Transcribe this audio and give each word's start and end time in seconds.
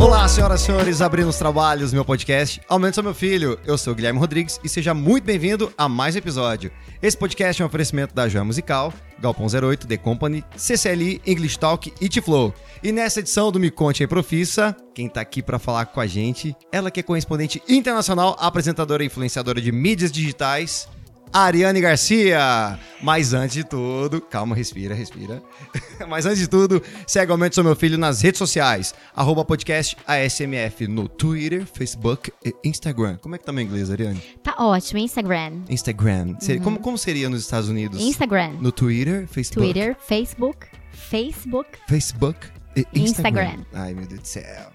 Olá, 0.00 0.26
senhoras 0.26 0.60
e 0.60 0.64
senhores, 0.64 1.00
abrindo 1.00 1.28
os 1.28 1.36
trabalhos, 1.36 1.92
meu 1.92 2.04
podcast 2.04 2.60
Aumenta 2.68 2.94
Seu 2.94 3.02
Meu 3.04 3.14
Filho. 3.14 3.58
Eu 3.64 3.78
sou 3.78 3.94
Guilherme 3.94 4.18
Rodrigues 4.18 4.58
e 4.64 4.68
seja 4.68 4.92
muito 4.92 5.22
bem-vindo 5.24 5.72
a 5.78 5.88
mais 5.88 6.16
um 6.16 6.18
episódio. 6.18 6.72
Esse 7.00 7.16
podcast 7.16 7.62
é 7.62 7.64
um 7.64 7.68
oferecimento 7.68 8.12
da 8.12 8.28
Joia 8.28 8.44
Musical, 8.44 8.92
Galpão 9.20 9.46
08, 9.46 9.86
The 9.86 9.96
Company, 9.96 10.44
CCLI, 10.56 11.22
English 11.24 11.58
Talk 11.58 11.92
e 12.00 12.08
T-Flow. 12.08 12.52
E 12.82 12.90
nessa 12.90 13.20
edição 13.20 13.52
do 13.52 13.60
Me 13.60 13.70
Conte 13.70 14.02
aí 14.02 14.06
Profissa, 14.08 14.74
quem 14.92 15.08
tá 15.08 15.20
aqui 15.20 15.40
para 15.40 15.58
falar 15.58 15.86
com 15.86 16.00
a 16.00 16.06
gente, 16.06 16.56
ela 16.72 16.90
que 16.90 16.98
é 16.98 17.02
correspondente 17.04 17.62
internacional, 17.68 18.36
apresentadora 18.40 19.04
e 19.04 19.06
influenciadora 19.06 19.60
de 19.60 19.70
mídias 19.70 20.10
digitais, 20.10 20.88
Ariane 21.32 21.80
Garcia. 21.80 22.78
Mas 23.02 23.32
antes 23.32 23.54
de 23.54 23.64
tudo, 23.64 24.20
calma, 24.20 24.54
respira, 24.54 24.94
respira. 24.94 25.42
Mas 26.08 26.26
antes 26.26 26.38
de 26.38 26.48
tudo, 26.48 26.82
segue 27.06 27.30
Aumente 27.32 27.54
Sou 27.54 27.64
Meu 27.64 27.76
Filho 27.76 27.96
nas 27.96 28.20
redes 28.20 28.38
sociais. 28.38 28.94
Arroba 29.14 29.44
podcast 29.44 29.96
ASMF 30.06 30.86
no 30.86 31.08
Twitter, 31.08 31.64
Facebook 31.66 32.32
e 32.44 32.54
Instagram. 32.64 33.16
Como 33.18 33.34
é 33.34 33.38
que 33.38 33.44
tá 33.44 33.52
meu 33.52 33.64
inglês, 33.64 33.90
Ariane? 33.90 34.20
Tá 34.42 34.54
ótimo, 34.58 34.98
Instagram. 34.98 35.62
Instagram. 35.68 36.36
Seria- 36.40 36.60
como, 36.62 36.78
como 36.80 36.98
seria 36.98 37.28
nos 37.28 37.40
Estados 37.42 37.68
Unidos? 37.68 38.00
Instagram. 38.00 38.56
No 38.60 38.72
Twitter, 38.72 39.26
Facebook, 39.28 39.72
Twitter, 39.72 39.96
Facebook, 40.06 40.66
Facebook. 40.92 41.68
Facebook 41.88 42.38
e 42.76 42.80
Instagram. 42.94 43.54
Instagram. 43.54 43.64
Ai, 43.72 43.94
meu 43.94 44.06
Deus 44.06 44.20
do 44.20 44.26
céu. 44.26 44.72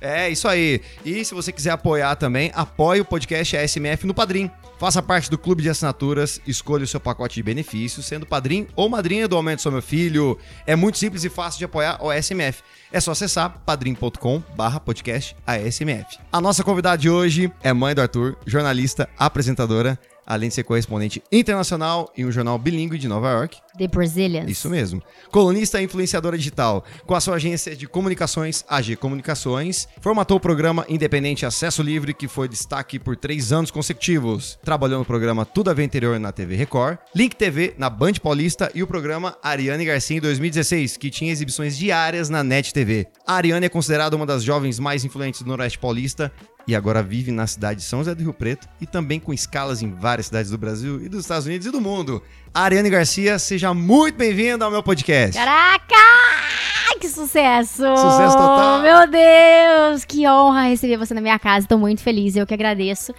É, 0.00 0.28
isso 0.28 0.46
aí. 0.46 0.80
E 1.04 1.24
se 1.24 1.34
você 1.34 1.52
quiser 1.52 1.70
apoiar 1.70 2.16
também, 2.16 2.50
apoie 2.54 3.00
o 3.00 3.04
podcast 3.04 3.56
ASMF 3.56 4.06
no 4.06 4.14
Padrim. 4.14 4.50
Faça 4.78 5.02
parte 5.02 5.28
do 5.28 5.36
clube 5.36 5.60
de 5.60 5.68
assinaturas, 5.68 6.40
escolha 6.46 6.84
o 6.84 6.86
seu 6.86 7.00
pacote 7.00 7.34
de 7.34 7.42
benefícios, 7.42 8.06
sendo 8.06 8.24
padrinho 8.24 8.68
ou 8.76 8.88
madrinha 8.88 9.26
do 9.26 9.34
Aumento 9.34 9.60
Sou 9.60 9.72
Meu 9.72 9.82
Filho. 9.82 10.38
É 10.64 10.76
muito 10.76 10.98
simples 10.98 11.24
e 11.24 11.28
fácil 11.28 11.58
de 11.58 11.64
apoiar 11.64 11.98
o 12.00 12.08
ASMF. 12.08 12.62
É 12.92 13.00
só 13.00 13.10
acessar 13.10 13.60
padrim.com 13.66 14.42
barra 14.56 14.78
podcast 14.78 15.36
ASMF. 15.44 16.18
A 16.32 16.40
nossa 16.40 16.62
convidada 16.62 16.96
de 16.96 17.10
hoje 17.10 17.52
é 17.60 17.72
mãe 17.72 17.92
do 17.92 18.00
Arthur, 18.00 18.36
jornalista, 18.46 19.08
apresentadora, 19.18 19.98
além 20.28 20.50
de 20.50 20.54
ser 20.54 20.62
correspondente 20.62 21.22
internacional 21.32 22.12
em 22.14 22.26
um 22.26 22.30
jornal 22.30 22.58
bilíngue 22.58 22.98
de 22.98 23.08
Nova 23.08 23.30
York. 23.30 23.56
The 23.78 23.88
Brazilians. 23.88 24.50
Isso 24.50 24.68
mesmo. 24.68 25.02
Colunista 25.30 25.80
e 25.80 25.84
influenciadora 25.84 26.36
digital. 26.36 26.84
Com 27.06 27.14
a 27.14 27.20
sua 27.20 27.36
agência 27.36 27.74
de 27.74 27.88
comunicações, 27.88 28.62
AG 28.68 28.96
Comunicações, 28.96 29.88
formatou 30.02 30.36
o 30.36 30.40
programa 30.40 30.84
Independente 30.86 31.46
Acesso 31.46 31.82
Livre, 31.82 32.12
que 32.12 32.28
foi 32.28 32.46
destaque 32.46 32.98
por 32.98 33.16
três 33.16 33.52
anos 33.52 33.70
consecutivos. 33.70 34.58
Trabalhou 34.62 34.98
no 34.98 35.04
programa 35.04 35.46
Tudo 35.46 35.70
a 35.70 35.74
Ver 35.74 35.84
Interior 35.84 36.20
na 36.20 36.30
TV 36.30 36.56
Record, 36.56 36.98
Link 37.14 37.34
TV 37.34 37.74
na 37.78 37.88
Band 37.88 38.14
Paulista 38.22 38.70
e 38.74 38.82
o 38.82 38.86
programa 38.86 39.38
Ariane 39.42 39.84
Garcia 39.84 40.18
em 40.18 40.20
2016, 40.20 40.98
que 40.98 41.08
tinha 41.08 41.32
exibições 41.32 41.78
diárias 41.78 42.28
na 42.28 42.44
NET 42.44 42.74
TV. 42.74 43.06
A 43.26 43.34
Ariane 43.36 43.64
é 43.64 43.70
considerada 43.70 44.14
uma 44.14 44.26
das 44.26 44.44
jovens 44.44 44.78
mais 44.78 45.04
influentes 45.04 45.40
do 45.40 45.48
Noroeste 45.48 45.78
Paulista 45.78 46.30
e 46.68 46.76
agora 46.76 47.02
vive 47.02 47.32
na 47.32 47.46
cidade 47.46 47.80
de 47.80 47.86
São 47.86 48.00
José 48.00 48.14
do 48.14 48.22
Rio 48.22 48.34
Preto 48.34 48.68
e 48.78 48.86
também 48.86 49.18
com 49.18 49.32
escalas 49.32 49.80
em 49.80 49.90
várias 49.90 50.26
cidades 50.26 50.50
do 50.50 50.58
Brasil 50.58 51.02
e 51.02 51.08
dos 51.08 51.22
Estados 51.22 51.46
Unidos 51.46 51.66
e 51.66 51.70
do 51.70 51.80
mundo. 51.80 52.22
Ariane 52.52 52.90
Garcia, 52.90 53.38
seja 53.38 53.72
muito 53.72 54.16
bem-vinda 54.16 54.66
ao 54.66 54.70
meu 54.70 54.82
podcast. 54.82 55.34
Caraca! 55.34 55.94
Que 57.00 57.08
sucesso! 57.08 57.84
Sucesso 57.96 58.36
total. 58.36 58.82
Meu 58.82 59.08
Deus! 59.08 60.04
Que 60.04 60.28
honra 60.28 60.68
receber 60.68 60.98
você 60.98 61.14
na 61.14 61.22
minha 61.22 61.38
casa. 61.38 61.66
Tô 61.66 61.78
muito 61.78 62.02
feliz, 62.02 62.36
eu 62.36 62.46
que 62.46 62.52
agradeço. 62.52 63.14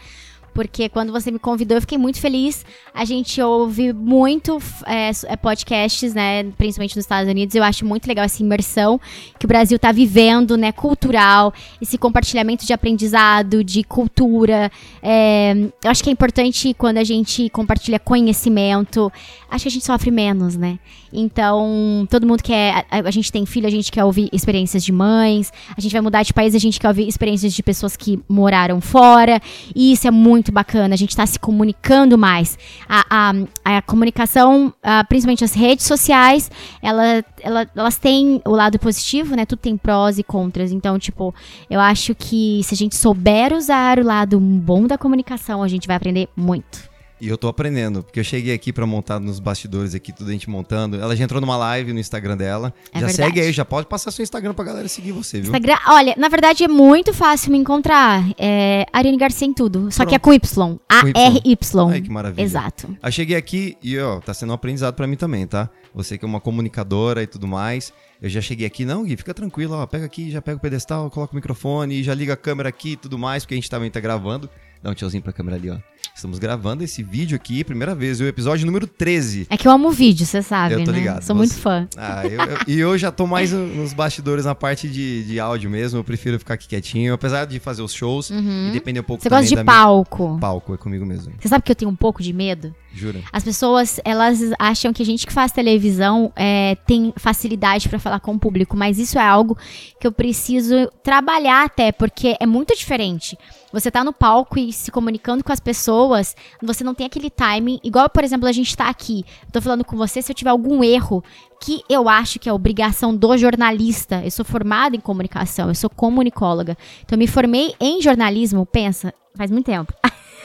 Porque 0.59 0.89
quando 0.89 1.13
você 1.13 1.31
me 1.31 1.39
convidou, 1.39 1.77
eu 1.77 1.81
fiquei 1.81 1.97
muito 1.97 2.19
feliz. 2.19 2.65
A 2.93 3.05
gente 3.05 3.41
ouve 3.41 3.93
muito 3.93 4.61
é, 4.85 5.09
é, 5.27 5.38
podcasts, 5.38 6.13
né? 6.13 6.43
Principalmente 6.57 6.97
nos 6.97 7.05
Estados 7.05 7.31
Unidos. 7.31 7.55
Eu 7.55 7.63
acho 7.63 7.85
muito 7.85 8.05
legal 8.05 8.25
essa 8.25 8.43
imersão 8.43 8.99
que 9.39 9.45
o 9.45 9.47
Brasil 9.47 9.80
tá 9.80 9.93
vivendo, 9.93 10.58
né? 10.58 10.73
Cultural, 10.73 11.53
esse 11.81 11.97
compartilhamento 11.97 12.65
de 12.65 12.73
aprendizado, 12.73 13.64
de 13.64 13.86
cultura. 13.86 14.70
É, 15.02 15.53
eu 15.81 15.89
acho 15.89 16.03
que 16.03 16.09
é 16.09 16.11
importante 16.11 16.73
quando 16.73 16.97
a 16.97 17.05
gente 17.05 17.49
compartilha 17.52 17.97
conhecimento. 17.97 19.09
Acho 19.49 19.64
que 19.64 19.70
a 19.70 19.71
gente 19.71 19.86
sofre 19.86 20.11
menos, 20.11 20.58
né? 20.58 20.77
Então, 21.11 22.05
todo 22.09 22.27
mundo 22.27 22.43
quer. 22.43 22.86
A, 22.91 22.99
a 22.99 23.11
gente 23.11 23.31
tem 23.31 23.45
filho, 23.45 23.65
a 23.65 23.71
gente 23.71 23.91
quer 23.91 24.03
ouvir 24.03 24.30
experiências 24.31 24.83
de 24.83 24.91
mães. 24.91 25.52
A 25.76 25.80
gente 25.80 25.91
vai 25.91 26.02
mudar 26.02 26.23
de 26.23 26.33
país, 26.33 26.53
a 26.53 26.59
gente 26.59 26.80
quer 26.80 26.89
ouvir 26.89 27.08
experiências 27.08 27.53
de 27.53 27.64
pessoas 27.64 27.95
que 27.95 28.20
moraram 28.27 28.80
fora. 28.81 29.41
E 29.76 29.93
isso 29.93 30.08
é 30.08 30.11
muito 30.11 30.48
bacana. 30.52 30.93
A 30.93 30.98
gente 30.98 31.15
tá 31.15 31.26
se 31.26 31.39
comunicando 31.39 32.17
mais. 32.17 32.58
A, 32.87 33.05
a, 33.10 33.77
a 33.77 33.82
comunicação, 33.82 34.73
ah, 34.83 35.04
principalmente 35.04 35.43
as 35.43 35.54
redes 35.54 35.86
sociais, 35.86 36.49
ela, 36.82 37.23
ela- 37.42 37.67
elas 37.76 37.98
têm 37.98 38.42
o 38.45 38.52
lado 38.52 38.80
positivo, 38.80 39.36
né? 39.36 39.45
Tudo 39.45 39.59
tem 39.59 39.77
prós 39.77 40.17
e 40.17 40.23
contras. 40.23 40.71
Então, 40.71 40.98
tipo, 40.98 41.33
eu 41.70 41.80
acho 41.80 42.15
que 42.15 42.61
se 42.64 42.73
a 42.73 42.77
gente 42.77 42.95
souber 42.95 43.54
usar 43.54 43.99
o 43.99 44.04
lado 44.04 44.39
bom 44.39 44.88
da 44.88 44.98
comunicação, 44.98 45.61
a 45.64 45.67
gente 45.67 45.88
vai 45.88 45.95
aprender 45.95 46.27
muito. 46.36 46.89
E 47.21 47.27
eu 47.27 47.37
tô 47.37 47.47
aprendendo, 47.47 48.02
porque 48.02 48.19
eu 48.19 48.23
cheguei 48.23 48.53
aqui 48.53 48.71
pra 48.71 48.85
montar 48.85 49.19
nos 49.19 49.39
bastidores 49.39 49.93
aqui, 49.93 50.13
tudo 50.13 50.30
a 50.30 50.31
gente 50.33 50.49
montando. 50.49 50.95
Ela 50.99 51.15
já 51.15 51.23
entrou 51.23 51.41
numa 51.41 51.57
live 51.57 51.91
no 51.91 51.99
Instagram 51.99 52.37
dela. 52.37 52.73
É 52.93 52.99
já 52.99 53.07
verdade. 53.07 53.30
segue 53.30 53.41
aí, 53.41 53.52
já 53.52 53.65
pode 53.65 53.87
passar 53.87 54.11
seu 54.11 54.23
Instagram 54.23 54.53
pra 54.53 54.63
galera 54.63 54.87
seguir 54.87 55.11
você, 55.11 55.41
viu? 55.41 55.47
Instagram, 55.47 55.77
olha, 55.87 56.15
na 56.17 56.29
verdade 56.29 56.63
é 56.63 56.67
muito 56.67 57.13
fácil 57.13 57.52
me 57.52 57.58
encontrar. 57.58 58.23
É 58.37 58.85
Ariane 58.93 59.17
Garcia 59.17 59.47
em 59.47 59.53
tudo. 59.53 59.91
Só 59.91 60.05
que 60.05 60.15
é 60.15 60.19
com 60.19 60.33
Y. 60.33 60.77
A-R-Y. 60.87 61.89
Ai, 61.89 62.02
que 62.02 62.09
maravilha. 62.09 62.43
Exato. 62.43 62.97
Eu 63.03 63.11
cheguei 63.11 63.35
aqui 63.35 63.77
e, 63.83 63.99
ó, 63.99 64.19
tá 64.19 64.33
sendo 64.33 64.52
um 64.52 64.53
aprendizado 64.53 64.95
pra 64.95 65.05
mim 65.05 65.15
também, 65.15 65.45
tá? 65.45 65.69
Você 65.93 66.17
que 66.17 66.23
é 66.23 66.27
uma 66.27 66.39
comunicadora 66.39 67.21
e 67.21 67.27
tudo 67.27 67.47
mais. 67.47 67.91
Eu 68.21 68.29
já 68.29 68.41
cheguei 68.41 68.67
aqui, 68.67 68.83
não, 68.83 69.05
Gui, 69.05 69.15
fica 69.15 69.33
tranquilo, 69.33 69.75
ó, 69.75 69.87
pega 69.87 70.05
aqui, 70.05 70.29
já 70.29 70.41
pega 70.41 70.58
o 70.58 70.59
pedestal, 70.59 71.09
coloca 71.09 71.31
o 71.31 71.35
microfone, 71.35 72.03
já 72.03 72.13
liga 72.13 72.33
a 72.33 72.37
câmera 72.37 72.67
aqui 72.67 72.91
e 72.91 72.95
tudo 72.97 73.17
mais, 73.17 73.43
porque 73.43 73.53
a 73.53 73.58
gente 73.58 73.69
também 73.69 73.89
tá 73.89 73.99
gravando. 74.02 74.49
Dá 74.81 74.91
um 74.91 74.93
tchauzinho 74.93 75.21
pra 75.21 75.33
câmera 75.33 75.57
ali, 75.57 75.69
ó. 75.69 75.77
Estamos 76.15 76.39
gravando 76.39 76.83
esse 76.83 77.03
vídeo 77.03 77.35
aqui, 77.35 77.63
primeira 77.65 77.93
vez, 77.93 78.19
o 78.21 78.25
episódio 78.25 78.65
número 78.65 78.87
13. 78.87 79.45
É 79.49 79.57
que 79.57 79.67
eu 79.67 79.71
amo 79.71 79.91
vídeo, 79.91 80.25
você 80.25 80.41
sabe, 80.41 80.73
Eu 80.75 80.83
tô 80.85 80.91
né? 80.91 80.99
ligado, 80.99 81.21
Sou 81.21 81.35
você- 81.35 81.37
muito 81.37 81.55
fã. 81.55 81.87
Ah, 81.97 82.25
eu, 82.25 82.31
eu- 82.41 82.57
e 82.67 82.79
eu 82.79 82.97
já 82.97 83.11
tô 83.11 83.27
mais 83.27 83.51
no- 83.51 83.67
nos 83.67 83.91
bastidores 83.93 84.45
na 84.45 84.55
parte 84.55 84.87
de, 84.87 85.23
de 85.25 85.39
áudio 85.39 85.69
mesmo. 85.69 85.99
Eu 85.99 86.03
prefiro 86.03 86.39
ficar 86.39 86.53
aqui 86.53 86.67
quietinho, 86.67 87.13
apesar 87.13 87.45
de 87.45 87.59
fazer 87.59 87.81
os 87.81 87.93
shows 87.93 88.29
e 88.31 88.71
depender 88.71 89.01
um 89.01 89.03
pouco 89.03 89.21
Uhum. 89.21 89.23
Você 89.23 89.29
gosta 89.29 89.45
de 89.49 89.55
da 89.55 89.63
minha- 89.63 89.73
palco. 89.75 90.37
palco, 90.39 90.73
é 90.73 90.77
comigo 90.77 91.05
mesmo. 91.05 91.33
Você 91.39 91.47
sabe 91.49 91.63
que 91.63 91.71
eu 91.71 91.75
tenho 91.75 91.91
um 91.91 91.95
pouco 91.95 92.23
de 92.23 92.31
medo? 92.31 92.73
Jura? 92.93 93.19
As 93.31 93.43
pessoas, 93.43 93.99
elas 94.05 94.39
acham 94.57 94.91
que 94.93 95.03
a 95.03 95.05
gente 95.05 95.27
que 95.27 95.33
faz 95.33 95.51
televisão 95.51 96.31
é, 96.35 96.75
tem 96.87 97.13
facilidade 97.17 97.87
pra 97.89 97.99
falar 97.99 98.19
com 98.21 98.33
o 98.33 98.39
público, 98.39 98.75
mas 98.77 98.97
isso 98.97 99.19
é 99.19 99.25
algo 99.25 99.57
que 99.99 100.07
eu 100.07 100.11
preciso 100.11 100.89
trabalhar 101.03 101.65
até, 101.65 101.91
porque 101.91 102.35
é 102.39 102.45
muito 102.45 102.75
diferente. 102.75 103.37
Você 103.71 103.91
tá 103.91 104.03
no 104.03 104.11
palco 104.11 104.57
e 104.57 104.73
se 104.73 104.91
comunicando 104.91 105.43
com 105.43 105.52
as 105.53 105.59
pessoas, 105.59 106.35
você 106.61 106.83
não 106.83 106.93
tem 106.95 107.05
aquele 107.05 107.30
timing, 107.30 107.80
igual, 107.83 108.09
por 108.09 108.23
exemplo, 108.23 108.47
a 108.47 108.52
gente 108.52 108.75
tá 108.75 108.89
aqui. 108.89 109.23
Eu 109.45 109.52
tô 109.52 109.61
falando 109.61 109.85
com 109.85 109.95
você, 109.95 110.21
se 110.21 110.31
eu 110.31 110.35
tiver 110.35 110.49
algum 110.49 110.83
erro, 110.83 111.23
que 111.61 111.83
eu 111.89 112.09
acho 112.09 112.39
que 112.39 112.49
é 112.49 112.53
obrigação 112.53 113.15
do 113.15 113.37
jornalista. 113.37 114.21
Eu 114.23 114.31
sou 114.31 114.43
formada 114.45 114.95
em 114.95 114.99
comunicação, 114.99 115.67
eu 115.69 115.75
sou 115.75 115.89
comunicóloga. 115.89 116.77
Então 117.05 117.15
eu 117.15 117.19
me 117.19 117.27
formei 117.27 117.75
em 117.79 118.02
jornalismo, 118.02 118.65
pensa, 118.65 119.13
faz 119.35 119.52
muito 119.52 119.65
tempo. 119.67 119.93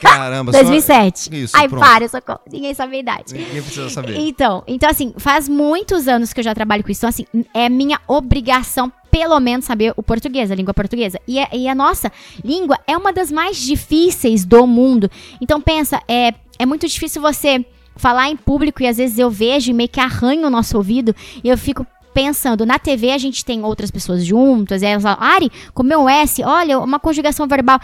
Caramba, 0.03 0.53
só- 0.53 0.59
2007. 0.59 1.35
Isso, 1.45 1.57
Ai, 1.57 1.69
pronto. 1.69 1.83
para, 1.85 2.09
socorro. 2.09 2.41
Ninguém 2.53 2.75
sabe 2.75 2.97
a 2.97 2.99
idade. 2.99 3.33
Ninguém 3.33 3.63
precisa 3.63 3.89
saber. 3.89 4.19
Então, 4.19 4.63
então, 4.67 4.91
assim, 4.91 5.15
faz 5.17 5.49
muitos 5.49 6.09
anos 6.09 6.33
que 6.33 6.41
eu 6.41 6.45
já 6.45 6.55
trabalho 6.55 6.83
com 6.85 6.91
isso. 6.91 7.01
Então, 7.01 7.09
assim, 7.09 7.27
é 7.55 7.69
minha 7.69 7.99
obrigação, 8.07 8.93
pelo 9.15 9.39
menos, 9.39 9.65
saber 9.65 9.95
o 9.97 10.03
português, 10.03 10.51
a 10.51 10.57
língua 10.57 10.75
portuguesa. 10.75 11.21
E, 11.29 11.39
a- 11.39 11.49
e 11.53 11.69
a 11.69 11.75
nossa 11.75 12.11
língua 12.45 12.77
é 12.85 12.97
uma 12.97 13.13
das 13.13 13.31
mais 13.31 13.57
difíceis 13.59 14.45
do 14.45 14.67
mundo. 14.67 15.09
Então, 15.41 15.61
pensa, 15.61 16.03
é, 16.09 16.35
é 16.59 16.67
muito 16.67 16.89
difícil 16.89 17.23
você 17.23 17.65
falar 17.95 18.29
em 18.29 18.37
público 18.37 18.83
e 18.83 18.89
às 18.89 18.97
vezes 18.97 19.17
eu 19.17 19.31
vejo 19.31 19.71
e 19.71 19.73
meio 19.73 19.89
que 19.89 20.01
arranho 20.01 20.49
o 20.49 20.51
nosso 20.51 20.77
ouvido 20.77 21.15
e 21.45 21.49
eu 21.49 21.57
fico 21.57 21.87
pensando, 22.13 22.67
na 22.67 22.77
TV 22.77 23.13
a 23.13 23.19
gente 23.19 23.45
tem 23.45 23.63
outras 23.63 23.89
pessoas 23.89 24.25
juntas, 24.25 24.83
e 24.83 24.87
elas 24.87 25.03
falam, 25.05 25.23
Ari, 25.23 25.51
comeu 25.73 26.01
um 26.01 26.09
S, 26.09 26.43
olha, 26.43 26.81
uma 26.81 26.99
conjugação 26.99 27.47
verbal. 27.47 27.79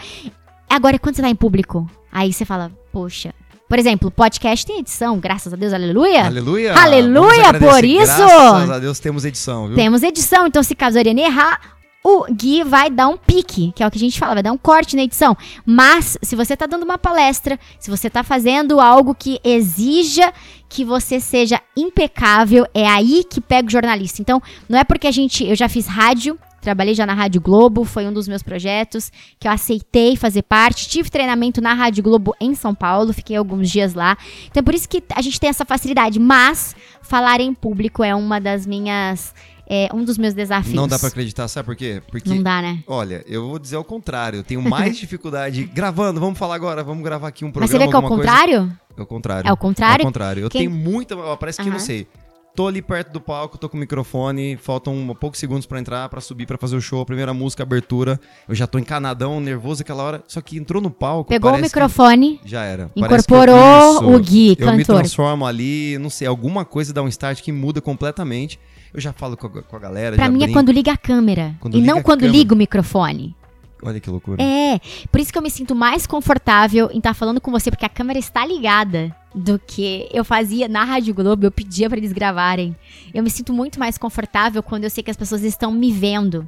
Agora, 0.69 0.99
quando 0.99 1.15
você 1.15 1.21
tá 1.21 1.29
em 1.29 1.35
público, 1.35 1.89
aí 2.11 2.33
você 2.33 2.43
fala, 2.43 2.69
poxa. 2.91 3.33
Por 3.71 3.79
exemplo, 3.79 4.11
podcast 4.11 4.65
tem 4.65 4.79
edição, 4.79 5.17
graças 5.17 5.53
a 5.53 5.55
Deus, 5.55 5.71
aleluia. 5.71 6.25
Aleluia! 6.25 6.77
Aleluia, 6.77 7.53
por 7.53 7.85
isso! 7.85 8.17
Graças 8.17 8.69
a 8.69 8.79
Deus 8.79 8.99
temos 8.99 9.23
edição, 9.23 9.67
viu? 9.67 9.77
Temos 9.77 10.03
edição, 10.03 10.45
então 10.45 10.61
se 10.61 10.75
caso 10.75 10.97
a 10.97 10.99
Ariane 10.99 11.21
errar, 11.21 11.57
o 12.03 12.25
Gui 12.29 12.65
vai 12.65 12.89
dar 12.89 13.07
um 13.07 13.15
pique, 13.15 13.71
que 13.73 13.81
é 13.81 13.87
o 13.87 13.89
que 13.89 13.97
a 13.97 14.01
gente 14.01 14.19
fala, 14.19 14.33
vai 14.33 14.43
dar 14.43 14.51
um 14.51 14.57
corte 14.57 14.97
na 14.97 15.03
edição. 15.03 15.37
Mas, 15.65 16.17
se 16.21 16.35
você 16.35 16.57
tá 16.57 16.65
dando 16.65 16.83
uma 16.83 16.97
palestra, 16.97 17.57
se 17.79 17.89
você 17.89 18.09
tá 18.09 18.23
fazendo 18.23 18.81
algo 18.81 19.15
que 19.15 19.39
exija 19.41 20.33
que 20.67 20.83
você 20.83 21.21
seja 21.21 21.57
impecável, 21.77 22.67
é 22.73 22.85
aí 22.85 23.23
que 23.23 23.39
pega 23.39 23.69
o 23.69 23.71
jornalista. 23.71 24.21
Então, 24.21 24.43
não 24.67 24.79
é 24.79 24.83
porque 24.83 25.07
a 25.07 25.11
gente. 25.11 25.45
Eu 25.45 25.55
já 25.55 25.69
fiz 25.69 25.87
rádio. 25.87 26.37
Trabalhei 26.61 26.93
já 26.93 27.05
na 27.05 27.13
Rádio 27.13 27.41
Globo, 27.41 27.83
foi 27.83 28.05
um 28.07 28.13
dos 28.13 28.27
meus 28.27 28.43
projetos 28.43 29.11
que 29.39 29.47
eu 29.47 29.51
aceitei 29.51 30.15
fazer 30.15 30.43
parte. 30.43 30.87
Tive 30.87 31.09
treinamento 31.09 31.59
na 31.59 31.73
Rádio 31.73 32.03
Globo 32.03 32.35
em 32.39 32.53
São 32.53 32.75
Paulo, 32.75 33.11
fiquei 33.13 33.35
alguns 33.35 33.69
dias 33.69 33.93
lá. 33.93 34.15
Então, 34.45 34.61
é 34.61 34.63
por 34.63 34.75
isso 34.75 34.87
que 34.87 35.03
a 35.15 35.21
gente 35.21 35.39
tem 35.39 35.49
essa 35.49 35.65
facilidade. 35.65 36.19
Mas, 36.19 36.75
falar 37.01 37.39
em 37.41 37.53
público 37.53 38.03
é 38.03 38.13
uma 38.13 38.39
das 38.39 38.65
minhas 38.65 39.33
é 39.73 39.87
um 39.93 40.03
dos 40.03 40.17
meus 40.17 40.33
desafios. 40.33 40.75
Não 40.75 40.85
dá 40.85 40.99
pra 40.99 41.07
acreditar, 41.07 41.47
sabe 41.47 41.65
por 41.65 41.77
quê? 41.77 42.01
Porque, 42.11 42.27
Não 42.27 42.43
dá, 42.43 42.61
né? 42.61 42.83
olha, 42.85 43.23
eu 43.25 43.47
vou 43.47 43.57
dizer 43.57 43.77
o 43.77 43.83
contrário. 43.85 44.39
Eu 44.39 44.43
tenho 44.43 44.61
mais 44.61 44.97
dificuldade 44.99 45.63
gravando. 45.63 46.19
Vamos 46.19 46.37
falar 46.37 46.55
agora, 46.55 46.83
vamos 46.83 47.01
gravar 47.01 47.29
aqui 47.29 47.45
um 47.45 47.51
programa. 47.51 47.71
Mas 47.71 47.71
você 47.71 47.77
vê 47.77 47.87
que 47.89 47.95
é 47.95 47.97
o 47.97 48.03
alguma 48.03 48.17
coisa. 48.17 48.29
contrário? 48.31 48.77
É 48.97 49.01
o 49.01 49.05
contrário. 49.05 49.47
É 49.47 49.51
o 49.53 49.57
contrário? 49.57 50.01
É 50.01 50.03
o 50.03 50.07
contrário. 50.07 50.43
Eu 50.43 50.49
Quem- 50.49 50.67
tenho 50.67 50.71
muita. 50.71 51.15
Parece 51.37 51.61
que 51.61 51.69
eu 51.69 51.71
não 51.71 51.79
sei. 51.79 52.05
Tô 52.53 52.67
ali 52.67 52.81
perto 52.81 53.13
do 53.13 53.21
palco, 53.21 53.57
tô 53.57 53.69
com 53.69 53.77
o 53.77 53.79
microfone, 53.79 54.57
faltam 54.57 54.93
um, 54.93 55.15
poucos 55.15 55.39
segundos 55.39 55.65
pra 55.65 55.79
entrar, 55.79 56.09
pra 56.09 56.19
subir, 56.19 56.45
pra 56.45 56.57
fazer 56.57 56.75
o 56.75 56.81
show, 56.81 57.01
a 57.01 57.05
primeira 57.05 57.33
música, 57.33 57.63
abertura. 57.63 58.19
Eu 58.47 58.53
já 58.53 58.67
tô 58.67 58.77
encanadão, 58.77 59.39
nervoso 59.39 59.81
aquela 59.83 60.03
hora. 60.03 60.23
Só 60.27 60.41
que 60.41 60.57
entrou 60.57 60.81
no 60.81 60.91
palco. 60.91 61.29
Pegou 61.29 61.53
o 61.53 61.57
microfone, 61.57 62.41
Já 62.43 62.63
era. 62.63 62.91
incorporou 62.93 64.13
o 64.13 64.19
Gui, 64.19 64.57
Eu 64.59 64.71
me 64.73 64.79
cantor. 64.83 64.99
transformo 64.99 65.45
ali, 65.45 65.97
não 65.97 66.09
sei, 66.09 66.27
alguma 66.27 66.65
coisa 66.65 66.93
dá 66.93 67.01
um 67.01 67.07
start 67.07 67.41
que 67.41 67.53
muda 67.53 67.79
completamente. 67.79 68.59
Eu 68.93 68.99
já 68.99 69.13
falo 69.13 69.37
com 69.37 69.47
a, 69.47 69.63
com 69.63 69.75
a 69.77 69.79
galera. 69.79 70.17
Pra 70.17 70.27
mim 70.27 70.39
é 70.39 70.39
brinco. 70.39 70.53
quando 70.53 70.71
liga 70.73 70.91
a 70.91 70.97
câmera. 70.97 71.55
Quando 71.61 71.77
e 71.77 71.81
não 71.81 72.01
quando 72.03 72.19
câmera. 72.19 72.37
liga 72.37 72.53
o 72.53 72.57
microfone. 72.57 73.33
Olha 73.81 73.99
que 73.99 74.09
loucura. 74.09 74.43
É, 74.43 74.79
por 75.09 75.21
isso 75.21 75.31
que 75.31 75.37
eu 75.37 75.41
me 75.41 75.49
sinto 75.49 75.73
mais 75.73 76.05
confortável 76.05 76.89
em 76.91 76.97
estar 76.97 77.13
falando 77.13 77.39
com 77.39 77.49
você, 77.49 77.71
porque 77.71 77.85
a 77.85 77.89
câmera 77.89 78.19
está 78.19 78.45
ligada, 78.45 79.15
do 79.33 79.57
que 79.59 80.07
eu 80.11 80.25
fazia 80.25 80.67
na 80.67 80.83
Rádio 80.83 81.13
Globo, 81.13 81.45
eu 81.45 81.51
pedia 81.51 81.89
pra 81.89 81.97
eles 81.97 82.11
gravarem. 82.11 82.75
Eu 83.13 83.23
me 83.23 83.29
sinto 83.29 83.53
muito 83.53 83.79
mais 83.79 83.97
confortável 83.97 84.61
quando 84.61 84.83
eu 84.83 84.89
sei 84.89 85.03
que 85.03 85.11
as 85.11 85.17
pessoas 85.17 85.43
estão 85.43 85.71
me 85.71 85.91
vendo. 85.91 86.47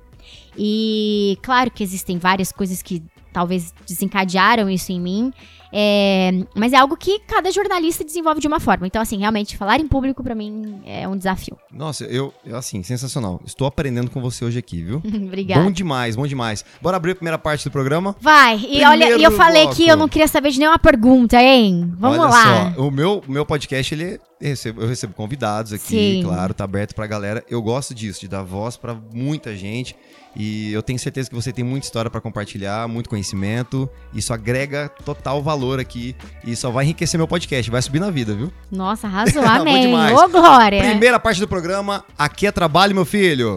E 0.57 1.38
claro 1.41 1.71
que 1.71 1.83
existem 1.83 2.18
várias 2.18 2.51
coisas 2.51 2.81
que 2.81 3.03
talvez 3.31 3.74
desencadearam 3.88 4.69
isso 4.69 4.91
em 4.91 5.00
mim, 5.00 5.33
é, 5.75 6.31
mas 6.53 6.71
é 6.71 6.77
algo 6.77 6.95
que 6.95 7.17
cada 7.21 7.49
jornalista 7.51 8.03
desenvolve 8.03 8.39
de 8.39 8.47
uma 8.47 8.59
forma. 8.59 8.85
Então, 8.85 9.01
assim, 9.01 9.17
realmente, 9.17 9.57
falar 9.57 9.79
em 9.79 9.87
público 9.87 10.23
pra 10.23 10.35
mim 10.35 10.79
é 10.85 11.07
um 11.07 11.17
desafio. 11.17 11.57
Nossa, 11.71 12.03
eu, 12.05 12.31
assim, 12.53 12.83
sensacional. 12.83 13.41
Estou 13.43 13.65
aprendendo 13.65 14.11
com 14.11 14.21
você 14.21 14.45
hoje 14.45 14.59
aqui, 14.59 14.83
viu? 14.83 15.01
Obrigada. 15.03 15.63
Bom 15.63 15.71
demais, 15.71 16.15
bom 16.15 16.27
demais. 16.27 16.63
Bora 16.79 16.97
abrir 16.97 17.13
a 17.13 17.15
primeira 17.15 17.39
parte 17.39 17.63
do 17.63 17.71
programa? 17.71 18.15
Vai, 18.21 18.57
e 18.57 18.59
Primeiro 18.59 18.89
olha, 18.91 19.17
e 19.17 19.23
eu 19.23 19.31
falei 19.31 19.63
bloco. 19.63 19.77
que 19.77 19.87
eu 19.87 19.97
não 19.97 20.07
queria 20.07 20.27
saber 20.27 20.51
de 20.51 20.59
nenhuma 20.59 20.77
pergunta, 20.77 21.41
hein? 21.41 21.91
Vamos 21.97 22.19
Olha 22.19 22.29
lá. 22.29 22.73
só, 22.75 22.81
o 22.81 22.91
meu, 22.91 23.23
meu 23.27 23.43
podcast, 23.43 23.95
ele 23.95 24.19
eu 24.43 24.49
recebo, 24.49 24.81
eu 24.81 24.87
recebo 24.89 25.13
convidados 25.13 25.71
aqui, 25.71 26.17
Sim. 26.17 26.23
claro, 26.23 26.53
tá 26.53 26.65
aberto 26.65 26.93
pra 26.93 27.07
galera. 27.07 27.41
Eu 27.49 27.61
gosto 27.61 27.95
disso, 27.95 28.19
de 28.19 28.27
dar 28.27 28.43
voz 28.43 28.75
pra 28.75 28.93
muita 29.13 29.55
gente. 29.55 29.95
E 30.35 30.73
eu 30.73 30.83
tenho 30.83 30.99
certeza 30.99 31.29
que 31.29 31.35
você 31.35 31.53
tem 31.53 31.63
muita 31.63 31.85
história 31.85 32.11
pra 32.11 32.19
compartilhar, 32.19 32.85
muito 32.89 33.09
conhecimento. 33.09 33.89
Isso 34.13 34.33
agrega 34.33 34.89
total 35.05 35.41
valor 35.41 35.62
aqui 35.71 36.15
e 36.44 36.56
só 36.56 36.69
vai 36.69 36.86
enriquecer 36.86 37.18
meu 37.18 37.27
podcast, 37.27 37.69
vai 37.71 37.81
subir 37.81 38.00
na 38.00 38.10
vida, 38.10 38.33
viu? 38.36 38.51
Nossa, 38.71 39.07
arrasou, 39.07 39.42
Bom 39.42 39.50
amém. 39.50 39.94
Ô, 39.94 40.30
Glória. 40.30 40.83
Primeira 40.83 41.19
parte 41.19 41.39
do 41.39 41.48
programa, 41.48 42.04
aqui 42.18 42.48
é 42.48 42.51
trabalho, 42.51 42.94
meu 42.94 43.06
filho. 43.06 43.56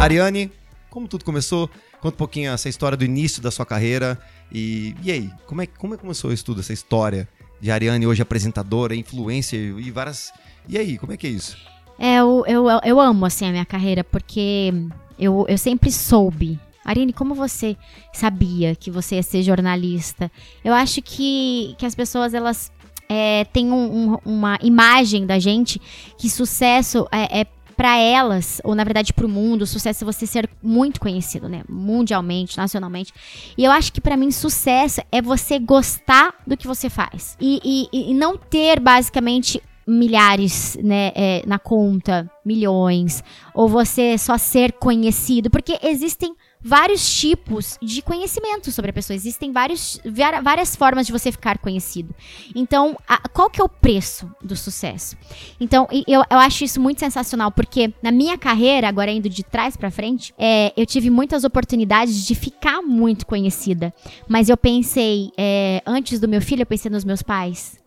Ariane, 0.00 0.50
como 0.88 1.06
tudo 1.06 1.24
começou? 1.24 1.68
Conta 2.00 2.14
um 2.14 2.18
pouquinho 2.18 2.50
essa 2.52 2.68
história 2.68 2.96
do 2.96 3.04
início 3.04 3.42
da 3.42 3.50
sua 3.50 3.66
carreira. 3.66 4.18
E, 4.50 4.94
e 5.02 5.12
aí, 5.12 5.30
como 5.46 5.62
é, 5.62 5.66
como 5.66 5.94
é 5.94 5.96
que 5.96 6.02
começou 6.02 6.32
isso 6.32 6.44
tudo, 6.44 6.60
essa 6.60 6.72
história 6.72 7.28
de 7.60 7.70
Ariane, 7.70 8.06
hoje 8.06 8.22
apresentadora, 8.22 8.94
influencer 8.94 9.78
e 9.78 9.90
várias. 9.90 10.32
E 10.68 10.78
aí, 10.78 10.96
como 10.96 11.12
é 11.12 11.16
que 11.16 11.26
é 11.26 11.30
isso? 11.30 11.56
É, 11.98 12.16
eu, 12.16 12.44
eu, 12.46 12.66
eu 12.82 12.98
amo, 12.98 13.26
assim, 13.26 13.46
a 13.46 13.50
minha 13.50 13.66
carreira, 13.66 14.02
porque 14.02 14.72
eu, 15.18 15.44
eu 15.46 15.58
sempre 15.58 15.92
soube. 15.92 16.58
Arine, 16.84 17.12
como 17.12 17.34
você 17.34 17.76
sabia 18.12 18.74
que 18.74 18.90
você 18.90 19.16
ia 19.16 19.22
ser 19.22 19.42
jornalista? 19.42 20.30
Eu 20.64 20.72
acho 20.74 21.00
que, 21.02 21.74
que 21.78 21.84
as 21.86 21.94
pessoas, 21.94 22.34
elas 22.34 22.72
é, 23.08 23.44
têm 23.46 23.70
um- 23.72 24.12
um- 24.14 24.18
uma 24.24 24.56
imagem 24.62 25.26
da 25.26 25.38
gente 25.38 25.80
que 26.16 26.30
sucesso 26.30 27.08
é, 27.10 27.40
é 27.40 27.46
para 27.76 27.96
elas, 27.98 28.60
ou 28.62 28.74
na 28.74 28.84
verdade 28.84 29.12
pro 29.12 29.28
mundo, 29.28 29.66
sucesso 29.66 30.04
é 30.04 30.06
você 30.06 30.26
ser 30.26 30.48
muito 30.62 31.00
conhecido, 31.00 31.48
né? 31.48 31.62
Mundialmente, 31.68 32.56
nacionalmente. 32.58 33.12
E 33.56 33.64
eu 33.64 33.72
acho 33.72 33.90
que 33.92 34.00
pra 34.02 34.16
mim 34.18 34.30
sucesso 34.30 35.00
é 35.10 35.20
você 35.22 35.58
gostar 35.58 36.34
do 36.46 36.56
que 36.56 36.66
você 36.66 36.88
faz. 36.90 37.36
E, 37.40 37.88
e- 37.92 38.10
e 38.10 38.14
não 38.14 38.36
ter 38.36 38.78
basicamente 38.78 39.62
milhares 39.86 40.78
né, 40.82 41.10
é, 41.16 41.42
na 41.46 41.58
conta, 41.58 42.30
milhões, 42.44 43.24
ou 43.54 43.68
você 43.68 44.16
só 44.18 44.38
ser 44.38 44.72
conhecido, 44.72 45.50
porque 45.50 45.78
existem 45.82 46.32
vários 46.62 47.18
tipos 47.18 47.78
de 47.80 48.02
conhecimento 48.02 48.70
sobre 48.70 48.90
a 48.90 48.94
pessoa, 48.94 49.14
existem 49.14 49.50
vários, 49.52 49.98
várias 50.42 50.76
formas 50.76 51.06
de 51.06 51.12
você 51.12 51.32
ficar 51.32 51.58
conhecido. 51.58 52.14
Então, 52.54 52.96
a- 53.08 53.28
qual 53.28 53.48
que 53.48 53.60
é 53.60 53.64
o 53.64 53.68
preço 53.68 54.30
do 54.42 54.54
sucesso? 54.54 55.16
Então, 55.58 55.88
eu, 56.06 56.22
eu 56.30 56.38
acho 56.38 56.64
isso 56.64 56.80
muito 56.80 57.00
sensacional, 57.00 57.50
porque 57.50 57.92
na 58.02 58.10
minha 58.12 58.36
carreira, 58.36 58.88
agora 58.88 59.10
indo 59.10 59.28
de 59.28 59.42
trás 59.42 59.76
pra 59.76 59.90
frente, 59.90 60.34
é, 60.38 60.72
eu 60.76 60.84
tive 60.84 61.08
muitas 61.10 61.44
oportunidades 61.44 62.26
de 62.26 62.34
ficar 62.34 62.82
muito 62.82 63.26
conhecida. 63.26 63.92
Mas 64.28 64.48
eu 64.48 64.56
pensei, 64.56 65.30
é, 65.38 65.82
antes 65.86 66.20
do 66.20 66.28
meu 66.28 66.42
filho, 66.42 66.62
eu 66.62 66.66
pensei 66.66 66.90
nos 66.90 67.04
meus 67.04 67.22
pais. 67.22 67.79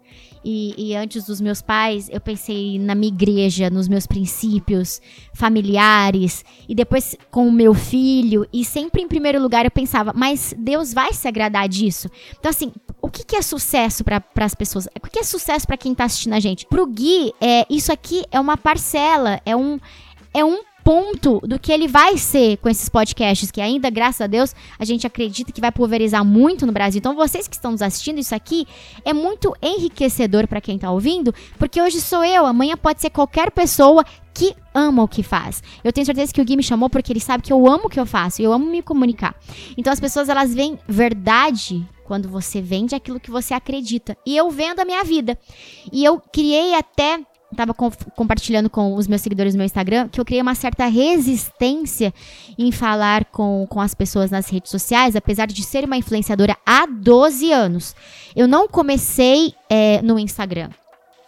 E, 0.43 0.73
e 0.77 0.95
antes 0.95 1.25
dos 1.25 1.39
meus 1.39 1.61
pais, 1.61 2.09
eu 2.11 2.19
pensei 2.19 2.77
na 2.79 2.95
minha 2.95 3.11
igreja, 3.11 3.69
nos 3.69 3.87
meus 3.87 4.05
princípios 4.05 5.01
familiares. 5.33 6.43
E 6.67 6.75
depois 6.75 7.15
com 7.31 7.47
o 7.47 7.51
meu 7.51 7.73
filho. 7.73 8.47
E 8.51 8.65
sempre 8.65 9.01
em 9.01 9.07
primeiro 9.07 9.41
lugar 9.41 9.65
eu 9.65 9.71
pensava, 9.71 10.13
mas 10.15 10.53
Deus 10.57 10.93
vai 10.93 11.13
se 11.13 11.27
agradar 11.27 11.67
disso? 11.67 12.09
Então, 12.37 12.49
assim, 12.49 12.71
o 13.01 13.09
que, 13.09 13.23
que 13.23 13.35
é 13.35 13.41
sucesso 13.41 14.03
para 14.03 14.23
as 14.37 14.55
pessoas? 14.55 14.87
O 14.95 15.09
que, 15.09 15.19
é 15.19 15.23
sucesso 15.23 15.67
para 15.67 15.77
quem 15.77 15.93
tá 15.93 16.05
assistindo 16.05 16.33
a 16.33 16.39
gente? 16.39 16.65
Pro 16.65 16.87
Gui, 16.87 17.33
é, 17.39 17.65
isso 17.69 17.91
aqui 17.91 18.23
é 18.31 18.39
uma 18.39 18.57
parcela, 18.57 19.41
é 19.45 19.55
um, 19.55 19.79
é 20.33 20.43
um 20.43 20.59
ponto 20.83 21.39
do 21.39 21.57
que 21.57 21.71
ele 21.71 21.87
vai 21.87 22.17
ser 22.17 22.57
com 22.57 22.69
esses 22.69 22.89
podcasts, 22.89 23.49
que 23.49 23.61
ainda, 23.61 23.89
graças 23.89 24.21
a 24.21 24.27
Deus, 24.27 24.55
a 24.77 24.83
gente 24.83 25.07
acredita 25.07 25.51
que 25.51 25.61
vai 25.61 25.71
pulverizar 25.71 26.25
muito 26.25 26.65
no 26.65 26.73
Brasil. 26.73 26.99
Então, 26.99 27.15
vocês 27.15 27.47
que 27.47 27.55
estão 27.55 27.71
nos 27.71 27.81
assistindo, 27.81 28.19
isso 28.19 28.35
aqui 28.35 28.67
é 29.05 29.13
muito 29.13 29.55
enriquecedor 29.61 30.47
para 30.47 30.59
quem 30.59 30.77
tá 30.77 30.91
ouvindo, 30.91 31.33
porque 31.57 31.81
hoje 31.81 32.01
sou 32.01 32.23
eu, 32.23 32.45
amanhã 32.45 32.75
pode 32.75 33.01
ser 33.01 33.09
qualquer 33.09 33.51
pessoa 33.51 34.03
que 34.33 34.55
ama 34.73 35.03
o 35.03 35.07
que 35.07 35.23
faz. 35.23 35.61
Eu 35.83 35.93
tenho 35.93 36.05
certeza 36.05 36.33
que 36.33 36.41
o 36.41 36.45
Gui 36.45 36.57
me 36.57 36.63
chamou 36.63 36.89
porque 36.89 37.13
ele 37.13 37.19
sabe 37.19 37.43
que 37.43 37.53
eu 37.53 37.67
amo 37.67 37.85
o 37.85 37.89
que 37.89 37.99
eu 37.99 38.05
faço, 38.05 38.41
eu 38.41 38.51
amo 38.51 38.65
me 38.65 38.81
comunicar. 38.81 39.35
Então 39.77 39.93
as 39.93 39.99
pessoas 39.99 40.27
elas 40.27 40.53
veem 40.53 40.79
verdade 40.87 41.87
quando 42.03 42.27
você 42.27 42.59
vende 42.61 42.95
aquilo 42.95 43.19
que 43.19 43.31
você 43.31 43.53
acredita. 43.53 44.17
E 44.25 44.35
eu 44.35 44.49
vendo 44.49 44.79
a 44.79 44.85
minha 44.85 45.03
vida. 45.03 45.37
E 45.91 46.03
eu 46.03 46.19
criei 46.19 46.73
até 46.73 47.19
tava 47.53 47.73
com- 47.73 47.91
compartilhando 48.15 48.69
com 48.69 48.95
os 48.95 49.07
meus 49.07 49.21
seguidores 49.21 49.53
no 49.53 49.57
meu 49.59 49.65
Instagram 49.65 50.07
que 50.09 50.19
eu 50.19 50.25
criei 50.25 50.41
uma 50.41 50.55
certa 50.55 50.85
resistência 50.87 52.13
em 52.57 52.71
falar 52.71 53.25
com, 53.25 53.65
com 53.69 53.79
as 53.81 53.93
pessoas 53.93 54.29
nas 54.31 54.49
redes 54.49 54.71
sociais, 54.71 55.15
apesar 55.15 55.47
de 55.47 55.63
ser 55.63 55.85
uma 55.85 55.97
influenciadora 55.97 56.57
há 56.65 56.85
12 56.85 57.51
anos. 57.51 57.95
Eu 58.35 58.47
não 58.47 58.67
comecei 58.67 59.53
é, 59.69 60.01
no 60.01 60.19
Instagram. 60.19 60.69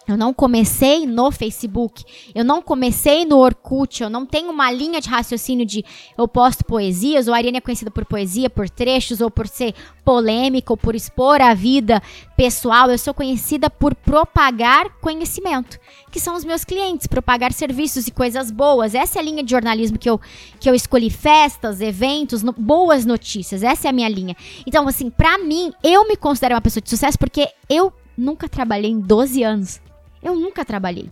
Eu 0.08 0.16
não 0.16 0.32
comecei 0.32 1.04
no 1.04 1.32
Facebook, 1.32 2.04
eu 2.32 2.44
não 2.44 2.62
comecei 2.62 3.24
no 3.24 3.38
Orkut, 3.38 4.02
eu 4.04 4.08
não 4.08 4.24
tenho 4.24 4.50
uma 4.52 4.70
linha 4.70 5.00
de 5.00 5.08
raciocínio 5.08 5.66
de 5.66 5.84
eu 6.16 6.28
posto 6.28 6.64
poesias, 6.64 7.26
ou 7.26 7.34
a 7.34 7.38
Ariane 7.38 7.58
é 7.58 7.60
conhecida 7.60 7.90
por 7.90 8.04
poesia, 8.04 8.48
por 8.48 8.70
trechos, 8.70 9.20
ou 9.20 9.28
por 9.30 9.48
ser 9.48 9.74
polêmica, 10.04 10.72
ou 10.72 10.76
por 10.76 10.94
expor 10.94 11.40
a 11.42 11.52
vida 11.54 12.00
pessoal. 12.36 12.88
Eu 12.88 12.98
sou 12.98 13.12
conhecida 13.12 13.68
por 13.68 13.96
propagar 13.96 14.90
conhecimento, 15.00 15.76
que 16.12 16.20
são 16.20 16.36
os 16.36 16.44
meus 16.44 16.64
clientes, 16.64 17.08
propagar 17.08 17.52
serviços 17.52 18.06
e 18.06 18.12
coisas 18.12 18.50
boas. 18.52 18.94
Essa 18.94 19.18
é 19.18 19.20
a 19.20 19.24
linha 19.24 19.42
de 19.42 19.50
jornalismo 19.50 19.98
que 19.98 20.08
eu, 20.08 20.20
que 20.60 20.70
eu 20.70 20.74
escolhi: 20.74 21.10
festas, 21.10 21.80
eventos, 21.80 22.44
no- 22.44 22.52
boas 22.52 23.04
notícias. 23.04 23.64
Essa 23.64 23.88
é 23.88 23.90
a 23.90 23.92
minha 23.92 24.08
linha. 24.08 24.36
Então, 24.64 24.86
assim, 24.86 25.10
pra 25.10 25.36
mim, 25.38 25.72
eu 25.82 26.06
me 26.06 26.16
considero 26.16 26.54
uma 26.54 26.60
pessoa 26.60 26.80
de 26.80 26.88
sucesso 26.90 27.18
porque 27.18 27.48
eu 27.68 27.92
nunca 28.16 28.48
trabalhei 28.48 28.90
em 28.92 29.00
12 29.00 29.42
anos. 29.42 29.80
Eu 30.26 30.34
nunca 30.34 30.64
trabalhei. 30.64 31.10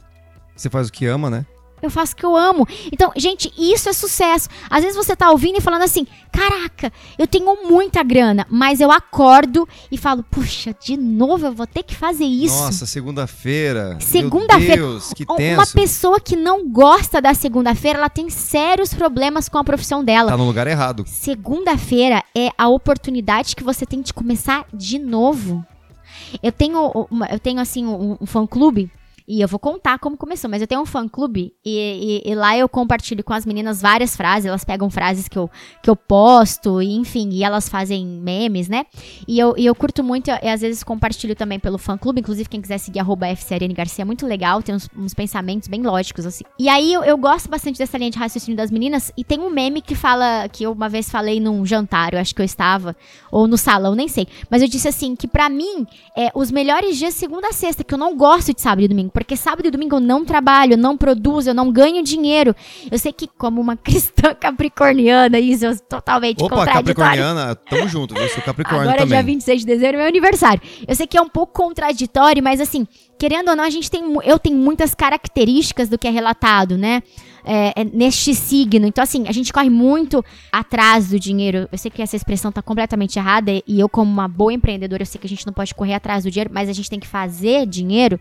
Você 0.56 0.68
faz 0.68 0.88
o 0.88 0.92
que 0.92 1.06
ama, 1.06 1.30
né? 1.30 1.46
Eu 1.82 1.90
faço 1.90 2.14
o 2.14 2.16
que 2.16 2.24
eu 2.24 2.34
amo. 2.34 2.66
Então, 2.90 3.12
gente, 3.14 3.52
isso 3.58 3.90
é 3.90 3.92
sucesso. 3.92 4.48
Às 4.70 4.82
vezes 4.82 4.96
você 4.96 5.14
tá 5.14 5.30
ouvindo 5.30 5.58
e 5.58 5.60
falando 5.60 5.82
assim: 5.82 6.06
caraca, 6.32 6.90
eu 7.18 7.26
tenho 7.26 7.68
muita 7.68 8.02
grana, 8.02 8.46
mas 8.48 8.80
eu 8.80 8.90
acordo 8.90 9.68
e 9.92 9.98
falo: 9.98 10.22
puxa, 10.22 10.74
de 10.82 10.96
novo 10.96 11.44
eu 11.46 11.52
vou 11.52 11.66
ter 11.66 11.82
que 11.82 11.94
fazer 11.94 12.24
isso. 12.24 12.56
Nossa, 12.56 12.86
segunda-feira. 12.86 13.98
Segunda-feira. 14.00 14.76
Meu 14.76 14.90
Deus, 14.92 15.12
que 15.12 15.24
Uma 15.28 15.36
tenso. 15.36 15.72
pessoa 15.74 16.18
que 16.20 16.36
não 16.36 16.66
gosta 16.70 17.20
da 17.20 17.34
segunda-feira, 17.34 17.98
ela 17.98 18.08
tem 18.08 18.30
sérios 18.30 18.94
problemas 18.94 19.46
com 19.50 19.58
a 19.58 19.64
profissão 19.64 20.02
dela. 20.02 20.30
Tá 20.30 20.38
no 20.38 20.46
lugar 20.46 20.66
errado. 20.66 21.04
Segunda-feira 21.06 22.24
é 22.34 22.48
a 22.56 22.66
oportunidade 22.68 23.54
que 23.54 23.62
você 23.64 23.84
tem 23.84 24.00
de 24.00 24.14
começar 24.14 24.64
de 24.72 24.98
novo. 24.98 25.62
Eu 26.42 26.50
tenho, 26.52 27.06
uma- 27.10 27.26
eu 27.26 27.38
tenho 27.38 27.60
assim, 27.60 27.84
um, 27.84 28.16
um 28.20 28.24
fã-clube 28.26 28.90
E 29.26 29.40
eu 29.40 29.48
vou 29.48 29.58
contar 29.58 29.98
como 29.98 30.18
começou, 30.18 30.50
mas 30.50 30.60
eu 30.60 30.66
tenho 30.66 30.82
um 30.82 30.86
fã-clube 30.86 31.54
e, 31.64 32.22
e, 32.26 32.30
e, 32.30 32.34
lá 32.34 32.58
eu 32.58 32.68
compartilho 32.68 33.24
com 33.24 33.32
as 33.32 33.46
meninas 33.46 33.80
várias 33.80 34.14
frases, 34.14 34.44
elas 34.44 34.64
pegam 34.64 34.90
frases 34.90 35.28
que 35.28 35.38
eu, 35.38 35.50
que 35.82 35.88
eu 35.88 35.96
posto, 35.96 36.82
e, 36.82 36.94
enfim, 36.94 37.30
e 37.30 37.42
elas 37.42 37.66
fazem 37.66 38.04
memes, 38.06 38.68
né? 38.68 38.84
E 39.26 39.38
eu, 39.38 39.54
e 39.56 39.64
eu 39.64 39.74
curto 39.74 40.04
muito, 40.04 40.30
e 40.30 40.48
às 40.48 40.60
vezes 40.60 40.82
compartilho 40.82 41.34
também 41.34 41.58
pelo 41.58 41.78
fã-clube, 41.78 42.20
inclusive 42.20 42.50
quem 42.50 42.60
quiser 42.60 42.76
seguir 42.76 43.00
arroba 43.00 43.26
Garcia 43.74 44.02
é 44.02 44.04
muito 44.04 44.26
legal, 44.26 44.62
tem 44.62 44.74
uns, 44.74 44.90
uns, 44.94 45.14
pensamentos 45.14 45.68
bem 45.68 45.80
lógicos, 45.80 46.26
assim. 46.26 46.44
E 46.58 46.68
aí 46.68 46.92
eu, 46.92 47.02
eu 47.02 47.16
gosto 47.16 47.48
bastante 47.48 47.78
dessa 47.78 47.96
linha 47.96 48.10
de 48.10 48.18
raciocínio 48.18 48.58
das 48.58 48.70
meninas, 48.70 49.10
e 49.16 49.24
tem 49.24 49.40
um 49.40 49.48
meme 49.48 49.80
que 49.80 49.94
fala, 49.94 50.46
que 50.50 50.64
eu 50.64 50.72
uma 50.72 50.88
vez 50.90 51.08
falei 51.08 51.40
num 51.40 51.64
jantar, 51.64 52.12
eu 52.12 52.20
acho 52.20 52.34
que 52.34 52.42
eu 52.42 52.46
estava, 52.46 52.94
ou 53.32 53.48
no 53.48 53.56
salão, 53.56 53.94
nem 53.94 54.06
sei, 54.06 54.28
mas 54.50 54.60
eu 54.60 54.68
disse 54.68 54.86
assim, 54.86 55.16
que 55.16 55.26
para 55.26 55.48
mim, 55.48 55.86
é, 56.14 56.30
os 56.34 56.50
melhores 56.50 56.98
dias 56.98 57.14
segunda 57.14 57.48
a 57.48 57.52
sexta, 57.52 57.82
que 57.82 57.94
eu 57.94 57.98
não 57.98 58.14
gosto 58.14 58.52
de 58.52 58.60
sábado 58.60 58.82
e 58.82 58.88
domingo, 58.88 59.13
porque 59.14 59.36
sábado 59.36 59.66
e 59.66 59.70
domingo 59.70 59.94
eu 59.94 60.00
não 60.00 60.24
trabalho, 60.24 60.72
eu 60.72 60.76
não 60.76 60.96
produzo, 60.96 61.48
eu 61.48 61.54
não 61.54 61.70
ganho 61.70 62.02
dinheiro. 62.02 62.54
Eu 62.90 62.98
sei 62.98 63.12
que, 63.12 63.28
como 63.28 63.60
uma 63.60 63.76
cristã 63.78 64.34
capricorniana, 64.34 65.38
isso 65.38 65.64
é 65.64 65.76
totalmente 65.76 66.42
Opa, 66.42 66.66
capricorniana, 66.66 67.54
tamo 67.54 67.88
junto, 67.88 68.16
eu 68.16 68.28
sou 68.28 68.42
capricórnio 68.42 68.82
Agora, 68.82 68.98
também. 68.98 69.16
dia 69.16 69.22
26 69.22 69.60
de 69.60 69.66
dezembro, 69.66 69.96
é 69.96 69.98
meu 70.00 70.08
aniversário. 70.08 70.60
Eu 70.86 70.96
sei 70.96 71.06
que 71.06 71.16
é 71.16 71.22
um 71.22 71.28
pouco 71.28 71.52
contraditório, 71.52 72.42
mas 72.42 72.60
assim, 72.60 72.88
querendo 73.16 73.50
ou 73.50 73.56
não, 73.56 73.62
a 73.62 73.70
gente 73.70 73.88
tem. 73.88 74.02
Eu 74.24 74.38
tenho 74.38 74.56
muitas 74.56 74.94
características 74.96 75.88
do 75.88 75.96
que 75.96 76.08
é 76.08 76.10
relatado, 76.10 76.76
né? 76.76 77.00
É, 77.44 77.80
é, 77.80 77.84
neste 77.84 78.34
signo. 78.34 78.86
Então, 78.86 79.04
assim, 79.04 79.28
a 79.28 79.32
gente 79.32 79.52
corre 79.52 79.68
muito 79.68 80.24
atrás 80.50 81.10
do 81.10 81.20
dinheiro. 81.20 81.68
Eu 81.70 81.78
sei 81.78 81.90
que 81.90 82.00
essa 82.00 82.16
expressão 82.16 82.50
tá 82.50 82.62
completamente 82.62 83.18
errada 83.18 83.52
e 83.52 83.78
eu, 83.78 83.88
como 83.88 84.10
uma 84.10 84.26
boa 84.26 84.52
empreendedora, 84.52 85.02
eu 85.02 85.06
sei 85.06 85.20
que 85.20 85.26
a 85.26 85.30
gente 85.30 85.46
não 85.46 85.52
pode 85.52 85.74
correr 85.74 85.94
atrás 85.94 86.24
do 86.24 86.30
dinheiro, 86.30 86.50
mas 86.52 86.68
a 86.68 86.72
gente 86.72 86.88
tem 86.88 86.98
que 86.98 87.06
fazer 87.06 87.66
dinheiro 87.66 88.18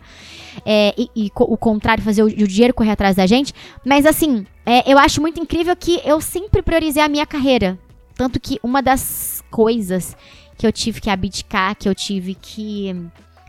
é, 0.66 0.94
e, 0.98 1.10
e, 1.16 1.32
o 1.36 1.58
contrário, 1.58 2.04
fazer 2.04 2.24
o, 2.24 2.26
o, 2.26 2.48
dinheiro 2.48 2.74
correr 2.74 2.92
atrás 2.92 3.16
da 3.16 3.26
gente. 3.26 3.54
Mas, 3.86 4.06
assim, 4.06 4.46
é, 4.66 4.92
eu 4.92 4.98
acho 4.98 5.22
muito 5.22 5.40
incrível 5.40 5.76
que 5.76 6.02
eu 6.04 6.20
sempre 6.20 6.62
priorizei 6.62 7.02
a 7.02 7.08
minha 7.08 7.26
carreira. 7.26 7.80
Tanto 8.16 8.40
que 8.40 8.60
uma 8.62 8.82
das 8.82 9.44
coisas 9.50 10.16
que 10.58 10.68
eu 10.68 10.72
tive 10.72 11.02
que 11.02 11.10
abdicar, 11.10 11.76
que 11.76 11.90
eu 11.90 11.96
tive 11.96 12.36
que 12.36 12.96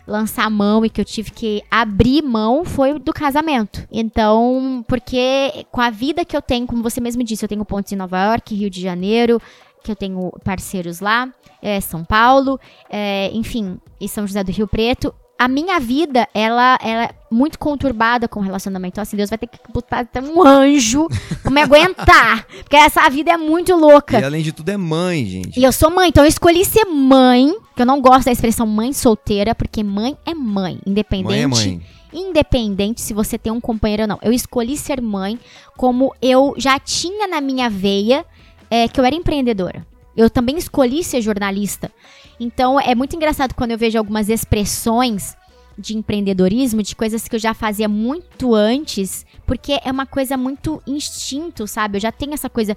lançar 0.07 0.51
mão 0.51 0.85
e 0.85 0.91
que 0.91 1.01
eu 1.01 1.05
tive 1.05 1.31
que 1.31 1.63
abrir 1.71 2.23
mão 2.23 2.65
foi 2.65 2.99
do 2.99 3.13
casamento. 3.13 3.87
Então, 3.91 4.85
porque 4.87 5.67
com 5.71 5.81
a 5.81 5.91
vida 5.91 6.25
que 6.25 6.37
eu 6.37 6.43
tenho, 6.43 6.67
como 6.67 6.83
você 6.83 7.01
mesmo 7.01 7.25
disse, 7.25 7.45
eu 7.45 7.49
tenho 7.49 7.65
pontos 7.65 7.93
em 7.93 7.97
Nova 7.97 8.23
York, 8.23 8.55
Rio 8.55 8.71
de 8.71 8.81
Janeiro, 8.81 9.41
que 9.83 9.91
eu 9.91 9.97
tenho 9.97 10.31
parceiros 10.45 11.01
lá, 11.01 11.29
é, 11.63 11.81
São 11.81 12.05
Paulo, 12.05 12.59
é, 12.91 13.31
enfim, 13.33 13.79
e 14.01 14.09
São 14.09 14.27
José 14.27 14.43
do 14.43 14.53
Rio 14.53 14.69
Preto 14.69 15.15
a 15.39 15.49
minha 15.49 15.81
vida, 15.81 16.29
ela, 16.33 16.79
ela 16.81 17.05
é 17.05 17.11
muito 17.31 17.59
conturbada 17.59 18.29
com 18.29 18.41
relacionamento. 18.41 18.95
Então, 18.95 19.03
assim, 19.03 19.17
Deus 19.17 19.29
vai 19.29 19.39
ter 19.39 19.49
que 19.49 19.59
botar 19.73 20.07
um 20.23 20.47
anjo 20.47 21.09
pra 21.43 21.51
me 21.51 21.61
aguentar. 21.61 22.47
Porque 22.63 22.77
essa 22.77 23.09
vida 23.11 23.33
é 23.33 23.37
muito 23.37 23.75
louca. 23.75 24.21
E 24.21 24.25
além 24.25 24.43
de 24.43 24.53
tudo, 24.53 24.69
é 24.69 24.77
mãe, 24.77 25.27
gente. 25.27 25.59
E 25.59 25.65
eu 25.65 25.73
sou 25.73 25.91
mãe, 25.91 26.09
então 26.09 26.25
eu 26.25 26.29
escolhi 26.29 26.65
ser 26.65 26.85
mãe, 26.85 27.53
que 27.75 27.83
eu 27.83 27.87
não 27.87 28.01
gosto 28.01 28.27
da 28.27 28.33
expressão 28.33 28.67
mãe 28.67 28.93
solteira, 28.93 29.55
porque 29.55 29.83
mãe 29.83 30.17
é 30.25 30.35
mãe, 30.35 30.79
independente. 30.87 31.27
Mãe 31.27 31.43
é 31.43 31.47
mãe. 31.47 31.83
Independente 32.13 33.01
se 33.01 33.13
você 33.13 33.37
tem 33.37 33.53
um 33.53 33.61
companheiro 33.61 34.05
ou 34.05 34.09
não. 34.09 34.19
Eu 34.23 34.33
escolhi 34.33 34.77
ser 34.77 35.01
mãe 35.01 35.39
como 35.77 36.15
eu 36.23 36.55
já 36.57 36.79
tinha 36.79 37.27
na 37.27 37.41
minha 37.41 37.69
veia 37.69 38.25
é, 38.71 38.87
que 38.87 39.01
eu 39.01 39.05
era 39.05 39.17
empreendedora. 39.17 39.85
Eu 40.17 40.31
também 40.31 40.57
escolhi 40.57 41.03
ser 41.03 41.21
jornalista. 41.21 41.91
Então 42.39 42.79
é 42.81 42.95
muito 42.95 43.17
engraçado 43.17 43.55
quando 43.55 43.73
eu 43.73 43.79
vejo 43.79 43.99
algumas 43.99 44.29
expressões 44.29 45.37
de 45.77 45.97
empreendedorismo, 45.97 46.83
de 46.83 46.95
coisas 46.95 47.27
que 47.27 47.35
eu 47.35 47.41
já 47.41 47.53
fazia 47.53 47.89
muito 47.89 48.55
antes, 48.55 49.27
porque 49.47 49.79
é 49.85 49.91
uma 49.91 50.07
coisa 50.07 50.37
muito 50.37 50.83
instinto, 50.87 51.67
sabe? 51.67 51.97
Eu 51.97 52.01
já 52.01 52.13
tenho 52.13 52.33
essa 52.33 52.49
coisa 52.49 52.77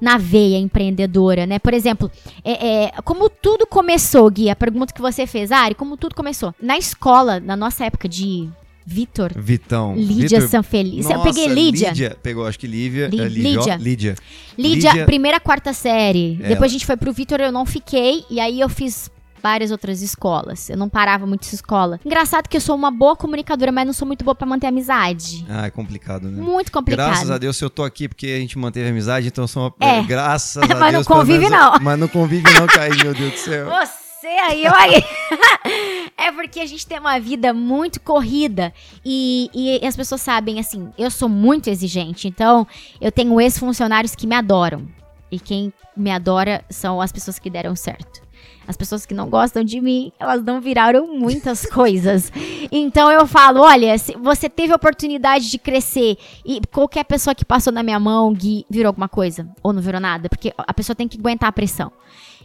na 0.00 0.16
veia 0.16 0.58
empreendedora, 0.58 1.46
né? 1.46 1.58
Por 1.58 1.74
exemplo, 1.74 2.10
é, 2.44 2.84
é, 2.84 2.92
como 3.04 3.28
tudo 3.28 3.66
começou, 3.66 4.30
Gui? 4.30 4.48
A 4.48 4.56
pergunta 4.56 4.94
que 4.94 5.02
você 5.02 5.26
fez, 5.26 5.50
Ari, 5.50 5.74
como 5.74 5.96
tudo 5.96 6.14
começou? 6.14 6.54
Na 6.60 6.78
escola, 6.78 7.40
na 7.40 7.56
nossa 7.56 7.84
época 7.84 8.08
de 8.08 8.48
Vitor. 8.86 9.32
Vitão. 9.34 9.96
Lídia 9.96 10.38
Vitor... 10.38 10.48
Sanfeliz. 10.48 11.04
Nossa, 11.06 11.16
eu 11.16 11.22
peguei 11.22 11.48
Lídia. 11.48 11.88
Lídia. 11.88 12.16
Pegou, 12.22 12.46
acho 12.46 12.56
que 12.56 12.68
Lívia. 12.68 13.08
Lí, 13.08 13.20
é, 13.20 13.28
Lídia. 13.28 13.76
Lídia. 13.76 14.14
Lídia. 14.56 15.04
primeira, 15.04 15.40
quarta 15.40 15.72
série. 15.72 16.38
É. 16.40 16.48
Depois 16.50 16.70
a 16.70 16.72
gente 16.72 16.86
foi 16.86 16.96
pro 16.96 17.12
Vitor, 17.12 17.40
eu 17.40 17.50
não 17.50 17.66
fiquei. 17.66 18.24
E 18.30 18.38
aí 18.38 18.60
eu 18.60 18.68
fiz 18.68 19.10
várias 19.42 19.72
outras 19.72 20.02
escolas. 20.02 20.70
Eu 20.70 20.76
não 20.76 20.88
parava 20.88 21.26
muito 21.26 21.44
essa 21.44 21.54
escola. 21.56 22.00
Engraçado 22.04 22.48
que 22.48 22.56
eu 22.56 22.60
sou 22.60 22.76
uma 22.76 22.90
boa 22.90 23.16
comunicadora, 23.16 23.72
mas 23.72 23.86
não 23.86 23.92
sou 23.92 24.06
muito 24.06 24.24
boa 24.24 24.34
para 24.34 24.46
manter 24.46 24.68
amizade. 24.68 25.44
Ah, 25.48 25.66
é 25.66 25.70
complicado, 25.70 26.30
né? 26.30 26.40
Muito 26.40 26.70
complicado. 26.70 27.08
Graças 27.08 27.30
a 27.30 27.38
Deus 27.38 27.60
eu 27.60 27.70
tô 27.70 27.82
aqui 27.82 28.08
porque 28.08 28.26
a 28.26 28.38
gente 28.38 28.56
manteve 28.56 28.88
amizade, 28.88 29.26
então 29.26 29.44
eu 29.44 29.48
sou 29.48 29.74
uma... 29.80 29.88
É. 29.88 30.02
Graças 30.02 30.56
a 30.62 30.66
Deus. 30.66 30.80
mas 30.80 30.92
não 30.92 31.04
convive 31.04 31.48
não. 31.48 31.78
Mas 31.80 31.98
não 31.98 32.08
convive 32.08 32.52
não, 32.52 32.66
Caí, 32.66 32.96
meu 33.02 33.14
Deus 33.14 33.32
do 33.32 33.38
céu. 33.38 33.66
Você 33.66 34.26
aí, 34.26 34.64
eu 34.64 34.74
aí. 34.74 35.04
é 36.18 36.32
porque 36.32 36.60
a 36.60 36.66
gente 36.66 36.86
tem 36.86 36.98
uma 36.98 37.18
vida 37.18 37.52
muito 37.52 38.00
corrida 38.00 38.72
e, 39.04 39.50
e 39.54 39.86
as 39.86 39.96
pessoas 39.96 40.22
sabem, 40.22 40.58
assim, 40.58 40.90
eu 40.96 41.10
sou 41.10 41.28
muito 41.28 41.68
exigente, 41.68 42.26
então 42.26 42.66
eu 43.00 43.12
tenho 43.12 43.40
ex-funcionários 43.40 44.14
que 44.14 44.26
me 44.26 44.34
adoram. 44.34 44.88
E 45.30 45.38
quem 45.38 45.72
me 45.96 46.10
adora 46.10 46.64
são 46.70 47.00
as 47.00 47.12
pessoas 47.12 47.38
que 47.38 47.50
deram 47.50 47.74
certo. 47.74 48.24
As 48.66 48.76
pessoas 48.76 49.06
que 49.06 49.14
não 49.14 49.28
gostam 49.28 49.62
de 49.62 49.80
mim, 49.80 50.12
elas 50.18 50.42
não 50.42 50.60
viraram 50.60 51.06
muitas 51.06 51.66
coisas. 51.70 52.32
Então 52.70 53.10
eu 53.10 53.26
falo, 53.26 53.60
olha, 53.60 53.94
você 54.20 54.48
teve 54.48 54.72
a 54.72 54.76
oportunidade 54.76 55.50
de 55.50 55.58
crescer 55.58 56.16
e 56.44 56.60
qualquer 56.72 57.04
pessoa 57.04 57.34
que 57.34 57.44
passou 57.44 57.72
na 57.72 57.82
minha 57.82 58.00
mão, 58.00 58.32
Gui, 58.32 58.64
virou 58.68 58.88
alguma 58.88 59.08
coisa 59.08 59.48
ou 59.62 59.72
não 59.72 59.82
virou 59.82 60.00
nada, 60.00 60.28
porque 60.28 60.52
a 60.56 60.74
pessoa 60.74 60.96
tem 60.96 61.06
que 61.06 61.18
aguentar 61.18 61.48
a 61.48 61.52
pressão. 61.52 61.92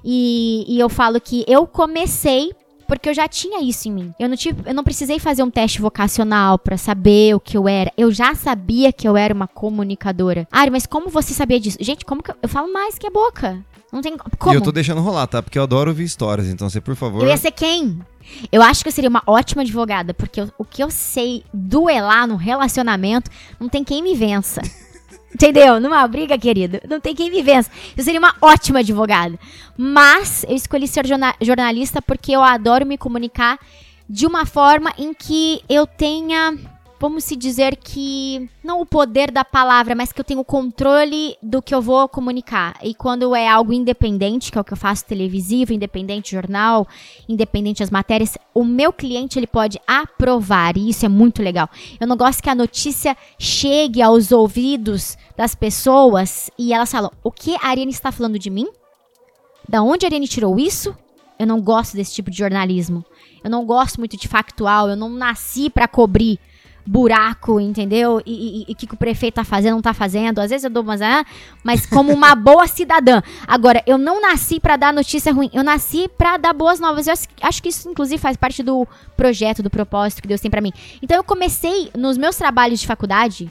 E, 0.04 0.66
e 0.68 0.80
eu 0.80 0.90
falo 0.90 1.22
que 1.22 1.46
eu 1.48 1.66
comecei 1.68 2.52
porque 2.92 3.08
eu 3.08 3.14
já 3.14 3.26
tinha 3.26 3.64
isso 3.64 3.88
em 3.88 3.92
mim. 3.94 4.14
Eu 4.20 4.28
não, 4.28 4.36
tive, 4.36 4.64
eu 4.66 4.74
não 4.74 4.84
precisei 4.84 5.18
fazer 5.18 5.42
um 5.44 5.50
teste 5.50 5.80
vocacional 5.80 6.60
para 6.60 6.76
saber 6.76 7.34
o 7.34 7.40
que 7.40 7.56
eu 7.56 7.66
era. 7.66 7.90
Eu 7.96 8.12
já 8.12 8.36
sabia 8.36 8.92
que 8.92 9.08
eu 9.08 9.16
era 9.16 9.34
uma 9.34 9.48
comunicadora. 9.48 10.46
Ari, 10.52 10.70
mas 10.70 10.86
como 10.86 11.10
você 11.10 11.34
sabia 11.34 11.58
disso? 11.58 11.78
Gente, 11.80 12.04
como 12.04 12.22
que 12.22 12.32
eu, 12.32 12.36
eu 12.44 12.50
falo 12.50 12.72
mais 12.74 13.00
que 13.00 13.08
a 13.08 13.10
boca? 13.10 13.64
Não 13.94 14.02
tem 14.02 14.18
como. 14.18 14.54
E 14.54 14.58
eu 14.58 14.62
tô 14.62 14.74
deixando 14.74 15.00
rolar, 15.00 15.26
tá? 15.28 15.42
Porque 15.42 15.58
eu 15.58 15.64
adoro 15.64 15.90
ouvir 15.90 16.04
histórias, 16.04 16.50
então 16.50 16.70
você, 16.70 16.82
por 16.82 16.98
favor. 16.98 17.24
Eu 17.24 17.30
ia 17.30 17.38
ser 17.38 17.52
quem? 17.52 17.98
Eu 18.52 18.62
acho 18.62 18.84
que 18.84 18.90
eu 18.90 18.92
seria 18.92 19.10
uma 19.10 19.24
ótima 19.26 19.62
advogada, 19.62 20.14
porque 20.14 20.42
eu, 20.42 20.52
o 20.58 20.66
que 20.66 20.84
eu 20.84 20.92
sei 20.92 21.46
duelar 21.54 22.28
no 22.28 22.36
relacionamento, 22.36 23.32
não 23.58 23.70
tem 23.70 23.86
quem 23.86 24.04
me 24.04 24.16
vença. 24.16 24.62
Entendeu? 25.34 25.80
Numa 25.80 26.06
briga, 26.08 26.38
querido. 26.38 26.80
Não 26.88 27.00
tem 27.00 27.16
quem 27.16 27.32
me 27.32 27.42
vença. 27.42 27.72
Eu 27.96 28.04
seria 28.04 28.20
uma 28.20 28.36
ótima 28.42 28.80
advogada. 28.80 29.40
Mas 29.78 30.46
eu 30.48 30.56
escolhi 30.56 30.88
ser 30.88 31.06
jornalista 31.42 32.02
porque 32.02 32.34
eu 32.34 32.44
adoro 32.44 32.86
me 32.86 32.98
comunicar 32.98 33.58
de 34.10 34.28
uma 34.28 34.46
forma 34.46 34.94
em 34.98 35.14
que 35.14 35.62
eu 35.70 35.88
tenha 35.88 36.58
vamos 37.02 37.24
se 37.24 37.36
dizer 37.36 37.78
que 37.78 38.48
não 38.64 38.80
o 38.80 38.86
poder 38.86 39.32
da 39.32 39.44
palavra, 39.44 39.96
mas 39.96 40.12
que 40.12 40.22
eu 40.22 40.24
tenho 40.24 40.42
o 40.42 40.46
controle 40.46 41.36
do 41.42 41.60
que 41.60 41.74
eu 41.74 41.82
vou 41.82 42.08
comunicar. 42.08 42.78
E 42.84 42.94
quando 42.94 43.36
é 43.36 43.48
algo 43.48 43.74
independente, 43.74 44.52
que 44.52 44.58
é 44.58 44.62
o 44.62 44.64
que 44.64 44.72
eu 44.72 44.78
faço 44.78 45.06
televisivo, 45.06 45.74
independente 45.74 46.34
jornal, 46.34 46.88
independente 47.28 47.82
as 47.82 47.90
matérias, 47.90 48.38
o 48.54 48.64
meu 48.64 48.94
cliente 48.94 49.40
ele 49.40 49.48
pode 49.48 49.82
aprovar 49.88 50.78
e 50.78 50.90
isso 50.90 51.04
é 51.04 51.10
muito 51.10 51.42
legal. 51.42 51.68
Eu 52.00 52.06
não 52.06 52.16
gosto 52.16 52.44
que 52.44 52.50
a 52.52 52.56
notícia 52.56 53.18
chegue 53.40 54.00
aos 54.00 54.32
ouvidos 54.32 55.18
das 55.36 55.56
pessoas 55.56 56.52
e 56.56 56.72
elas 56.72 56.92
falam: 56.92 57.12
"O 57.24 57.32
que 57.32 57.56
a 57.56 57.70
Ariane 57.70 57.92
está 57.92 58.12
falando 58.12 58.38
de 58.38 58.52
mim? 58.52 58.68
Da 59.68 59.82
onde 59.82 60.06
a 60.06 60.08
Ariane 60.08 60.28
tirou 60.28 60.60
isso?" 60.60 60.96
Eu 61.40 61.48
não 61.48 61.60
gosto 61.60 61.96
desse 61.96 62.14
tipo 62.14 62.30
de 62.30 62.38
jornalismo. 62.38 63.04
Eu 63.44 63.50
não 63.50 63.66
gosto 63.66 63.98
muito 63.98 64.16
de 64.16 64.28
factual, 64.28 64.88
eu 64.88 64.96
não 64.96 65.10
nasci 65.10 65.68
para 65.68 65.88
cobrir 65.88 66.40
buraco, 66.86 67.60
entendeu? 67.60 68.22
E 68.26 68.66
o 68.70 68.76
que, 68.76 68.88
que, 68.88 68.94
o 68.94 68.98
prefeito 68.98 69.36
tá 69.36 69.44
fazendo, 69.44 69.74
não 69.74 69.82
tá 69.82 69.94
fazendo. 69.94 70.40
Às 70.40 70.50
vezes 70.50 70.64
eu 70.64 70.70
dou 70.70 70.84
umas, 70.84 71.02
ah, 71.02 71.26
mas 71.64 71.86
como 71.86 72.12
uma 72.12 72.34
boa 72.36 72.68
cidadã. 72.68 73.22
Agora, 73.48 73.84
eu 73.86 73.98
não 73.98 74.22
nasci 74.22 74.60
para 74.60 74.78
dar 74.78 74.94
notícia 74.94 75.32
ruim, 75.32 75.50
eu 75.54 75.64
nasci 75.64 76.10
para 76.18 76.38
dar 76.38 76.54
boas 76.54 76.80
novas. 76.80 77.08
Eu 77.08 77.14
acho 77.42 77.62
que 77.62 77.70
isso, 77.70 77.90
inclusive, 77.90 78.20
faz 78.20 78.36
parte 78.38 78.64
do 78.64 78.88
projeto, 79.16 79.64
do 79.64 79.70
propósito 79.70 80.22
que 80.22 80.28
Deus 80.28 80.42
tem 80.42 80.52
para 80.52 80.62
mim. 80.62 80.74
Então, 81.02 81.18
eu 81.18 81.24
comecei 81.24 81.92
nos 81.98 82.18
meus 82.18 82.36
trabalhos 82.36 82.80
de 82.80 82.88
faculdade, 82.88 83.50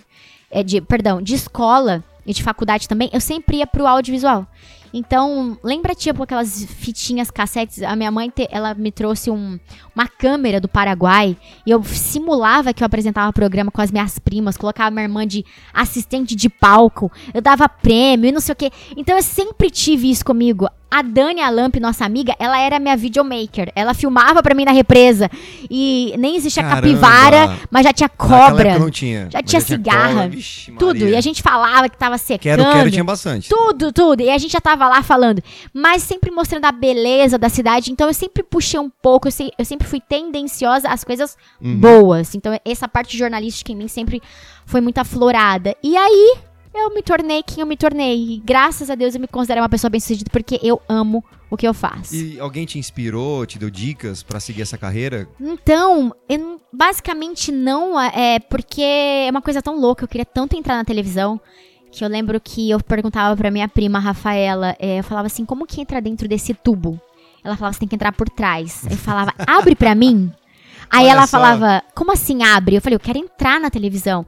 é, 0.50 0.62
de, 0.62 0.80
perdão, 0.80 1.22
de 1.22 1.34
escola 1.34 2.02
e 2.26 2.32
de 2.32 2.42
faculdade 2.42 2.88
também, 2.88 3.08
eu 3.12 3.20
sempre 3.20 3.58
ia 3.58 3.66
pro 3.66 3.87
audiovisual. 3.87 4.46
Então, 4.92 5.56
lembra, 5.62 5.94
tipo, 5.94 6.23
aquelas 6.23 6.64
fitinhas 6.64 7.30
cassetes? 7.30 7.82
A 7.82 7.94
minha 7.94 8.11
mãe, 8.11 8.28
te, 8.28 8.49
ela 8.50 8.75
me 8.75 8.90
trouxe 8.90 9.30
um, 9.30 9.59
uma 9.94 10.09
câmera 10.09 10.61
do 10.61 10.68
Paraguai 10.68 11.37
e 11.66 11.70
eu 11.70 11.82
simulava 11.85 12.73
que 12.73 12.82
eu 12.82 12.87
apresentava 12.87 13.32
programa 13.32 13.70
com 13.70 13.80
as 13.80 13.90
minhas 13.90 14.18
primas, 14.18 14.56
colocava 14.56 14.90
minha 14.90 15.04
irmã 15.04 15.26
de 15.26 15.44
assistente 15.73 16.35
de 16.35 16.49
palco, 16.49 17.11
eu 17.32 17.40
dava 17.40 17.68
prêmio 17.68 18.28
e 18.28 18.32
não 18.32 18.40
sei 18.40 18.52
o 18.52 18.56
quê. 18.56 18.70
Então, 18.97 19.16
eu 19.16 19.23
sempre 19.23 19.70
tive 19.70 20.11
isso 20.11 20.25
comigo. 20.25 20.68
A 20.90 21.02
Dani 21.02 21.40
Alamp, 21.40 21.76
nossa 21.76 22.04
amiga, 22.04 22.35
ela 22.37 22.59
era 22.59 22.80
minha 22.80 22.97
videomaker. 22.97 23.70
Ela 23.76 23.94
filmava 23.94 24.42
pra 24.42 24.56
mim 24.56 24.64
na 24.64 24.73
represa. 24.73 25.30
E 25.70 26.12
nem 26.18 26.35
existia 26.35 26.64
Caramba. 26.64 26.80
capivara, 26.80 27.59
mas 27.70 27.85
já 27.85 27.92
tinha 27.92 28.09
cobra. 28.09 28.76
não 28.76 28.90
tinha. 28.90 29.28
Já 29.30 29.40
tinha 29.40 29.61
cigarra, 29.61 30.14
cola, 30.14 30.28
vixe, 30.28 30.73
Tudo. 30.73 31.06
E 31.06 31.14
a 31.14 31.20
gente 31.20 31.42
falava 31.42 31.88
que 31.88 31.97
tava 31.97 32.18
secando. 32.18 32.40
Quero, 32.42 32.64
quero 32.64 32.90
tinha 32.90 33.04
bastante. 33.04 33.49
Tudo, 33.49 33.92
tudo. 33.92 34.20
E 34.20 34.30
a 34.30 34.38
gente 34.38 34.50
já 34.50 34.61
tava 34.61 34.79
lá 34.88 35.02
falando. 35.02 35.42
Mas 35.72 36.02
sempre 36.02 36.30
mostrando 36.30 36.64
a 36.64 36.72
beleza 36.72 37.37
da 37.38 37.49
cidade. 37.49 37.90
Então 37.92 38.08
eu 38.08 38.14
sempre 38.14 38.42
puxei 38.42 38.78
um 38.80 38.90
pouco. 38.90 39.28
Eu, 39.28 39.32
se- 39.32 39.52
eu 39.58 39.64
sempre 39.64 39.87
fui 39.87 40.00
tendenciosa 40.00 40.88
às 40.88 41.04
coisas 41.04 41.37
Uhum. 41.60 41.78
boas. 41.78 42.34
Então 42.34 42.58
essa 42.64 42.88
parte 42.88 43.16
jornalística 43.16 43.72
em 43.72 43.76
mim 43.76 43.88
sempre 43.88 44.22
foi 44.66 44.80
muito 44.80 44.99
aflorada. 44.99 45.75
E 45.82 45.96
aí 45.96 46.37
eu 46.75 46.94
me 46.94 47.02
tornei 47.02 47.42
quem 47.42 47.60
eu 47.62 47.66
me 47.66 47.76
tornei. 47.76 48.34
E 48.34 48.37
graças 48.44 48.88
a 48.90 48.94
Deus 48.94 49.14
eu 49.14 49.20
me 49.20 49.26
considero 49.28 49.60
uma 49.60 49.68
pessoa 49.68 49.90
bem-sucedida 49.90 50.30
porque 50.32 50.58
eu 50.62 50.80
amo 50.88 51.25
o 51.50 51.56
que 51.56 51.66
eu 51.66 51.75
faço. 51.75 52.14
E 52.14 52.38
alguém 52.38 52.64
te 52.64 52.78
inspirou, 52.78 53.44
te 53.44 53.58
deu 53.58 53.68
dicas 53.68 54.22
pra 54.22 54.38
seguir 54.38 54.62
essa 54.62 54.78
carreira? 54.78 55.28
Então, 55.40 56.14
eu 56.28 56.60
basicamente 56.72 57.50
não, 57.50 58.00
é 58.00 58.38
porque 58.38 58.80
é 58.82 59.26
uma 59.32 59.42
coisa 59.42 59.60
tão 59.60 59.76
louca, 59.80 60.04
eu 60.04 60.08
queria 60.08 60.25
tanto 60.25 60.56
entrar 60.56 60.76
na 60.76 60.84
televisão, 60.84 61.40
que 61.90 62.04
eu 62.04 62.09
lembro 62.09 62.40
que 62.40 62.70
eu 62.70 62.80
perguntava 62.80 63.37
pra 63.37 63.50
minha 63.50 63.68
prima 63.68 63.99
Rafaela, 63.99 64.76
é, 64.78 65.00
eu 65.00 65.04
falava 65.04 65.26
assim, 65.26 65.44
como 65.44 65.66
que 65.66 65.80
entra 65.80 66.00
dentro 66.00 66.28
desse 66.28 66.54
tubo? 66.54 67.00
Ela 67.42 67.56
falava, 67.56 67.73
você 67.73 67.80
tem 67.80 67.88
que 67.88 67.94
entrar 67.94 68.12
por 68.12 68.28
trás. 68.28 68.87
Eu 68.90 68.97
falava, 68.97 69.32
abre 69.47 69.75
pra 69.75 69.94
mim. 69.94 70.32
Aí 70.90 71.04
Olha 71.04 71.12
ela 71.12 71.26
só. 71.26 71.38
falava, 71.38 71.82
como 71.94 72.12
assim 72.12 72.42
abre? 72.42 72.76
Eu 72.76 72.82
falei, 72.82 72.97
eu 72.97 73.00
quero 73.00 73.18
entrar 73.18 73.61
na 73.61 73.70
televisão. 73.70 74.26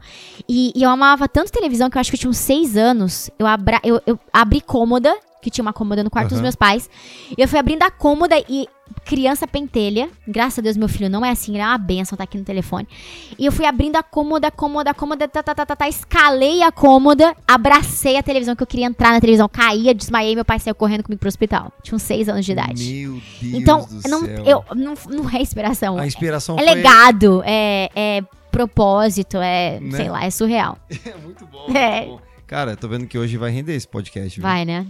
E, 0.49 0.73
e 0.76 0.83
eu 0.83 0.90
amava 0.90 1.28
tanto 1.28 1.50
televisão 1.50 1.90
que 1.90 1.97
eu 1.97 2.00
acho 2.00 2.11
que 2.11 2.14
eu 2.16 2.21
tinha 2.21 2.31
uns 2.31 2.38
seis 2.38 2.76
anos. 2.76 3.28
Eu, 3.38 3.47
abra, 3.47 3.81
eu, 3.83 4.00
eu 4.07 4.19
abri 4.33 4.61
cômoda, 4.61 5.14
que 5.42 5.50
tinha 5.50 5.62
uma 5.62 5.72
cômoda 5.72 6.02
no 6.04 6.08
quarto 6.11 6.28
dos 6.28 6.38
Aham. 6.38 6.42
meus 6.42 6.54
pais. 6.54 6.88
E 7.37 7.42
eu 7.42 7.49
fui 7.49 7.58
abrindo 7.58 7.82
a 7.82 7.90
cômoda 7.90 8.37
e 8.49 8.66
criança 9.04 9.46
pentelha. 9.46 10.08
Graças 10.28 10.61
a 10.61 10.62
Deus, 10.62 10.76
meu 10.76 10.88
filho 10.88 11.11
não 11.11 11.25
é 11.25 11.30
assim, 11.30 11.52
ele 11.52 11.62
é 11.62 11.66
uma 11.66 11.76
benção, 11.78 12.16
tá 12.16 12.25
aqui 12.25 12.38
no 12.38 12.44
telefone. 12.44 12.87
E 13.38 13.44
eu 13.44 13.50
fui 13.52 13.66
abrindo 13.66 13.96
a 13.96 14.02
cômoda, 14.02 14.50
cômoda, 14.50 14.94
cômoda, 14.94 15.26
tá, 15.26 15.42
tá, 15.42 15.54
tá, 15.54 15.66
tá, 15.66 15.75
tá, 15.76 15.88
escalei 15.88 16.62
a 16.62 16.70
cômoda, 16.70 17.34
abracei 17.46 18.16
a 18.16 18.22
televisão, 18.22 18.54
que 18.54 18.62
eu 18.62 18.66
queria 18.66 18.87
entrar 18.87 19.11
na 19.12 19.20
televisão, 19.20 19.49
caía, 19.49 19.92
desmaiei, 19.94 20.34
meu 20.34 20.44
pai 20.44 20.58
saiu 20.61 20.75
correndo 20.75 21.02
comigo 21.02 21.18
pro 21.18 21.28
hospital. 21.28 21.72
Tinha 21.82 21.96
uns 21.96 22.02
seis 22.02 22.28
anos 22.28 22.44
de 22.46 22.52
idade. 22.52 22.84
Meu 22.94 23.12
Deus 23.40 23.54
então, 23.62 23.87
do 23.87 24.08
não, 24.08 24.20
céu. 24.25 24.44
eu, 24.46 24.64
não, 24.76 24.94
não 25.11 25.30
é 25.30 25.40
inspiração. 25.42 25.99
A 25.99 26.06
inspiração 26.06 26.56
É 26.58 26.64
foi... 26.64 26.75
legado, 26.75 27.42
é, 27.44 27.90
é 27.96 28.22
propósito, 28.52 29.38
é, 29.38 29.80
Né? 29.80 29.96
sei 29.96 30.08
lá, 30.11 30.25
é 30.25 30.30
surreal. 30.30 30.78
É 31.06 31.16
muito 31.16 31.46
bom, 31.46 31.66
É. 31.75 32.00
muito 32.06 32.11
bom. 32.16 32.20
Cara, 32.46 32.76
tô 32.76 32.87
vendo 32.87 33.06
que 33.06 33.16
hoje 33.16 33.38
vai 33.38 33.50
render 33.50 33.75
esse 33.75 33.88
podcast. 33.88 34.38
viu? 34.38 34.42
Vai, 34.46 34.66
né? 34.66 34.87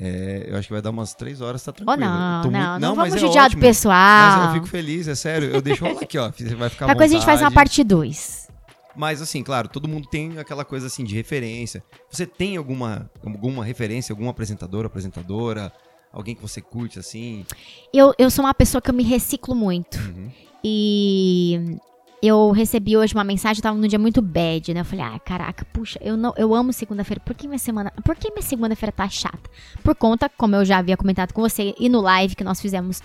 É, 0.00 0.46
eu 0.48 0.56
acho 0.56 0.68
que 0.68 0.72
vai 0.72 0.80
dar 0.82 0.90
umas 0.90 1.12
três 1.14 1.40
horas, 1.40 1.62
tá 1.62 1.70
Ou 1.70 1.74
tranquilo. 1.74 2.02
Eu 2.02 2.08
não, 2.08 2.18
não, 2.18 2.42
muito- 2.42 2.80
não, 2.80 2.96
mas 2.96 3.08
vamos 3.10 3.14
é 3.14 3.26
judiar 3.26 3.44
do 3.44 3.52
ótimo. 3.52 3.62
pessoal. 3.62 4.38
Mas 4.38 4.46
eu 4.48 4.54
fico 4.54 4.66
feliz, 4.66 5.08
é 5.08 5.14
sério. 5.14 5.50
Eu 5.50 5.60
deixo 5.60 5.84
aqui, 5.86 6.16
ó. 6.18 6.30
Vai 6.56 6.68
ficar 6.68 6.86
Qualquer 6.86 6.96
coisa 6.96 7.14
a 7.14 7.18
gente 7.18 7.26
faz 7.26 7.40
uma 7.40 7.50
parte 7.50 7.82
2. 7.82 8.48
Mas 8.96 9.22
assim, 9.22 9.42
claro, 9.42 9.68
todo 9.68 9.88
mundo 9.88 10.08
tem 10.08 10.38
aquela 10.38 10.64
coisa 10.64 10.86
assim 10.86 11.04
de 11.04 11.14
referência. 11.14 11.82
Você 12.10 12.26
tem 12.26 12.56
alguma, 12.56 13.10
alguma 13.24 13.64
referência, 13.64 14.12
algum 14.12 14.28
apresentador, 14.28 14.84
apresentadora? 14.84 15.72
Alguém 16.12 16.34
que 16.34 16.42
você 16.42 16.60
curte 16.60 16.98
assim? 16.98 17.44
Eu, 17.92 18.14
eu 18.18 18.30
sou 18.30 18.44
uma 18.44 18.54
pessoa 18.54 18.80
que 18.80 18.90
eu 18.90 18.94
me 18.94 19.04
reciclo 19.04 19.54
muito. 19.54 19.98
Uhum. 19.98 20.30
E 20.64 21.76
eu 22.22 22.50
recebi 22.50 22.96
hoje 22.96 23.14
uma 23.14 23.24
mensagem, 23.24 23.58
eu 23.58 23.62
tava 23.62 23.78
num 23.78 23.86
dia 23.86 23.98
muito 23.98 24.20
bad, 24.20 24.74
né? 24.74 24.80
Eu 24.80 24.84
falei, 24.84 25.04
ah, 25.04 25.18
caraca, 25.20 25.64
puxa, 25.72 25.98
eu 26.02 26.16
não, 26.16 26.34
eu 26.36 26.54
amo 26.54 26.72
segunda-feira. 26.72 27.20
Por 27.24 27.34
que 27.34 27.46
minha 27.46 27.58
semana, 27.58 27.92
por 28.04 28.16
que 28.16 28.30
minha 28.30 28.42
segunda-feira 28.42 28.92
tá 28.92 29.08
chata? 29.08 29.50
Por 29.84 29.94
conta, 29.94 30.28
como 30.28 30.56
eu 30.56 30.64
já 30.64 30.78
havia 30.78 30.96
comentado 30.96 31.32
com 31.32 31.40
você 31.40 31.74
e 31.78 31.88
no 31.88 32.00
live 32.00 32.34
que 32.34 32.42
nós 32.42 32.60
fizemos 32.60 33.00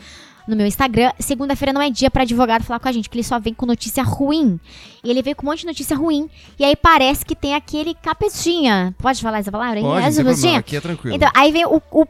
no 0.48 0.56
meu 0.56 0.66
Instagram, 0.66 1.12
segunda-feira 1.20 1.72
não 1.72 1.82
é 1.82 1.90
dia 1.90 2.12
pra 2.12 2.24
advogado 2.24 2.64
falar 2.64 2.80
com 2.80 2.88
a 2.88 2.92
gente, 2.92 3.08
porque 3.08 3.20
ele 3.20 3.24
só 3.24 3.40
vem 3.40 3.54
com 3.54 3.66
notícia 3.66 4.04
ruim. 4.04 4.60
E 5.04 5.10
ele 5.10 5.22
veio 5.22 5.36
com 5.36 5.46
um 5.46 5.50
monte 5.50 5.60
de 5.60 5.68
notícia 5.68 5.96
ruim. 5.96 6.30
E 6.60 6.66
aí 6.66 6.76
parece 6.76 7.24
que 7.24 7.36
tem 7.36 7.56
aquele 7.56 7.94
capetinha. 7.94 8.94
Pode 8.98 9.22
falar 9.22 9.40
essa 9.40 9.52
palavra? 9.52 9.80
Pode, 9.80 9.86
não 9.86 9.98
Essa 9.98 10.18
tem 10.18 10.26
problema, 10.26 10.36
capetinha? 10.36 10.60
aqui 10.60 10.76
é 10.76 10.82
tranquilo. 10.82 11.16
Então, 11.16 11.30
aí 11.34 11.52
vem 11.52 11.66
o, 11.66 11.82
o 11.92 12.06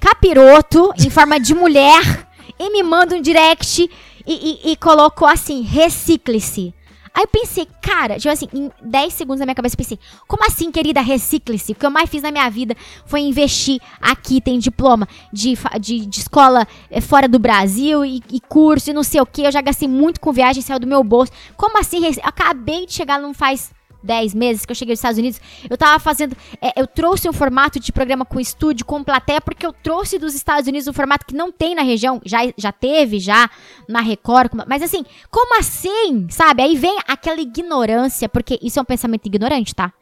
capiroto 0.00 0.92
em 0.98 1.08
forma 1.08 1.38
de 1.40 1.54
mulher 1.54 2.26
e 2.58 2.70
me 2.70 2.82
manda 2.82 3.14
um 3.14 3.22
direct 3.22 3.88
e, 4.28 4.60
e- 4.68 4.72
e 4.72 4.76
colocou 4.76 5.26
assim: 5.26 5.62
recicle-se. 5.62 6.74
Aí 7.14 7.24
eu 7.24 7.28
pensei, 7.28 7.66
cara, 7.82 8.16
tipo 8.16 8.28
assim, 8.28 8.46
em 8.52 8.70
10 8.80 9.12
segundos 9.12 9.40
na 9.40 9.46
minha 9.46 9.54
cabeça 9.54 9.74
eu 9.74 9.78
pensei, 9.78 9.98
como 10.28 10.44
assim, 10.46 10.70
querida, 10.70 11.00
recicle-se? 11.00 11.72
O 11.72 11.74
que 11.74 11.84
eu 11.84 11.90
mais 11.90 12.08
fiz 12.08 12.22
na 12.22 12.30
minha 12.30 12.48
vida 12.48 12.76
foi 13.06 13.20
investir 13.22 13.80
aqui, 14.00 14.40
tem 14.40 14.56
diploma 14.58 15.08
de, 15.32 15.54
de, 15.80 16.06
de 16.06 16.20
escola 16.20 16.64
eh, 16.88 17.00
fora 17.00 17.26
do 17.26 17.38
Brasil 17.38 18.04
e, 18.04 18.22
e 18.30 18.38
curso 18.38 18.90
e 18.90 18.92
não 18.92 19.02
sei 19.02 19.20
o 19.20 19.26
que, 19.26 19.42
eu 19.42 19.50
já 19.50 19.60
gastei 19.60 19.88
muito 19.88 20.20
com 20.20 20.30
viagem, 20.32 20.62
saiu 20.62 20.78
do 20.78 20.86
meu 20.86 21.02
bolso. 21.02 21.32
Como 21.56 21.76
assim, 21.80 22.02
acabei 22.22 22.86
de 22.86 22.92
chegar, 22.92 23.18
não 23.18 23.34
faz 23.34 23.72
10 24.02 24.34
meses 24.34 24.64
que 24.64 24.72
eu 24.72 24.76
cheguei 24.76 24.94
dos 24.94 25.00
Estados 25.00 25.18
Unidos, 25.18 25.40
eu 25.68 25.76
tava 25.76 25.98
fazendo. 25.98 26.36
é, 26.60 26.80
eu 26.80 26.86
trouxe 26.86 27.28
um 27.28 27.32
formato 27.32 27.80
de 27.80 27.92
programa 27.92 28.24
com 28.24 28.40
estúdio, 28.40 28.86
com 28.86 29.02
plateia, 29.02 29.40
porque 29.40 29.66
eu 29.66 29.72
trouxe 29.72 30.18
dos 30.18 30.34
Estados 30.34 30.68
Unidos 30.68 30.88
um 30.88 30.92
formato 30.92 31.26
que 31.26 31.34
não 31.34 31.50
tem 31.50 31.74
na 31.74 31.82
região. 31.82 32.20
Já, 32.24 32.38
já 32.56 32.72
teve, 32.72 33.18
já 33.18 33.50
na 33.88 34.00
Record. 34.00 34.52
Mas 34.66 34.82
assim, 34.82 35.04
como 35.30 35.58
assim? 35.58 36.26
Sabe? 36.30 36.62
Aí 36.62 36.76
vem 36.76 36.98
aquela 37.06 37.40
ignorância, 37.40 38.28
porque 38.28 38.58
isso 38.62 38.78
é 38.78 38.82
um 38.82 38.84
pensamento 38.84 39.26
ignorante, 39.26 39.74
tá? 39.74 39.92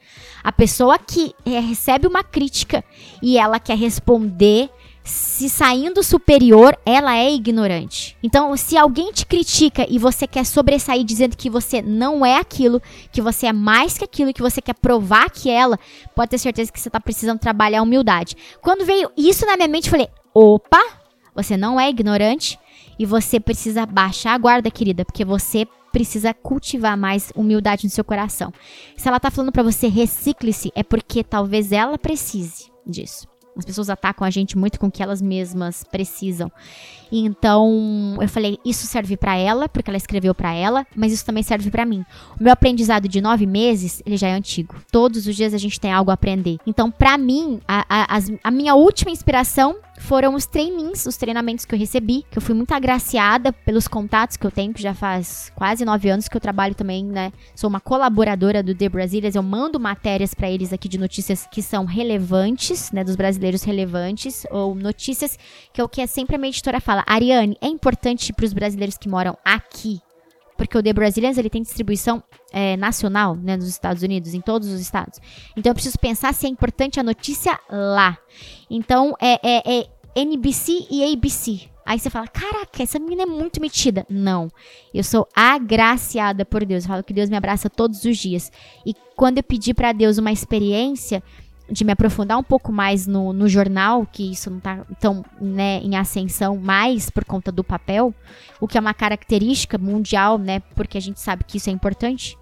A 0.42 0.52
pessoa 0.52 0.98
que 0.98 1.34
é, 1.44 1.58
recebe 1.60 2.06
uma 2.06 2.22
crítica 2.22 2.84
e 3.22 3.38
ela 3.38 3.58
quer 3.58 3.76
responder 3.76 4.70
se 5.06 5.48
saindo 5.48 6.02
superior, 6.02 6.76
ela 6.84 7.16
é 7.16 7.32
ignorante. 7.32 8.16
Então, 8.22 8.56
se 8.56 8.76
alguém 8.76 9.12
te 9.12 9.24
critica 9.24 9.86
e 9.88 10.00
você 10.00 10.26
quer 10.26 10.44
sobressair 10.44 11.04
dizendo 11.04 11.36
que 11.36 11.48
você 11.48 11.80
não 11.80 12.26
é 12.26 12.38
aquilo, 12.38 12.82
que 13.12 13.22
você 13.22 13.46
é 13.46 13.52
mais 13.52 13.96
que 13.96 14.04
aquilo, 14.04 14.34
que 14.34 14.42
você 14.42 14.60
quer 14.60 14.74
provar 14.74 15.30
que 15.30 15.48
ela, 15.48 15.78
pode 16.14 16.30
ter 16.30 16.38
certeza 16.38 16.72
que 16.72 16.80
você 16.80 16.90
tá 16.90 16.98
precisando 16.98 17.38
trabalhar 17.38 17.78
a 17.78 17.82
humildade. 17.82 18.36
Quando 18.60 18.84
veio 18.84 19.08
isso 19.16 19.46
na 19.46 19.56
minha 19.56 19.68
mente, 19.68 19.86
eu 19.86 19.92
falei: 19.92 20.08
opa, 20.34 20.82
você 21.34 21.56
não 21.56 21.78
é 21.78 21.88
ignorante 21.88 22.58
e 22.98 23.06
você 23.06 23.38
precisa 23.38 23.86
baixar 23.86 24.34
a 24.34 24.38
guarda, 24.38 24.70
querida, 24.72 25.04
porque 25.04 25.24
você 25.24 25.68
precisa 25.92 26.34
cultivar 26.34 26.96
mais 26.96 27.32
humildade 27.36 27.84
no 27.84 27.90
seu 27.90 28.02
coração. 28.02 28.52
Se 28.96 29.08
ela 29.08 29.20
tá 29.20 29.30
falando 29.30 29.52
pra 29.52 29.62
você 29.62 29.86
recicle-se, 29.86 30.72
é 30.74 30.82
porque 30.82 31.22
talvez 31.22 31.70
ela 31.70 31.96
precise 31.96 32.72
disso. 32.84 33.28
As 33.56 33.64
pessoas 33.64 33.88
atacam 33.88 34.26
a 34.26 34.30
gente 34.30 34.56
muito 34.56 34.78
com 34.78 34.88
o 34.88 34.90
que 34.90 35.02
elas 35.02 35.22
mesmas 35.22 35.82
precisam. 35.82 36.52
Então, 37.10 38.16
eu 38.20 38.28
falei, 38.28 38.58
isso 38.64 38.86
serve 38.86 39.16
pra 39.16 39.36
ela, 39.36 39.68
porque 39.68 39.90
ela 39.90 39.96
escreveu 39.96 40.34
pra 40.34 40.52
ela, 40.54 40.86
mas 40.94 41.12
isso 41.12 41.24
também 41.24 41.42
serve 41.42 41.70
pra 41.70 41.84
mim. 41.84 42.04
O 42.38 42.42
meu 42.42 42.52
aprendizado 42.52 43.08
de 43.08 43.20
nove 43.20 43.46
meses, 43.46 44.02
ele 44.04 44.16
já 44.16 44.28
é 44.28 44.32
antigo. 44.32 44.74
Todos 44.90 45.26
os 45.26 45.36
dias 45.36 45.54
a 45.54 45.58
gente 45.58 45.80
tem 45.80 45.92
algo 45.92 46.10
a 46.10 46.14
aprender. 46.14 46.58
Então, 46.66 46.90
pra 46.90 47.16
mim, 47.16 47.60
a, 47.66 47.84
a, 47.88 48.18
a 48.42 48.50
minha 48.50 48.74
última 48.74 49.10
inspiração 49.10 49.76
foram 49.98 50.34
os 50.34 50.46
trainings, 50.46 51.06
os 51.06 51.16
treinamentos 51.16 51.64
que 51.64 51.74
eu 51.74 51.78
recebi, 51.78 52.24
que 52.30 52.38
eu 52.38 52.42
fui 52.42 52.54
muito 52.54 52.72
agraciada 52.72 53.52
pelos 53.52 53.88
contatos 53.88 54.36
que 54.36 54.46
eu 54.46 54.50
tenho, 54.50 54.72
que 54.72 54.82
já 54.82 54.94
faz 54.94 55.50
quase 55.54 55.84
nove 55.84 56.08
anos 56.08 56.28
que 56.28 56.36
eu 56.36 56.40
trabalho 56.40 56.74
também, 56.74 57.04
né? 57.04 57.32
Sou 57.54 57.68
uma 57.68 57.80
colaboradora 57.80 58.62
do 58.62 58.74
The 58.74 58.88
Brasilias, 58.88 59.34
eu 59.34 59.42
mando 59.42 59.80
matérias 59.80 60.34
pra 60.34 60.50
eles 60.50 60.72
aqui 60.72 60.88
de 60.88 60.98
notícias 60.98 61.48
que 61.50 61.62
são 61.62 61.84
relevantes, 61.84 62.90
né? 62.92 63.02
Dos 63.02 63.16
brasileiros 63.16 63.62
relevantes, 63.62 64.46
ou 64.50 64.74
notícias 64.74 65.38
que 65.72 65.80
é 65.80 65.84
o 65.84 65.88
que 65.88 66.06
sempre 66.06 66.36
a 66.36 66.38
minha 66.38 66.50
editora 66.50 66.80
fala. 66.80 66.95
Ariane, 67.06 67.56
é 67.60 67.66
importante 67.66 68.32
pros 68.32 68.52
brasileiros 68.52 68.96
que 68.96 69.08
moram 69.08 69.36
aqui, 69.44 70.00
porque 70.56 70.76
o 70.76 70.82
The 70.82 70.92
Brazilians 70.92 71.36
ele 71.36 71.50
tem 71.50 71.62
distribuição 71.62 72.22
é, 72.52 72.76
nacional, 72.76 73.36
né, 73.36 73.56
nos 73.56 73.68
Estados 73.68 74.02
Unidos, 74.02 74.34
em 74.34 74.40
todos 74.40 74.68
os 74.68 74.80
estados. 74.80 75.20
Então 75.56 75.70
eu 75.70 75.74
preciso 75.74 75.98
pensar 75.98 76.32
se 76.32 76.46
é 76.46 76.48
importante 76.48 76.98
a 76.98 77.02
notícia 77.02 77.58
lá. 77.68 78.16
Então 78.70 79.14
é, 79.20 79.38
é, 79.42 79.80
é 79.80 79.86
NBC 80.14 80.86
e 80.90 81.12
ABC. 81.12 81.68
Aí 81.84 82.00
você 82.00 82.10
fala, 82.10 82.26
caraca, 82.26 82.82
essa 82.82 82.98
menina 82.98 83.22
é 83.22 83.26
muito 83.26 83.60
metida. 83.60 84.04
Não, 84.10 84.50
eu 84.92 85.04
sou 85.04 85.28
agraciada 85.32 86.44
por 86.44 86.64
Deus. 86.64 86.82
Eu 86.82 86.88
falo 86.88 87.04
que 87.04 87.14
Deus 87.14 87.30
me 87.30 87.36
abraça 87.36 87.70
todos 87.70 88.04
os 88.04 88.18
dias. 88.18 88.50
E 88.84 88.92
quando 89.14 89.38
eu 89.38 89.44
pedi 89.44 89.72
pra 89.72 89.92
Deus 89.92 90.18
uma 90.18 90.32
experiência 90.32 91.22
de 91.70 91.84
me 91.84 91.92
aprofundar 91.92 92.38
um 92.38 92.42
pouco 92.42 92.70
mais 92.72 93.06
no, 93.06 93.32
no 93.32 93.48
jornal, 93.48 94.06
que 94.06 94.30
isso 94.30 94.50
não 94.50 94.60
tá 94.60 94.84
tão 95.00 95.24
né, 95.40 95.80
em 95.82 95.96
ascensão 95.96 96.56
mais 96.56 97.10
por 97.10 97.24
conta 97.24 97.50
do 97.50 97.64
papel, 97.64 98.14
o 98.60 98.68
que 98.68 98.78
é 98.78 98.80
uma 98.80 98.94
característica 98.94 99.76
mundial, 99.76 100.38
né? 100.38 100.60
Porque 100.74 100.96
a 100.96 101.00
gente 101.00 101.20
sabe 101.20 101.44
que 101.44 101.56
isso 101.56 101.68
é 101.68 101.72
importante. 101.72 102.38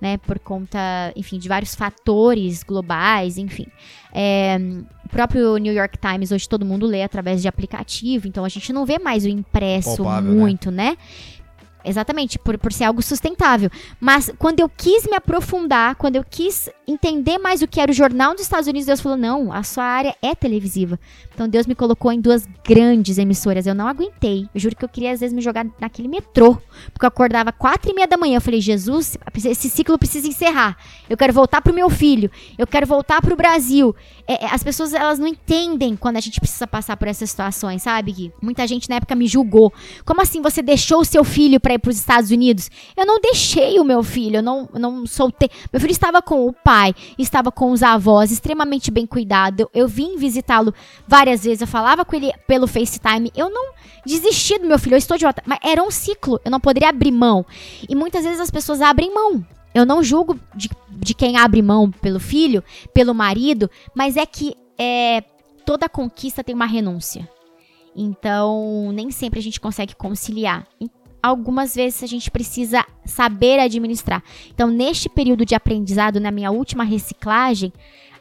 né, 0.00 0.18
por 0.18 0.38
conta, 0.38 0.78
enfim, 1.16 1.38
de 1.38 1.48
vários 1.48 1.74
fatores 1.74 2.62
globais, 2.62 3.38
enfim. 3.38 3.66
É, 4.12 4.58
o 5.04 5.08
próprio 5.08 5.56
New 5.56 5.72
York 5.72 5.98
Times 5.98 6.32
hoje 6.32 6.48
todo 6.48 6.64
mundo 6.64 6.86
lê 6.86 7.02
através 7.02 7.40
de 7.42 7.48
aplicativo, 7.48 8.26
então 8.28 8.44
a 8.44 8.48
gente 8.48 8.72
não 8.72 8.84
vê 8.84 8.98
mais 8.98 9.24
o 9.24 9.28
impresso 9.28 9.96
Palpável, 9.96 10.32
né? 10.32 10.38
muito, 10.38 10.70
né? 10.70 10.96
Exatamente, 11.86 12.36
por, 12.38 12.58
por 12.58 12.72
ser 12.72 12.84
algo 12.84 13.00
sustentável. 13.00 13.70
Mas 14.00 14.30
quando 14.38 14.58
eu 14.58 14.68
quis 14.68 15.06
me 15.06 15.14
aprofundar, 15.14 15.94
quando 15.94 16.16
eu 16.16 16.24
quis 16.28 16.68
entender 16.86 17.38
mais 17.38 17.62
o 17.62 17.68
que 17.68 17.80
era 17.80 17.90
o 17.90 17.94
jornal 17.94 18.32
dos 18.32 18.42
Estados 18.42 18.66
Unidos, 18.66 18.86
Deus 18.86 19.00
falou: 19.00 19.16
não, 19.16 19.52
a 19.52 19.62
sua 19.62 19.84
área 19.84 20.14
é 20.20 20.34
televisiva. 20.34 20.98
Então 21.32 21.48
Deus 21.48 21.66
me 21.66 21.74
colocou 21.74 22.10
em 22.10 22.20
duas 22.20 22.48
grandes 22.66 23.18
emissoras. 23.18 23.66
Eu 23.66 23.74
não 23.74 23.86
aguentei. 23.86 24.48
Eu 24.52 24.60
juro 24.60 24.74
que 24.74 24.84
eu 24.84 24.88
queria 24.88 25.12
às 25.12 25.20
vezes 25.20 25.32
me 25.32 25.40
jogar 25.40 25.64
naquele 25.80 26.08
metrô. 26.08 26.58
Porque 26.92 27.04
eu 27.04 27.08
acordava 27.08 27.52
quatro 27.52 27.90
e 27.90 27.94
meia 27.94 28.08
da 28.08 28.16
manhã. 28.16 28.38
Eu 28.38 28.40
falei: 28.40 28.60
Jesus, 28.60 29.16
esse 29.44 29.70
ciclo 29.70 29.96
precisa 29.96 30.26
encerrar. 30.26 30.76
Eu 31.08 31.16
quero 31.16 31.32
voltar 31.32 31.62
pro 31.62 31.72
meu 31.72 31.88
filho. 31.88 32.30
Eu 32.58 32.66
quero 32.66 32.86
voltar 32.86 33.22
pro 33.22 33.36
Brasil. 33.36 33.94
É, 34.26 34.44
é, 34.44 34.54
as 34.54 34.62
pessoas 34.62 34.92
elas 34.92 35.18
não 35.18 35.26
entendem 35.26 35.96
quando 35.96 36.16
a 36.16 36.20
gente 36.20 36.40
precisa 36.40 36.66
passar 36.66 36.96
por 36.96 37.06
essas 37.06 37.30
situações, 37.30 37.82
sabe, 37.82 38.12
Gui? 38.12 38.32
Muita 38.42 38.66
gente 38.66 38.88
na 38.88 38.96
época 38.96 39.14
me 39.14 39.26
julgou. 39.26 39.72
Como 40.04 40.20
assim 40.20 40.42
você 40.42 40.60
deixou 40.60 41.00
o 41.00 41.04
seu 41.04 41.22
filho 41.22 41.60
para 41.60 41.74
ir 41.74 41.78
para 41.78 41.90
os 41.90 41.96
Estados 41.96 42.30
Unidos? 42.30 42.70
Eu 42.96 43.06
não 43.06 43.20
deixei 43.20 43.78
o 43.78 43.84
meu 43.84 44.02
filho, 44.02 44.36
eu 44.36 44.42
não, 44.42 44.68
não 44.74 45.06
soltei. 45.06 45.48
Meu 45.72 45.80
filho 45.80 45.92
estava 45.92 46.20
com 46.20 46.46
o 46.46 46.52
pai, 46.52 46.94
estava 47.18 47.52
com 47.52 47.70
os 47.70 47.82
avós, 47.82 48.30
extremamente 48.30 48.90
bem 48.90 49.06
cuidado. 49.06 49.60
Eu, 49.60 49.70
eu 49.72 49.88
vim 49.88 50.16
visitá-lo 50.16 50.74
várias 51.06 51.44
vezes, 51.44 51.60
eu 51.60 51.66
falava 51.66 52.04
com 52.04 52.16
ele 52.16 52.32
pelo 52.46 52.66
FaceTime. 52.66 53.30
Eu 53.36 53.48
não 53.48 53.72
desisti 54.04 54.58
do 54.58 54.66
meu 54.66 54.78
filho, 54.78 54.94
eu 54.94 54.98
estou 54.98 55.16
de 55.16 55.24
volta. 55.24 55.42
Mas 55.46 55.58
era 55.62 55.82
um 55.82 55.90
ciclo, 55.90 56.40
eu 56.44 56.50
não 56.50 56.60
poderia 56.60 56.88
abrir 56.88 57.12
mão. 57.12 57.46
E 57.88 57.94
muitas 57.94 58.24
vezes 58.24 58.40
as 58.40 58.50
pessoas 58.50 58.80
abrem 58.80 59.14
mão. 59.14 59.44
Eu 59.76 59.84
não 59.84 60.02
julgo 60.02 60.40
de, 60.54 60.70
de 60.88 61.12
quem 61.12 61.36
abre 61.36 61.60
mão 61.60 61.90
pelo 61.90 62.18
filho, 62.18 62.64
pelo 62.94 63.12
marido, 63.12 63.70
mas 63.94 64.16
é 64.16 64.24
que 64.24 64.56
é, 64.78 65.20
toda 65.66 65.86
conquista 65.86 66.42
tem 66.42 66.54
uma 66.54 66.64
renúncia. 66.64 67.28
Então, 67.94 68.90
nem 68.94 69.10
sempre 69.10 69.38
a 69.38 69.42
gente 69.42 69.60
consegue 69.60 69.94
conciliar. 69.94 70.66
Algumas 71.22 71.74
vezes 71.74 72.02
a 72.02 72.06
gente 72.06 72.30
precisa 72.30 72.86
saber 73.04 73.58
administrar. 73.58 74.22
Então, 74.48 74.70
neste 74.70 75.10
período 75.10 75.44
de 75.44 75.54
aprendizado, 75.54 76.18
na 76.18 76.30
minha 76.30 76.50
última 76.50 76.82
reciclagem, 76.82 77.70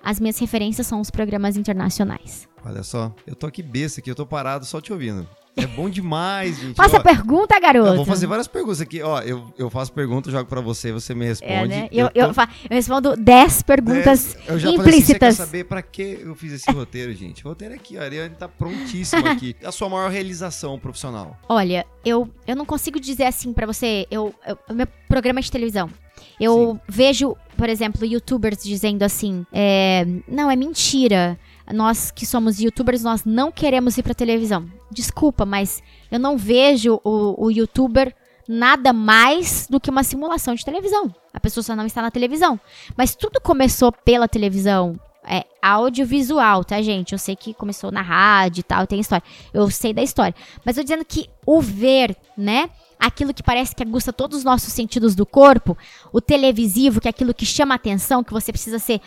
as 0.03 0.19
minhas 0.19 0.37
referências 0.37 0.85
são 0.85 0.99
os 0.99 1.09
programas 1.09 1.55
internacionais. 1.55 2.49
Olha 2.65 2.83
só, 2.83 3.15
eu 3.25 3.33
tô 3.33 3.47
aqui 3.47 3.63
besta 3.63 4.01
aqui, 4.01 4.11
eu 4.11 4.15
tô 4.15 4.25
parado 4.25 4.65
só 4.65 4.81
te 4.81 4.91
ouvindo. 4.91 5.25
É 5.57 5.65
bom 5.65 5.89
demais, 5.89 6.57
gente. 6.59 6.75
Faça 6.75 6.99
pergunta, 6.99 7.57
garoto. 7.59 7.87
Eu 7.89 7.95
vou 7.95 8.05
fazer 8.05 8.27
várias 8.27 8.47
perguntas 8.47 8.81
aqui. 8.81 9.01
Ó, 9.01 9.21
eu, 9.21 9.53
eu 9.57 9.69
faço 9.69 9.93
pergunta, 9.93 10.29
jogo 10.29 10.45
pra 10.49 10.59
você, 10.59 10.91
você 10.91 11.15
me 11.15 11.25
responde. 11.25 11.53
É, 11.53 11.65
né? 11.67 11.87
Eu 11.91 12.05
Eu, 12.07 12.11
eu, 12.13 12.27
tô- 12.27 12.33
fa- 12.33 12.49
eu 12.69 12.75
respondo 12.75 13.15
10 13.15 13.61
perguntas 13.61 14.35
É, 14.47 14.51
eu 14.51 14.59
já 14.59 14.67
falei 14.67 14.79
assim, 14.81 14.97
implícitas. 14.99 15.35
saber 15.37 15.63
pra 15.63 15.81
que 15.81 16.19
eu 16.21 16.35
fiz 16.35 16.51
esse 16.53 16.69
roteiro, 16.71 17.13
gente? 17.13 17.45
O 17.45 17.49
roteiro 17.49 17.73
é 17.73 17.77
aqui, 17.77 17.97
ó, 17.97 18.01
a 18.01 18.03
Ariane 18.03 18.35
tá 18.35 18.47
prontíssima 18.49 19.31
aqui. 19.31 19.55
A 19.63 19.71
sua 19.71 19.87
maior 19.89 20.11
realização 20.11 20.77
profissional. 20.77 21.37
Olha, 21.47 21.85
eu, 22.03 22.29
eu 22.45 22.55
não 22.55 22.65
consigo 22.65 22.99
dizer 22.99 23.23
assim 23.23 23.53
pra 23.53 23.65
você. 23.65 24.05
Eu, 24.11 24.35
eu- 24.45 24.57
o 24.69 24.73
meu 24.73 24.87
programa 25.07 25.39
é 25.39 25.43
de 25.43 25.51
televisão. 25.51 25.89
Eu 26.39 26.79
vejo, 26.87 27.35
por 27.57 27.69
exemplo, 27.69 28.05
youtubers 28.05 28.61
dizendo 28.63 29.03
assim: 29.03 29.45
é, 29.53 30.05
não, 30.27 30.51
é 30.51 30.55
mentira. 30.55 31.39
Nós 31.73 32.11
que 32.11 32.25
somos 32.25 32.59
youtubers, 32.59 33.03
nós 33.03 33.25
não 33.25 33.51
queremos 33.51 33.97
ir 33.97 34.03
pra 34.03 34.13
televisão. 34.13 34.69
Desculpa, 34.91 35.45
mas 35.45 35.81
eu 36.11 36.19
não 36.19 36.37
vejo 36.37 36.99
o, 37.03 37.45
o 37.45 37.51
youtuber 37.51 38.13
nada 38.47 38.93
mais 38.93 39.67
do 39.69 39.79
que 39.79 39.89
uma 39.89 40.03
simulação 40.03 40.53
de 40.53 40.63
televisão. 40.63 41.13
A 41.33 41.39
pessoa 41.39 41.63
só 41.63 41.75
não 41.75 41.85
está 41.85 42.01
na 42.01 42.11
televisão. 42.11 42.59
Mas 42.95 43.15
tudo 43.15 43.41
começou 43.41 43.91
pela 43.91 44.27
televisão. 44.27 44.99
É 45.27 45.43
audiovisual, 45.61 46.63
tá, 46.63 46.79
gente? 46.81 47.13
Eu 47.13 47.17
sei 47.17 47.35
que 47.35 47.53
começou 47.53 47.91
na 47.91 48.01
rádio 48.01 48.59
e 48.59 48.63
tal, 48.63 48.85
tem 48.85 48.99
história. 48.99 49.23
Eu 49.51 49.69
sei 49.71 49.91
da 49.91 50.03
história. 50.03 50.35
Mas 50.63 50.77
eu 50.77 50.83
dizendo 50.83 51.03
que 51.03 51.27
o 51.45 51.59
ver, 51.59 52.15
né? 52.37 52.69
Aquilo 52.99 53.33
que 53.33 53.41
parece 53.41 53.75
que 53.75 53.81
aguça 53.81 54.13
todos 54.13 54.37
os 54.37 54.43
nossos 54.43 54.71
sentidos 54.71 55.15
do 55.15 55.25
corpo, 55.25 55.75
o 56.13 56.21
televisivo, 56.21 57.01
que 57.01 57.07
é 57.07 57.09
aquilo 57.09 57.33
que 57.33 57.45
chama 57.45 57.73
atenção, 57.73 58.23
que 58.23 58.31
você 58.31 58.51
precisa 58.51 58.77
ser 58.77 59.01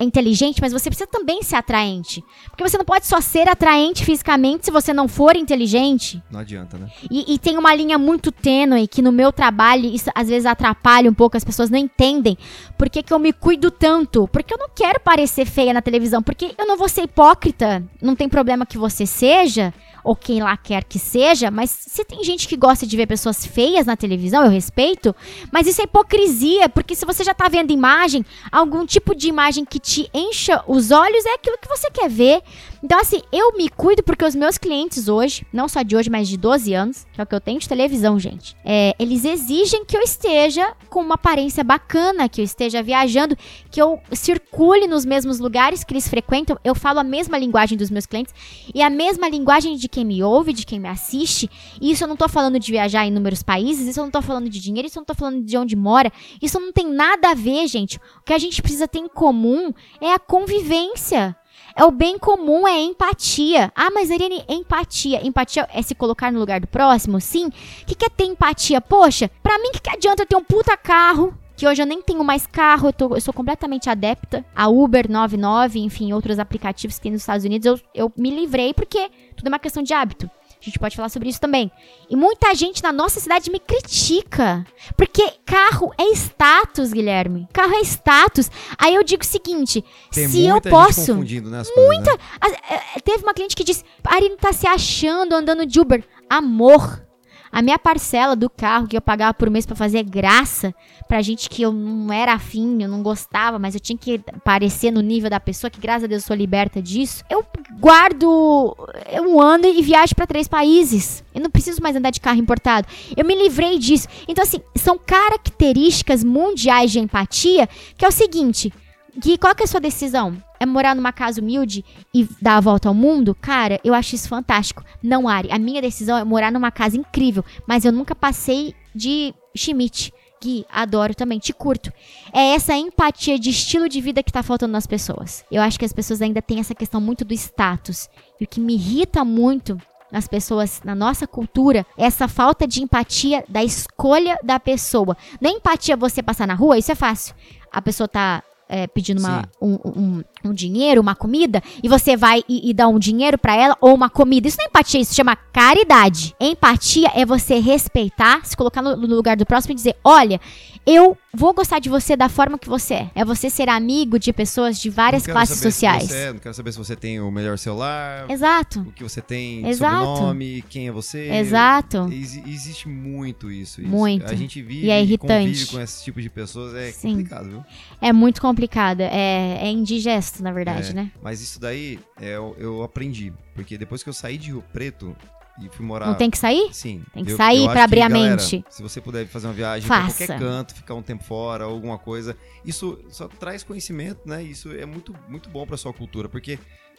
inteligente, 0.00 0.60
mas 0.60 0.72
você 0.72 0.88
precisa 0.88 1.08
também 1.10 1.42
ser 1.42 1.56
atraente. 1.56 2.24
Porque 2.48 2.62
você 2.62 2.78
não 2.78 2.84
pode 2.84 3.06
só 3.06 3.20
ser 3.20 3.48
atraente 3.48 4.04
fisicamente 4.04 4.66
se 4.66 4.70
você 4.70 4.92
não 4.92 5.08
for 5.08 5.36
inteligente. 5.36 6.22
Não 6.30 6.40
adianta, 6.40 6.78
né? 6.78 6.90
E, 7.10 7.34
e 7.34 7.38
tem 7.38 7.58
uma 7.58 7.74
linha 7.74 7.98
muito 7.98 8.30
tênue 8.30 8.86
que 8.86 9.02
no 9.02 9.12
meu 9.12 9.32
trabalho 9.32 9.86
isso 9.86 10.10
às 10.14 10.28
vezes 10.28 10.46
atrapalha 10.46 11.10
um 11.10 11.14
pouco, 11.14 11.36
as 11.36 11.44
pessoas 11.44 11.70
não 11.70 11.78
entendem. 11.78 12.36
Por 12.76 12.88
que, 12.88 13.02
que 13.02 13.12
eu 13.12 13.18
me 13.18 13.32
cuido 13.32 13.70
tanto? 13.70 14.28
Porque 14.28 14.54
eu 14.54 14.58
não 14.58 14.68
quero 14.74 15.00
parecer 15.00 15.44
feia 15.44 15.72
na 15.72 15.82
televisão, 15.82 16.22
porque 16.22 16.54
eu 16.56 16.66
não 16.66 16.76
vou 16.76 16.88
ser 16.88 17.02
hipócrita. 17.02 17.82
Não 18.00 18.14
tem 18.14 18.28
problema 18.28 18.66
que 18.66 18.78
você 18.78 19.06
seja, 19.06 19.72
ou 20.02 20.14
quem 20.16 20.42
lá 20.42 20.56
quer 20.56 20.84
que 20.84 20.98
seja, 20.98 21.50
mas 21.50 21.70
se 21.70 22.04
tem 22.04 22.22
gente 22.24 22.48
que 22.48 22.56
gosta 22.56 22.86
de 22.86 22.96
ver 22.96 23.06
pessoas 23.06 23.44
feias 23.44 23.86
na 23.86 23.96
televisão, 23.96 24.44
eu 24.44 24.50
respeito, 24.50 25.14
mas 25.52 25.66
isso 25.66 25.80
é 25.80 25.84
hipocrisia, 25.84 26.68
porque 26.68 26.94
se 26.94 27.04
você 27.04 27.24
já 27.24 27.34
tá 27.34 27.48
vendo 27.48 27.72
imagem, 27.72 28.24
algum 28.50 28.86
tipo 28.86 29.14
de 29.14 29.28
imagem 29.28 29.64
que 29.64 29.78
te 29.78 30.08
encha 30.12 30.62
os 30.66 30.90
olhos 30.90 31.24
é 31.26 31.34
aquilo 31.34 31.58
que 31.58 31.68
você 31.68 31.90
quer 31.90 32.08
ver. 32.08 32.42
Então, 32.82 33.00
assim, 33.00 33.22
eu 33.32 33.56
me 33.56 33.68
cuido 33.68 34.02
porque 34.02 34.24
os 34.24 34.34
meus 34.34 34.56
clientes 34.56 35.08
hoje, 35.08 35.46
não 35.52 35.68
só 35.68 35.82
de 35.82 35.96
hoje, 35.96 36.08
mas 36.08 36.28
de 36.28 36.36
12 36.36 36.72
anos, 36.72 37.06
que 37.12 37.20
é 37.20 37.24
o 37.24 37.26
que 37.26 37.34
eu 37.34 37.40
tenho 37.40 37.58
de 37.58 37.68
televisão, 37.68 38.18
gente, 38.18 38.56
é, 38.64 38.94
eles 38.98 39.24
exigem 39.24 39.84
que 39.84 39.96
eu 39.96 40.00
esteja 40.00 40.74
com 40.88 41.00
uma 41.00 41.16
aparência 41.16 41.64
bacana, 41.64 42.28
que 42.28 42.40
eu 42.40 42.44
esteja 42.44 42.82
viajando, 42.82 43.36
que 43.70 43.82
eu 43.82 44.00
circule 44.12 44.86
nos 44.86 45.04
mesmos 45.04 45.38
lugares 45.38 45.82
que 45.82 45.92
eles 45.92 46.08
frequentam, 46.08 46.58
eu 46.62 46.74
falo 46.74 47.00
a 47.00 47.04
mesma 47.04 47.36
linguagem 47.36 47.76
dos 47.76 47.90
meus 47.90 48.06
clientes 48.06 48.34
e 48.72 48.80
a 48.80 48.90
mesma 48.90 49.28
linguagem 49.28 49.76
de 49.76 49.88
quem 49.88 50.04
me 50.04 50.22
ouve, 50.22 50.52
de 50.52 50.64
quem 50.64 50.78
me 50.78 50.88
assiste. 50.88 51.50
E 51.80 51.90
isso 51.90 52.04
eu 52.04 52.08
não 52.08 52.16
tô 52.16 52.28
falando 52.28 52.58
de 52.58 52.70
viajar 52.70 53.04
em 53.04 53.08
inúmeros 53.08 53.42
países, 53.42 53.88
isso 53.88 53.98
eu 53.98 54.04
não 54.04 54.10
tô 54.10 54.22
falando 54.22 54.48
de 54.48 54.60
dinheiro, 54.60 54.86
isso 54.86 54.98
eu 54.98 55.00
não 55.00 55.06
tô 55.06 55.14
falando 55.14 55.42
de 55.42 55.56
onde 55.56 55.74
mora, 55.74 56.12
isso 56.40 56.60
não 56.60 56.72
tem 56.72 56.88
nada 56.88 57.30
a 57.30 57.34
ver, 57.34 57.66
gente. 57.66 57.96
O 57.96 58.22
que 58.24 58.32
a 58.32 58.38
gente 58.38 58.62
precisa 58.62 58.86
ter 58.86 58.98
em 58.98 59.08
comum 59.08 59.72
é 60.00 60.12
a 60.12 60.18
convivência. 60.18 61.36
É 61.78 61.84
o 61.84 61.92
bem 61.92 62.18
comum, 62.18 62.66
é 62.66 62.80
empatia. 62.80 63.70
Ah, 63.72 63.88
mas 63.90 64.10
Ariane, 64.10 64.44
empatia. 64.48 65.24
Empatia 65.24 65.68
é 65.72 65.80
se 65.80 65.94
colocar 65.94 66.32
no 66.32 66.40
lugar 66.40 66.60
do 66.60 66.66
próximo, 66.66 67.20
sim. 67.20 67.46
O 67.46 67.52
que, 67.86 67.94
que 67.94 68.04
é 68.04 68.08
ter 68.08 68.24
empatia? 68.24 68.80
Poxa, 68.80 69.30
pra 69.42 69.56
mim, 69.58 69.68
o 69.68 69.70
que, 69.72 69.80
que 69.82 69.90
adianta 69.90 70.22
eu 70.22 70.26
ter 70.26 70.34
um 70.36 70.42
puta 70.42 70.76
carro? 70.76 71.32
Que 71.56 71.68
hoje 71.68 71.80
eu 71.80 71.86
nem 71.86 72.02
tenho 72.02 72.22
mais 72.24 72.46
carro, 72.48 72.88
eu, 72.88 72.92
tô- 72.92 73.14
eu 73.14 73.20
sou 73.20 73.32
completamente 73.32 73.88
adepta 73.88 74.44
a 74.54 74.68
Uber 74.68 75.08
99, 75.10 75.78
enfim, 75.80 76.12
outros 76.12 76.38
aplicativos 76.40 76.96
que 76.96 77.02
tem 77.02 77.12
nos 77.12 77.22
Estados 77.22 77.44
Unidos. 77.44 77.66
Eu, 77.66 77.80
eu 77.94 78.12
me 78.16 78.30
livrei 78.30 78.74
porque 78.74 79.08
tudo 79.36 79.46
é 79.46 79.48
uma 79.48 79.58
questão 79.60 79.82
de 79.82 79.94
hábito. 79.94 80.28
A 80.60 80.64
gente 80.64 80.78
pode 80.78 80.96
falar 80.96 81.08
sobre 81.08 81.28
isso 81.28 81.40
também. 81.40 81.70
E 82.10 82.16
muita 82.16 82.52
gente 82.54 82.82
na 82.82 82.92
nossa 82.92 83.20
cidade 83.20 83.50
me 83.50 83.60
critica. 83.60 84.66
Porque 84.96 85.32
carro 85.46 85.92
é 85.96 86.04
status, 86.12 86.92
Guilherme. 86.92 87.48
Carro 87.52 87.74
é 87.74 87.80
status. 87.82 88.50
Aí 88.76 88.94
eu 88.94 89.04
digo 89.04 89.22
o 89.22 89.26
seguinte: 89.26 89.84
Tem 90.12 90.28
se 90.28 90.44
eu 90.44 90.60
posso. 90.60 91.14
né, 91.14 91.62
muita. 91.76 92.18
Coisas, 92.18 92.58
né? 92.60 92.80
É, 92.96 93.00
Teve 93.00 93.22
uma 93.22 93.34
cliente 93.34 93.54
que 93.54 93.64
disse: 93.64 93.84
a 94.04 94.14
Arine 94.16 94.36
tá 94.36 94.52
se 94.52 94.66
achando 94.66 95.34
andando 95.34 95.64
de 95.64 95.80
Uber. 95.80 96.04
Amor. 96.28 97.07
A 97.50 97.62
minha 97.62 97.78
parcela 97.78 98.36
do 98.36 98.48
carro 98.50 98.86
que 98.86 98.96
eu 98.96 99.00
pagava 99.00 99.34
por 99.34 99.50
mês 99.50 99.64
pra 99.64 99.74
fazer 99.74 100.02
graça 100.02 100.74
pra 101.08 101.22
gente 101.22 101.48
que 101.48 101.62
eu 101.62 101.72
não 101.72 102.12
era 102.12 102.34
afim, 102.34 102.82
eu 102.82 102.88
não 102.88 103.02
gostava, 103.02 103.58
mas 103.58 103.74
eu 103.74 103.80
tinha 103.80 103.96
que 103.96 104.20
aparecer 104.32 104.90
no 104.90 105.00
nível 105.00 105.30
da 105.30 105.40
pessoa, 105.40 105.70
que 105.70 105.80
graças 105.80 106.04
a 106.04 106.06
Deus 106.06 106.22
eu 106.22 106.26
sou 106.26 106.36
liberta 106.36 106.82
disso. 106.82 107.24
Eu 107.30 107.44
guardo 107.78 108.76
um 109.22 109.40
ano 109.40 109.66
e 109.66 109.82
viajo 109.82 110.14
pra 110.14 110.26
três 110.26 110.46
países. 110.46 111.24
Eu 111.34 111.40
não 111.40 111.50
preciso 111.50 111.82
mais 111.82 111.96
andar 111.96 112.10
de 112.10 112.20
carro 112.20 112.38
importado. 112.38 112.86
Eu 113.16 113.24
me 113.24 113.34
livrei 113.34 113.78
disso. 113.78 114.08
Então, 114.26 114.42
assim, 114.42 114.60
são 114.76 114.98
características 114.98 116.22
mundiais 116.22 116.90
de 116.90 116.98
empatia 116.98 117.68
que 117.96 118.04
é 118.04 118.08
o 118.08 118.12
seguinte. 118.12 118.72
Gui, 119.16 119.38
qual 119.38 119.54
que 119.54 119.62
é 119.62 119.64
a 119.64 119.68
sua 119.68 119.80
decisão? 119.80 120.36
É 120.60 120.66
morar 120.66 120.94
numa 120.94 121.12
casa 121.12 121.40
humilde 121.40 121.84
e 122.14 122.28
dar 122.40 122.56
a 122.56 122.60
volta 122.60 122.88
ao 122.88 122.94
mundo? 122.94 123.34
Cara, 123.34 123.80
eu 123.84 123.94
acho 123.94 124.14
isso 124.14 124.28
fantástico. 124.28 124.82
Não, 125.02 125.28
Ari, 125.28 125.50
a 125.50 125.58
minha 125.58 125.80
decisão 125.80 126.16
é 126.18 126.24
morar 126.24 126.50
numa 126.52 126.70
casa 126.70 126.96
incrível, 126.96 127.44
mas 127.66 127.84
eu 127.84 127.92
nunca 127.92 128.14
passei 128.14 128.74
de 128.94 129.34
Schmidt. 129.56 130.12
Gui, 130.40 130.64
adoro 130.70 131.16
também, 131.16 131.40
te 131.40 131.52
curto. 131.52 131.92
É 132.32 132.54
essa 132.54 132.72
empatia 132.76 133.36
de 133.38 133.50
estilo 133.50 133.88
de 133.88 134.00
vida 134.00 134.22
que 134.22 134.30
tá 134.32 134.40
faltando 134.40 134.72
nas 134.72 134.86
pessoas. 134.86 135.44
Eu 135.50 135.60
acho 135.60 135.76
que 135.78 135.84
as 135.84 135.92
pessoas 135.92 136.22
ainda 136.22 136.40
têm 136.40 136.60
essa 136.60 136.76
questão 136.76 137.00
muito 137.00 137.24
do 137.24 137.34
status. 137.34 138.08
E 138.40 138.44
o 138.44 138.46
que 138.46 138.60
me 138.60 138.74
irrita 138.74 139.24
muito 139.24 139.76
nas 140.12 140.28
pessoas, 140.28 140.80
na 140.84 140.94
nossa 140.94 141.26
cultura, 141.26 141.84
é 141.96 142.04
essa 142.04 142.28
falta 142.28 142.68
de 142.68 142.80
empatia 142.82 143.44
da 143.48 143.64
escolha 143.64 144.38
da 144.44 144.60
pessoa. 144.60 145.16
Não 145.40 145.50
é 145.50 145.54
empatia 145.54 145.96
você 145.96 146.22
passar 146.22 146.46
na 146.46 146.54
rua, 146.54 146.78
isso 146.78 146.92
é 146.92 146.94
fácil. 146.94 147.34
A 147.72 147.82
pessoa 147.82 148.06
tá 148.06 148.42
é, 148.68 148.86
pedindo 148.86 149.18
uma, 149.18 149.48
um, 149.60 149.74
um- 149.84 150.24
um 150.44 150.52
dinheiro, 150.52 151.00
uma 151.00 151.14
comida, 151.14 151.62
e 151.82 151.88
você 151.88 152.16
vai 152.16 152.42
e, 152.48 152.70
e 152.70 152.74
dá 152.74 152.86
um 152.88 152.98
dinheiro 152.98 153.36
pra 153.38 153.54
ela 153.56 153.76
ou 153.80 153.94
uma 153.94 154.08
comida. 154.10 154.48
Isso 154.48 154.56
não 154.58 154.64
é 154.64 154.68
empatia, 154.68 155.00
isso 155.00 155.14
chama 155.14 155.36
caridade. 155.36 156.34
Empatia 156.40 157.10
é 157.14 157.24
você 157.24 157.58
respeitar, 157.58 158.44
se 158.44 158.56
colocar 158.56 158.82
no, 158.82 158.96
no 158.96 159.06
lugar 159.14 159.36
do 159.36 159.44
próximo 159.46 159.72
e 159.72 159.74
dizer: 159.74 159.96
olha, 160.04 160.40
eu 160.86 161.16
vou 161.34 161.52
gostar 161.52 161.78
de 161.78 161.88
você 161.88 162.16
da 162.16 162.28
forma 162.28 162.58
que 162.58 162.68
você 162.68 162.94
é. 162.94 163.10
É 163.14 163.24
você 163.24 163.50
ser 163.50 163.68
amigo 163.68 164.18
de 164.18 164.32
pessoas 164.32 164.78
de 164.78 164.88
várias 164.88 165.26
classes 165.26 165.56
se 165.58 165.62
sociais. 165.62 166.10
é, 166.10 166.32
não 166.32 166.38
quero 166.40 166.54
saber 166.54 166.72
se 166.72 166.78
você 166.78 166.96
tem 166.96 167.20
o 167.20 167.30
melhor 167.30 167.58
celular, 167.58 168.30
Exato. 168.30 168.80
o 168.80 168.92
que 168.92 169.02
você 169.02 169.20
tem, 169.20 169.66
Exato. 169.68 170.04
sobrenome, 170.06 170.64
quem 170.70 170.88
é 170.88 170.92
você. 170.92 171.28
Exato. 171.30 172.08
Exi- 172.10 172.42
existe 172.46 172.88
muito 172.88 173.50
isso, 173.50 173.80
isso. 173.82 173.90
Muito. 173.90 174.24
A 174.26 174.34
gente 174.34 174.62
vive 174.62 174.86
E 174.86 174.90
é 174.90 175.02
irritante. 175.02 175.66
com 175.66 175.80
esse 175.80 176.04
tipo 176.04 176.20
de 176.22 176.30
pessoas, 176.30 176.74
é 176.74 176.90
Sim. 176.90 177.10
complicado, 177.10 177.48
viu? 177.48 177.64
É 178.00 178.12
muito 178.12 178.40
complicado. 178.40 179.00
É, 179.02 179.58
é 179.62 179.70
indigesto, 179.70 180.27
na 180.42 180.52
verdade, 180.52 180.90
É, 180.90 180.94
né? 180.94 181.12
Mas 181.22 181.40
isso 181.40 181.60
daí 181.60 181.98
é, 182.20 182.34
eu, 182.34 182.82
aprendi. 182.82 183.32
Porque 183.54 183.76
depois 183.78 184.02
que 184.02 184.08
eu 184.08 184.12
saí 184.12 184.36
de 184.38 184.48
Rio 184.48 184.62
Preto 184.72 185.16
e 185.60 185.68
fui 185.70 185.84
morar. 185.84 186.06
Não 186.06 186.14
tem 186.14 186.30
que 186.30 186.38
sair? 186.38 186.72
Sim. 186.72 187.04
Tem 187.12 187.24
que 187.24 187.32
eu- 187.32 187.36
sair 187.36 187.66
acho 187.68 187.78
abrir 187.78 187.96
que, 187.96 188.02
a 188.02 188.08
galera, 188.08 188.36
mente. 188.36 188.64
Se 188.70 188.82
você 188.82 189.00
puder 189.00 189.26
fazer 189.26 189.46
uma 189.48 189.52
viagem 189.52 189.86
pra 189.88 190.02
qualquer 190.04 190.38
canto, 190.38 190.74
ficar 190.74 190.94
um 190.94 191.02
tempo 191.02 191.24
fora, 191.24 191.64
alguma 191.64 191.98
coisa, 191.98 192.36
isso 192.64 192.98
só 193.08 193.26
traz 193.28 193.62
conhecimento, 193.64 194.20
né? 194.28 194.42
Isso 194.42 194.70
é 194.72 194.86
muito, 194.86 195.14
muito 195.28 195.48
bom 195.50 195.66
pra 195.66 195.76
sua 195.76 195.92
cultura, 195.92 196.28
porque 196.28 196.58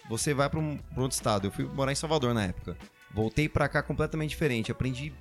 você 0.10 0.34
vai 0.34 0.50
pra 0.50 0.60
um, 0.60 0.76
pra 0.78 1.04
outro 1.04 1.16
estado. 1.16 1.48
Eu 1.48 1.52
fui 1.52 1.66
morar 1.66 1.92
em 1.92 1.96
Salvador 1.96 2.34
na 2.34 2.44
época. 2.46 2.76
Voltei 3.14 3.48
pra 3.48 3.68
cá 3.70 3.82
completamente 3.82 4.32
diferente. 4.32 4.72
Aprendi 4.72 5.14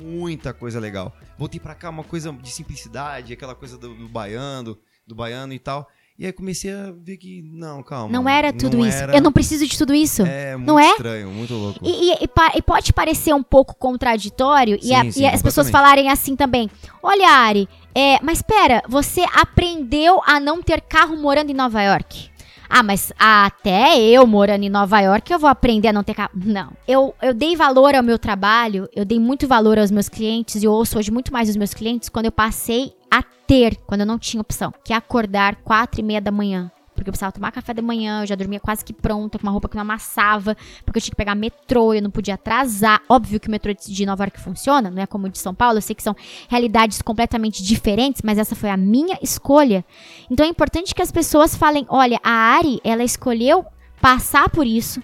muita 0.00 0.52
coisa 0.52 0.78
legal. 0.80 1.14
Voltei 1.38 1.58
pra 1.60 1.74
cá 1.74 1.90
uma 1.90 2.04
coisa 2.04 2.32
de 2.32 2.50
simplicidade, 2.50 3.32
aquela 3.32 3.54
coisa 3.54 3.76
do, 3.76 3.94
do 3.94 4.08
baiano, 4.08 4.78
do 5.06 5.14
baiano 5.14 5.52
e 5.52 5.58
tal. 5.58 5.88
E 6.16 6.24
aí 6.24 6.32
comecei 6.32 6.72
a 6.72 6.92
ver 6.96 7.16
que, 7.16 7.42
não, 7.42 7.82
calma. 7.82 8.08
Não 8.12 8.28
era 8.28 8.52
tudo 8.52 8.78
não 8.78 8.86
isso. 8.86 8.98
era- 8.98 9.16
Eu 9.16 9.20
não 9.20 9.32
preciso 9.32 9.66
de 9.66 9.76
tudo 9.76 9.92
isso. 9.92 10.22
É 10.22 10.54
muito 10.56 10.68
Não 10.68 10.78
é? 10.78 10.90
estranho, 10.92 11.28
muito 11.28 11.52
louco. 11.54 11.80
E, 11.82 12.12
e- 12.12 12.12
e 12.22 12.28
e 12.58 12.62
pode 12.62 12.92
parecer 12.92 13.34
um 13.34 13.42
pouco 13.42 13.74
contraditório 13.74 14.78
e, 14.80 14.94
a- 14.94 15.02
Sim, 15.02 15.10
sim, 15.10 15.22
e 15.22 15.26
as 15.26 15.42
pessoas 15.42 15.70
falarem 15.70 16.08
assim 16.08 16.36
também. 16.36 16.70
Olha, 17.02 17.28
Ari, 17.28 17.68
é, 17.92 18.18
mas 18.22 18.38
espera, 18.38 18.82
você 18.88 19.24
aprendeu 19.34 20.20
a 20.24 20.38
não 20.38 20.62
ter 20.62 20.80
carro 20.82 21.16
morando 21.16 21.50
em 21.50 21.54
Nova 21.54 21.82
York. 21.82 22.30
Ah, 22.68 22.82
mas 22.82 23.12
até 23.18 23.98
eu 24.08 24.26
morando 24.26 24.62
em 24.64 24.70
Nova 24.70 25.00
York 25.00 25.32
eu 25.32 25.38
vou 25.38 25.50
aprender 25.50 25.88
a 25.88 25.92
não 25.92 26.02
ter 26.02 26.14
carro. 26.14 26.30
Não. 26.34 26.72
Eu, 26.88 27.14
eu 27.22 27.34
dei 27.34 27.54
valor 27.56 27.94
ao 27.94 28.02
meu 28.02 28.18
trabalho, 28.18 28.88
eu 28.94 29.04
dei 29.04 29.18
muito 29.18 29.46
valor 29.46 29.78
aos 29.78 29.90
meus 29.90 30.08
clientes 30.08 30.62
e 30.62 30.64
eu 30.66 30.72
ouço 30.72 30.98
hoje 30.98 31.10
muito 31.10 31.32
mais 31.32 31.48
os 31.48 31.56
meus 31.56 31.74
clientes 31.74 32.08
quando 32.08 32.26
eu 32.26 32.32
passei 32.32 32.92
a 33.14 33.22
ter, 33.22 33.76
quando 33.86 34.00
eu 34.00 34.06
não 34.06 34.18
tinha 34.18 34.40
opção, 34.40 34.74
que 34.84 34.92
é 34.92 34.96
acordar 34.96 35.56
quatro 35.56 36.00
e 36.00 36.02
meia 36.02 36.20
da 36.20 36.32
manhã. 36.32 36.70
Porque 36.94 37.08
eu 37.08 37.12
precisava 37.12 37.32
tomar 37.32 37.50
café 37.52 37.74
da 37.74 37.82
manhã, 37.82 38.22
eu 38.22 38.26
já 38.26 38.34
dormia 38.34 38.60
quase 38.60 38.84
que 38.84 38.92
pronta, 38.92 39.38
com 39.38 39.46
uma 39.46 39.52
roupa 39.52 39.68
que 39.68 39.74
não 39.76 39.82
amassava, 39.82 40.56
porque 40.84 40.98
eu 40.98 41.02
tinha 41.02 41.10
que 41.10 41.16
pegar 41.16 41.34
metrô, 41.34 41.92
eu 41.92 42.02
não 42.02 42.10
podia 42.10 42.34
atrasar. 42.34 43.00
Óbvio 43.08 43.38
que 43.38 43.48
o 43.48 43.50
metrô 43.50 43.72
de 43.72 44.06
Nova 44.06 44.24
York 44.24 44.40
funciona, 44.40 44.90
não 44.90 45.02
é 45.02 45.06
como 45.06 45.26
o 45.26 45.30
de 45.30 45.38
São 45.38 45.54
Paulo, 45.54 45.78
eu 45.78 45.82
sei 45.82 45.94
que 45.94 46.02
são 46.02 46.14
realidades 46.48 47.02
completamente 47.02 47.62
diferentes, 47.62 48.22
mas 48.24 48.38
essa 48.38 48.54
foi 48.54 48.70
a 48.70 48.76
minha 48.76 49.18
escolha. 49.22 49.84
Então 50.30 50.46
é 50.46 50.48
importante 50.48 50.94
que 50.94 51.02
as 51.02 51.12
pessoas 51.12 51.56
falem: 51.56 51.84
olha, 51.88 52.20
a 52.22 52.30
Ari, 52.30 52.80
ela 52.84 53.02
escolheu 53.02 53.64
passar 54.00 54.48
por 54.48 54.66
isso. 54.66 55.02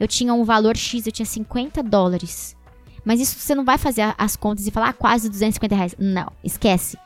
Eu 0.00 0.08
tinha 0.08 0.32
um 0.32 0.44
valor 0.44 0.76
X, 0.76 1.06
eu 1.06 1.12
tinha 1.12 1.26
50 1.26 1.82
dólares. 1.82 2.56
Mas 3.04 3.20
isso 3.20 3.38
você 3.38 3.54
não 3.54 3.64
vai 3.64 3.78
fazer 3.78 4.14
as 4.18 4.34
contas 4.36 4.66
e 4.66 4.70
falar 4.70 4.88
ah, 4.88 4.92
quase 4.92 5.28
250 5.28 5.74
reais. 5.74 5.94
Não, 5.98 6.32
esquece. 6.42 6.98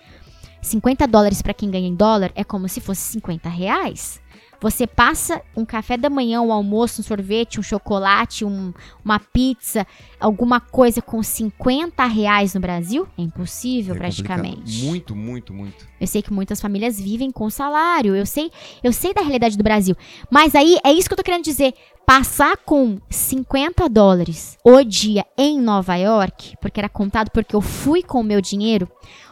50 0.63 1.07
dólares 1.07 1.43
para 1.43 1.55
quem 1.55 1.71
ganha 1.71 1.89
em 1.89 1.95
dólar 1.95 2.31
é 2.35 2.45
como 2.45 2.69
se 2.69 2.81
fosse 2.81 3.01
50 3.13 3.49
reais. 3.49 4.21
Você 4.63 4.87
passa 4.87 5.41
um 5.57 5.65
café 5.65 5.97
da 5.97 6.11
manhã, 6.11 6.43
um 6.43 6.53
almoço, 6.53 7.01
um 7.01 7.05
sorvete, 7.05 7.59
um 7.59 7.63
chocolate, 7.63 8.45
um- 8.45 8.75
uma 9.03 9.19
pizza, 9.19 9.87
alguma 10.21 10.61
coisa 10.61 11.01
com 11.01 11.23
50 11.23 12.05
reais 12.05 12.53
no 12.53 12.61
Brasil? 12.61 13.09
É 13.17 13.23
impossível, 13.23 13.95
É 13.95 13.99
praticamente. 13.99 14.85
Muito, 14.85 15.17
muito, 15.17 15.55
muito. 15.55 15.89
Eu 15.99 16.07
sei 16.07 16.21
que 16.21 16.31
muitas 16.31 16.61
famílias 16.61 17.01
vivem 17.01 17.31
com 17.31 17.49
salário. 17.49 18.15
Eu 18.15 18.27
sei, 18.27 18.51
eu 18.85 18.93
sei 18.93 19.15
da 19.15 19.23
realidade 19.23 19.57
do 19.57 19.65
Brasil. 19.65 19.97
Mas 20.31 20.55
aí 20.55 20.77
é 20.85 20.93
isso 20.93 21.09
que 21.09 21.15
eu 21.15 21.17
tô 21.19 21.25
querendo 21.25 21.45
dizer. 21.45 21.73
Passar 22.05 22.59
com 22.59 22.99
50 23.09 23.89
dólares 23.89 24.59
o 24.63 24.83
dia 24.85 25.25
em 25.39 25.59
Nova 25.59 25.97
York, 25.97 26.57
porque 26.61 26.79
era 26.81 26.89
contado 26.89 27.31
porque 27.31 27.57
eu 27.57 27.63
fui 27.63 28.03
com 28.03 28.21
o 28.21 28.25
meu 28.25 28.43
dinheiro. 28.43 28.87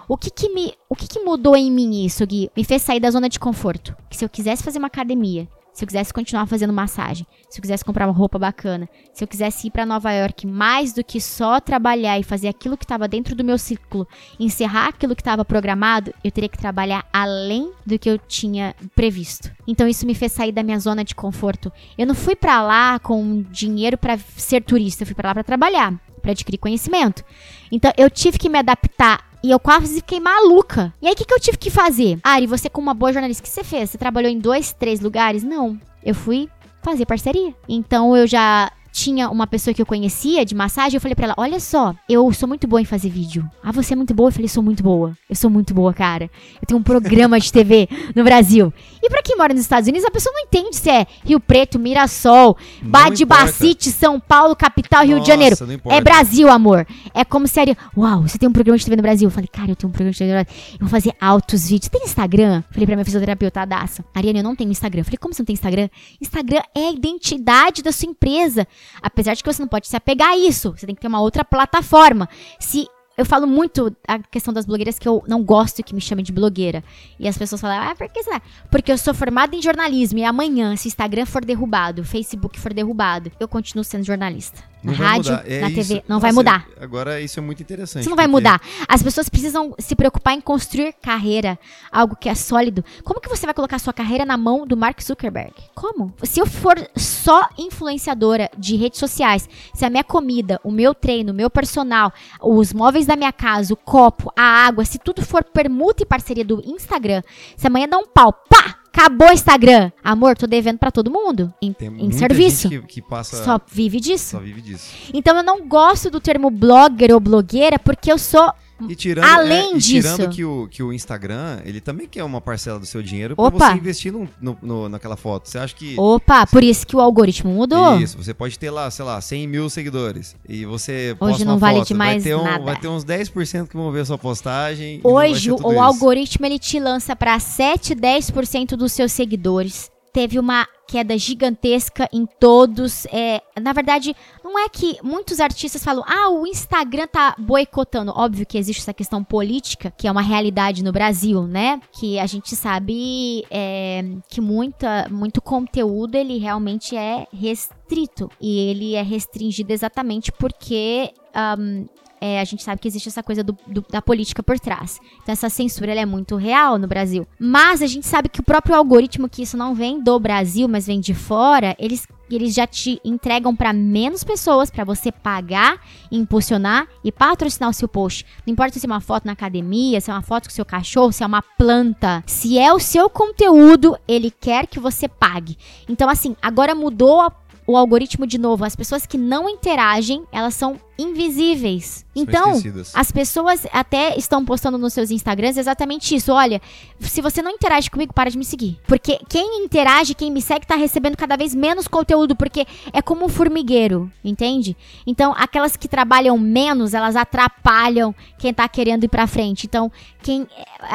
O 0.09 0.17
que 0.17 0.31
que 0.31 0.49
me, 0.49 0.73
o 0.89 0.97
que 0.97 1.07
que 1.07 1.21
mudou 1.21 1.55
em 1.55 1.71
mim 1.71 2.07
isso, 2.07 2.27
Gui? 2.27 2.51
Me 2.57 2.65
fez 2.65 2.81
sair 2.81 2.99
da 2.99 3.11
zona 3.11 3.29
de 3.29 3.39
conforto. 3.39 3.95
Que 4.09 4.17
se 4.17 4.25
eu 4.25 4.29
quisesse 4.29 4.63
fazer 4.63 4.79
uma 4.79 4.87
academia, 4.87 5.47
se 5.71 5.85
eu 5.85 5.87
quisesse 5.87 6.15
continuar 6.15 6.47
fazendo 6.47 6.73
massagem, 6.73 7.27
se 7.49 7.59
eu 7.59 7.63
quisesse 7.63 7.85
comprar 7.85 8.07
uma 8.07 8.13
roupa 8.13 8.39
bacana, 8.39 8.89
se 9.13 9.23
eu 9.23 9.29
quisesse 9.29 9.67
ir 9.67 9.71
pra 9.71 9.85
Nova 9.85 10.11
York 10.11 10.47
mais 10.47 10.95
do 10.95 11.05
que 11.05 11.21
só 11.21 11.61
trabalhar 11.61 12.19
e 12.19 12.25
fazer 12.25 12.49
aquilo 12.49 12.77
que 12.77 12.85
estava 12.85 13.07
dentro 13.07 13.37
do 13.37 13.45
meu 13.45 13.59
ciclo, 13.59 14.09
encerrar 14.41 14.89
aquilo 14.89 15.15
que 15.15 15.21
estava 15.21 15.45
programado, 15.45 16.13
eu 16.25 16.33
teria 16.33 16.49
que 16.49 16.59
trabalhar 16.59 17.07
além 17.13 17.71
do 17.85 17.99
que 17.99 18.09
eu 18.09 18.19
tinha 18.19 18.75
previsto. 18.97 19.53
Então 19.67 19.87
isso 19.87 20.07
me 20.07 20.15
fez 20.15 20.33
sair 20.33 20.53
da 20.53 20.63
minha 20.63 20.81
zona 20.81 21.05
de 21.05 21.15
conforto. 21.15 21.71
Eu 21.99 22.07
não 22.07 22.15
fui 22.15 22.35
pra 22.35 22.63
lá 22.63 22.99
com 22.99 23.43
dinheiro 23.43 23.99
pra 23.99 24.17
ser 24.19 24.65
turista, 24.65 25.03
eu 25.03 25.07
fui 25.07 25.15
pra 25.15 25.29
lá 25.29 25.35
pra 25.35 25.45
trabalhar, 25.45 25.95
pra 26.19 26.33
adquirir 26.33 26.59
conhecimento. 26.59 27.25
Então 27.71 27.93
eu 27.97 28.11
tive 28.11 28.39
que 28.39 28.49
me 28.49 28.59
adaptar 28.59 29.29
e 29.43 29.51
eu 29.51 29.59
quase 29.59 29.97
fiquei 29.97 30.21
maluca. 30.21 30.93
E 31.01 31.07
aí, 31.07 31.13
o 31.13 31.17
que, 31.17 31.25
que 31.25 31.33
eu 31.33 31.41
tive 31.41 31.57
que 31.57 31.71
fazer? 31.71 32.19
Ari, 32.23 32.47
você 32.47 32.69
como 32.69 32.89
uma 32.89 32.95
boa 32.95 33.13
jornalista, 33.13 33.43
o 33.43 33.45
que 33.45 33.51
você 33.51 33.63
fez? 33.63 33.91
Você 33.91 33.99
trabalhou 33.99 34.31
em 34.31 34.39
dois, 34.39 34.73
três 34.73 35.01
lugares? 35.01 35.45
Não. 35.45 35.81
Eu 36.03 36.15
fui 36.15 36.49
fazer 36.83 37.07
parceria. 37.07 37.55
Então, 37.69 38.17
eu 38.17 38.27
já 38.27 38.71
tinha 38.93 39.29
uma 39.31 39.47
pessoa 39.47 39.73
que 39.75 39.81
eu 39.81 39.87
conhecia 39.87 40.45
de 40.45 40.55
massagem, 40.55 40.97
eu 40.97 41.01
falei 41.01 41.15
pra 41.15 41.27
ela, 41.27 41.35
olha 41.37 41.61
só, 41.61 41.95
eu 42.09 42.33
sou 42.33 42.49
muito 42.49 42.67
boa 42.67 42.81
em 42.81 42.85
fazer 42.85 43.09
vídeo. 43.11 43.49
Ah, 43.63 43.73
você 43.73 43.93
é 43.93 43.97
muito 43.97 44.15
boa? 44.15 44.29
Eu 44.29 44.33
falei, 44.33 44.49
sou 44.49 44.63
muito 44.63 44.83
boa. 44.83 45.17
Eu 45.29 45.37
sou 45.37 45.51
muito 45.51 45.75
boa, 45.75 45.93
cara. 45.93 46.31
Eu 46.61 46.67
tenho 46.67 46.81
um 46.81 46.83
programa 46.83 47.39
de 47.39 47.53
TV 47.53 47.89
no 48.15 48.25
Brasil. 48.25 48.73
E 49.03 49.09
pra 49.09 49.23
quem 49.23 49.37
mora 49.37 49.53
nos 49.53 49.63
Estados 49.63 49.89
Unidos, 49.89 50.07
a 50.07 50.11
pessoa 50.11 50.33
não 50.35 50.43
entende 50.43 50.77
se 50.77 50.91
é 50.91 51.07
Rio 51.25 51.41
Preto, 51.41 51.79
Mirassol, 51.79 52.57
Badibacite, 52.83 53.91
São 53.91 54.19
Paulo, 54.19 54.55
capital, 54.57 55.03
Rio 55.05 55.15
de 55.15 55.21
Nossa, 55.21 55.31
Janeiro. 55.31 55.57
não 55.61 55.73
importa. 55.73 55.99
É 55.99 56.01
Brasil, 56.01 56.49
amor. 56.49 56.87
É 57.15 57.25
como 57.25 57.47
se 57.47 57.61
era. 57.61 57.77
Uau, 57.97 58.23
você 58.23 58.39
tem 58.39 58.49
um 58.49 58.53
programa 58.53 58.79
de 58.79 58.85
TV 58.85 58.97
no 58.97 59.03
Brasil. 59.03 59.27
Eu 59.27 59.31
falei, 59.31 59.49
cara, 59.49 59.71
eu 59.71 59.77
tenho 59.77 59.89
um 59.89 59.93
programa 59.93 60.13
de 60.13 60.19
TV 60.19 60.33
no 60.33 60.45
Brasil. 60.45 60.75
Eu 60.75 60.79
vou 60.81 60.89
fazer 60.89 61.13
altos 61.21 61.69
vídeos. 61.69 61.89
Tem 61.89 62.03
Instagram? 62.05 62.63
Falei 62.71 62.87
pra 62.87 62.97
minha 62.97 63.05
fisioterapeuta, 63.05 63.65
Daça. 63.65 64.05
Ariane, 64.15 64.39
eu 64.39 64.45
não 64.45 64.57
tenho 64.57 64.71
Instagram. 64.71 65.05
Falei, 65.05 65.19
como 65.19 65.35
você 65.35 65.43
não 65.43 65.47
tem 65.47 65.55
Instagram? 65.55 65.89
Instagram 66.21 66.63
é 66.75 66.89
a 66.89 66.93
identidade 66.93 67.83
da 67.83 67.93
sua 67.93 68.09
empresa. 68.09 68.67
Apesar 69.03 69.35
de 69.35 69.43
que 69.43 69.53
você 69.53 69.63
não 69.63 69.69
pode 69.69 69.89
se 69.89 69.97
apegar 69.97 70.31
a 70.31 70.37
isso. 70.37 70.73
Você 70.77 70.87
tem 70.87 70.95
que 70.95 71.01
ter 71.01 71.09
uma 71.09 71.21
outra 71.21 71.45
plataforma. 71.45 72.29
Se. 72.59 72.87
Eu 73.17 73.27
falo 73.27 73.49
muito 73.49 73.93
a 74.07 74.21
questão 74.21 74.55
das 74.55 74.65
blogueiras 74.65 74.97
que 74.97 75.09
eu 75.09 75.25
não 75.27 75.43
gosto 75.43 75.83
que 75.83 75.93
me 75.93 76.01
chamem 76.01 76.25
de 76.25 76.31
blogueira. 76.31 76.85
E 77.19 77.27
as 77.27 77.37
pessoas 77.37 77.61
falam, 77.61 77.91
ah, 77.91 77.93
por 77.93 78.09
que 78.09 78.23
será? 78.23 78.41
Porque 78.71 78.93
eu 78.93 78.97
sou 78.97 79.13
formada 79.13 79.57
em 79.57 79.61
jornalismo 79.61 80.21
e 80.21 80.25
amanhã, 80.25 80.77
se 80.77 80.87
Instagram 80.87 81.27
for 81.27 81.45
derrubado, 81.45 82.05
Facebook 82.05 82.61
for 82.61 82.73
derrubado, 82.73 83.33
eu 83.41 83.49
continuo 83.49 83.83
sendo 83.83 84.05
jornalista. 84.05 84.63
Na 84.83 84.93
Não 84.93 84.99
vai 84.99 85.07
rádio. 85.09 85.41
É 85.45 85.61
na 85.61 85.71
isso. 85.71 85.89
TV. 85.89 86.05
Não 86.09 86.21
vai 86.21 86.31
Nossa, 86.31 86.41
mudar. 86.41 86.67
Agora, 86.81 87.21
isso 87.21 87.39
é 87.39 87.43
muito 87.43 87.63
interessante. 87.63 88.03
Isso 88.03 88.11
não 88.11 88.17
vai 88.17 88.27
porque- 88.27 88.37
mudar. 88.49 88.61
As 88.89 89.03
pessoas 89.03 89.29
precisam 89.29 89.75
se 89.79 89.97
preocupar 89.97 90.35
em 90.35 90.41
construir 90.41 90.93
carreira, 91.03 91.59
algo 91.91 92.15
que 92.15 92.29
é 92.29 92.35
sólido. 92.35 92.85
Como 93.03 93.21
que 93.21 93.29
você 93.29 93.45
vai 93.45 93.55
colocar 93.55 93.79
sua 93.81 93.93
carreira 93.93 94.25
na 94.25 94.37
mão 94.37 94.67
do 94.67 94.77
Mark 94.77 95.03
Zuckerberg? 95.03 95.53
Como? 95.75 96.15
Se 96.23 96.41
eu 96.41 96.47
for 96.47 96.77
só 96.97 97.49
influenciadora 97.59 98.51
de 98.57 98.77
redes 98.77 99.01
sociais, 99.01 99.49
se 99.75 99.85
a 99.85 99.91
minha 99.91 100.05
comida, 100.05 100.61
o 100.63 100.71
meu 100.71 100.95
treino, 100.95 101.33
o 101.33 101.35
meu 101.35 101.51
personal, 101.51 102.13
os 102.41 102.73
móveis 102.73 103.07
da 103.07 103.17
minha 103.17 103.33
casa, 103.33 103.73
o 103.75 103.77
copo, 103.77 104.33
a 104.37 104.43
água, 104.43 104.85
se 104.85 104.99
tudo 104.99 105.23
for 105.25 105.43
permuta 105.43 106.03
e 106.03 106.07
parceria 106.07 106.45
do 106.45 106.63
Instagram, 106.65 107.23
se 107.57 107.67
amanhã 107.67 107.89
dá 107.89 107.99
um 107.99 108.07
pau, 108.07 108.33
pá! 108.33 108.78
Acabou 108.99 109.29
o 109.29 109.33
Instagram. 109.33 109.93
Amor, 110.03 110.37
tô 110.37 110.49
devendo 110.49 110.77
pra 110.77 110.91
todo 110.91 111.09
mundo. 111.09 111.55
Em, 111.63 111.73
em 111.81 111.89
muita 111.89 112.19
serviço. 112.19 112.69
gente 112.69 112.81
que, 112.81 112.95
que 112.95 113.03
passa. 113.03 113.45
Só 113.45 113.61
vive 113.71 114.01
disso. 114.01 114.33
só 114.33 114.41
vive 114.41 114.61
disso. 114.61 114.93
Então 115.15 115.37
eu 115.37 115.43
não 115.45 115.69
gosto 115.69 116.11
do 116.11 116.19
termo 116.21 116.51
blogger 116.51 117.15
ou 117.15 117.21
blogueira 117.21 117.79
porque 117.79 118.11
eu 118.11 118.19
sou 118.19 118.53
E 118.89 118.95
tirando, 118.95 119.25
Além 119.25 119.73
é, 119.75 119.77
e 119.77 119.81
tirando 119.81 120.17
disso- 120.19 120.29
que 120.31 120.45
o, 120.45 120.69
que 120.71 120.83
o 120.83 120.93
Instagram, 120.93 121.61
ele 121.65 121.81
também 121.81 122.07
quer 122.07 122.23
uma 122.23 122.41
parcela 122.41 122.79
do 122.79 122.87
seu 122.87 123.03
dinheiro 123.03 123.35
pra 123.35 123.45
Opa! 123.47 123.71
você 123.73 123.79
investir 123.79 124.13
no, 124.13 124.29
no- 124.41 124.59
no- 124.63 124.89
naquela 124.89 125.17
foto. 125.17 125.49
Você 125.49 125.59
acha 125.59 125.75
que. 125.75 125.95
Opa, 125.99 126.47
por 126.47 126.63
isso 126.63 126.87
que 126.87 126.95
o 126.95 127.01
algoritmo 127.01 127.51
mudou. 127.53 127.99
Isso, 127.99 128.17
você 128.17 128.33
pode 128.33 128.59
ter 128.59 128.71
lá, 128.71 128.91
sei 128.91 129.05
lá, 129.05 129.21
100 129.21 129.47
mil 129.49 129.69
seguidores. 129.71 130.37
E 130.49 130.65
você 130.65 131.17
Hoje 131.21 131.33
posta 131.33 131.45
não 131.45 131.53
uma 131.55 131.59
vale 131.59 131.79
foto, 131.79 131.89
de 131.89 131.95
mais 131.95 132.23
vai 132.23 132.33
ter, 132.33 132.37
um, 132.37 132.45
nada. 132.45 132.65
vai 132.65 132.77
ter 132.81 132.89
uns 132.89 133.05
10% 133.05 133.67
que 133.69 133.77
vão 133.77 133.91
ver 133.91 134.01
a 134.01 134.05
sua 134.05 134.19
postagem. 134.19 135.01
Hoje 135.03 135.51
o, 135.51 135.57
o 135.61 135.81
algoritmo 135.81 136.47
ele 136.47 136.59
te 136.59 136.79
lança 136.79 137.17
para 137.17 137.39
7, 137.41 137.95
10% 137.95 138.77
dos 138.77 138.93
seus 138.93 139.13
seguidores. 139.13 139.91
Teve 140.13 140.39
uma 140.39 140.67
queda 140.87 141.17
gigantesca 141.19 142.09
em 142.13 142.27
todos. 142.27 143.07
É, 143.13 143.43
na 143.61 143.73
verdade, 143.73 144.17
não 144.43 144.59
é 144.59 144.69
que 144.69 144.99
muitos 145.03 145.39
artistas 145.39 145.85
falam, 145.85 146.03
ah, 146.07 146.31
o 146.31 146.47
Instagram 146.47 147.07
tá 147.07 147.35
boicotando. 147.39 148.13
Óbvio 148.17 148.47
que 148.47 148.57
existe 148.57 148.81
essa 148.81 148.95
questão 148.95 149.23
política, 149.23 149.93
que 149.97 150.09
é 150.09 150.11
uma 150.11 150.23
realidade 150.23 150.83
no 150.83 150.91
Brasil, 150.91 151.47
né? 151.47 151.81
Que 151.93 152.19
a 152.19 152.27
gente 152.27 152.57
sabe 152.57 153.45
é, 153.51 154.03
que 154.29 154.41
muita, 154.41 155.07
muito 155.11 155.43
conteúdo 155.43 156.15
ele 156.15 156.39
realmente 156.39 156.97
é 156.97 157.27
restrito. 157.33 158.31
E 158.41 158.59
ele 158.71 158.95
é 158.95 159.03
restringido 159.03 159.73
exatamente 159.73 160.33
porque 160.33 161.13
um, 161.59 161.87
é, 162.21 162.41
a 162.41 162.45
gente 162.45 162.63
sabe 162.63 162.81
que 162.81 162.89
existe 162.89 163.09
essa 163.09 163.23
coisa 163.23 163.43
do, 163.43 163.57
do, 163.67 163.85
da 163.89 164.03
política 164.03 164.43
por 164.43 164.59
trás. 164.59 165.01
Então 165.23 165.33
essa 165.33 165.49
censura 165.49 165.93
é 165.93 166.07
muito 166.07 166.37
real 166.37 166.79
no 166.79 166.87
Brasil. 166.87 167.27
Mas 167.39 167.83
a 167.83 167.87
gente 167.87 168.07
sabe 168.07 168.29
que 168.29 168.41
o 168.41 168.45
próprio 168.45 168.77
algoritmo, 168.77 169.29
que 169.29 169.43
isso 169.43 169.57
não 169.57 169.75
vem 169.75 170.03
do 170.03 170.19
Brasil, 170.19 170.69
mas 170.69 170.87
vem 170.87 171.01
de 171.01 171.15
fora, 171.15 171.77
eles 171.79 172.07
eles 172.31 172.55
já 172.55 172.67
te 172.67 173.01
entregam 173.03 173.57
para 173.57 173.73
menos 173.73 174.23
pessoas 174.23 174.71
para 174.71 174.85
você 174.85 175.11
pagar, 175.11 175.81
impulsionar 176.13 176.87
e 177.03 177.11
patrocinar 177.11 177.71
o 177.71 177.73
seu 177.73 177.89
post. 177.89 178.27
Não 178.47 178.53
importa 178.53 178.79
se 178.79 178.85
é 178.85 178.87
uma 178.87 179.01
foto 179.01 179.25
na 179.25 179.33
academia, 179.33 179.99
se 179.99 180.11
é 180.11 180.13
uma 180.13 180.21
foto 180.21 180.45
com 180.45 180.51
o 180.51 180.55
seu 180.55 180.65
cachorro, 180.65 181.11
se 181.11 181.23
é 181.23 181.27
uma 181.27 181.41
planta. 181.41 182.23
Se 182.27 182.59
é 182.59 182.71
o 182.71 182.79
seu 182.79 183.09
conteúdo, 183.09 183.97
ele 184.07 184.31
quer 184.31 184.67
que 184.67 184.79
você 184.79 185.09
pague. 185.09 185.57
Então, 185.89 186.07
assim, 186.11 186.37
agora 186.43 186.75
mudou 186.75 187.23
a 187.23 187.33
o 187.69 187.77
algoritmo 187.77 188.27
de 188.27 188.39
novo, 188.39 188.65
as 188.65 188.75
pessoas 188.75 189.05
que 189.05 189.19
não 189.19 189.47
interagem, 189.47 190.25
elas 190.33 190.55
são 190.55 190.81
invisíveis. 190.99 192.05
Então, 192.15 192.61
as 192.93 193.13
pessoas 193.13 193.65
até 193.73 194.19
estão 194.19 194.45
postando 194.45 194.77
nos 194.77 194.93
seus 194.93 195.13
Instagrams 195.13 195.57
exatamente 195.57 196.15
isso. 196.17 196.33
Olha, 196.33 196.61
se 196.99 197.21
você 197.21 197.41
não 197.41 197.53
interage 197.53 197.89
comigo, 197.89 198.13
para 198.13 198.29
de 198.29 198.37
me 198.37 198.45
seguir. 198.45 198.81
Porque 198.89 199.21
quem 199.29 199.65
interage, 199.65 200.15
quem 200.15 200.31
me 200.31 200.43
segue, 200.43 200.67
tá 200.67 200.75
recebendo 200.75 201.17
cada 201.17 201.37
vez 201.37 201.55
menos 201.55 201.87
conteúdo, 201.87 202.35
porque 202.35 202.67
é 202.93 203.01
como 203.01 203.25
um 203.25 203.29
formigueiro, 203.29 204.11
entende? 204.25 204.77
Então, 205.07 205.33
aquelas 205.37 205.77
que 205.77 205.87
trabalham 205.87 206.37
menos, 206.37 206.93
elas 206.93 207.15
atrapalham 207.15 208.13
quem 208.37 208.53
tá 208.53 208.69
querendo 208.69 209.05
ir 209.05 209.09
pra 209.09 209.29
frente. 209.29 209.67
Então, 209.67 209.93
quem 210.21 210.49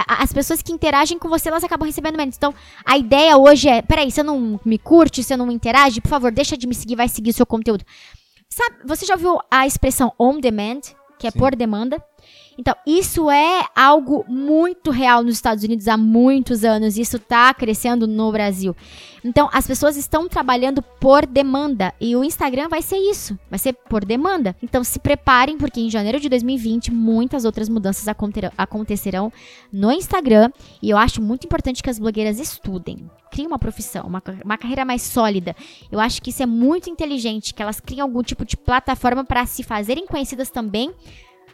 as 0.08 0.34
pessoas 0.34 0.62
que 0.62 0.74
interagem 0.74 1.18
com 1.18 1.30
você, 1.30 1.48
elas 1.48 1.64
acabam 1.64 1.88
recebendo 1.88 2.18
menos. 2.18 2.36
Então, 2.36 2.54
a 2.84 2.98
ideia 2.98 3.38
hoje 3.38 3.70
é, 3.70 3.82
peraí, 3.82 4.12
você 4.12 4.22
não 4.22 4.60
me 4.66 4.78
curte, 4.78 5.24
você 5.24 5.38
não 5.38 5.46
me 5.46 5.54
interage, 5.54 6.02
por 6.02 6.10
favor, 6.10 6.32
deixa 6.32 6.58
de 6.58 6.68
me 6.68 6.76
seguir, 6.76 6.98
vai 6.98 7.08
seguir 7.08 7.30
o 7.30 7.34
seu 7.34 7.46
conteúdo. 7.46 7.86
Sabe, 8.56 8.76
você 8.86 9.04
já 9.04 9.16
ouviu 9.16 9.40
a 9.50 9.66
expressão 9.66 10.14
on 10.20 10.40
demand, 10.40 10.82
que 11.18 11.26
é 11.26 11.32
Sim. 11.32 11.40
por 11.40 11.56
demanda? 11.56 12.00
Então, 12.58 12.76
isso 12.86 13.30
é 13.32 13.66
algo 13.76 14.26
muito 14.28 14.92
real 14.92 15.24
nos 15.24 15.36
Estados 15.36 15.64
Unidos 15.64 15.88
há 15.88 15.98
muitos 15.98 16.64
anos. 16.64 16.98
Isso 16.98 17.18
está 17.18 17.54
crescendo 17.54 18.08
no 18.08 18.32
Brasil. 18.32 18.76
Então, 19.24 19.50
as 19.54 19.66
pessoas 19.66 19.96
estão 19.96 20.28
trabalhando 20.28 20.82
por 20.82 21.26
demanda. 21.26 21.94
E 22.00 22.16
o 22.16 22.24
Instagram 22.24 22.68
vai 22.68 22.82
ser 22.82 22.98
isso. 22.98 23.38
Vai 23.50 23.58
ser 23.58 23.74
por 23.74 24.06
demanda. 24.06 24.56
Então, 24.62 24.84
se 24.84 25.00
preparem, 25.00 25.58
porque 25.58 25.80
em 25.80 25.90
janeiro 25.90 26.20
de 26.20 26.30
2020, 26.30 26.92
muitas 26.92 27.46
outras 27.46 27.70
mudanças 27.70 28.06
acontecerão 28.58 29.32
no 29.72 29.92
Instagram. 29.92 30.52
E 30.82 30.90
eu 30.90 30.98
acho 30.98 31.22
muito 31.22 31.46
importante 31.46 31.82
que 31.82 31.90
as 31.90 32.00
blogueiras 32.00 32.40
estudem. 32.40 33.10
Criem 33.32 33.48
uma 33.48 33.58
profissão, 33.58 34.06
uma, 34.06 34.22
uma 34.44 34.58
carreira 34.58 34.86
mais 34.86 35.02
sólida. 35.02 35.56
Eu 35.92 36.00
acho 36.00 36.22
que 36.22 36.30
isso 36.30 36.44
é 36.44 36.46
muito 36.46 36.90
inteligente, 36.90 37.54
que 37.54 37.64
elas 37.64 37.80
criem 37.80 38.02
algum 38.02 38.22
tipo 38.22 38.46
de 38.46 38.56
plataforma 38.56 39.24
para 39.24 39.46
se 39.46 39.64
fazerem 39.64 40.06
conhecidas 40.06 40.52
também 40.52 40.94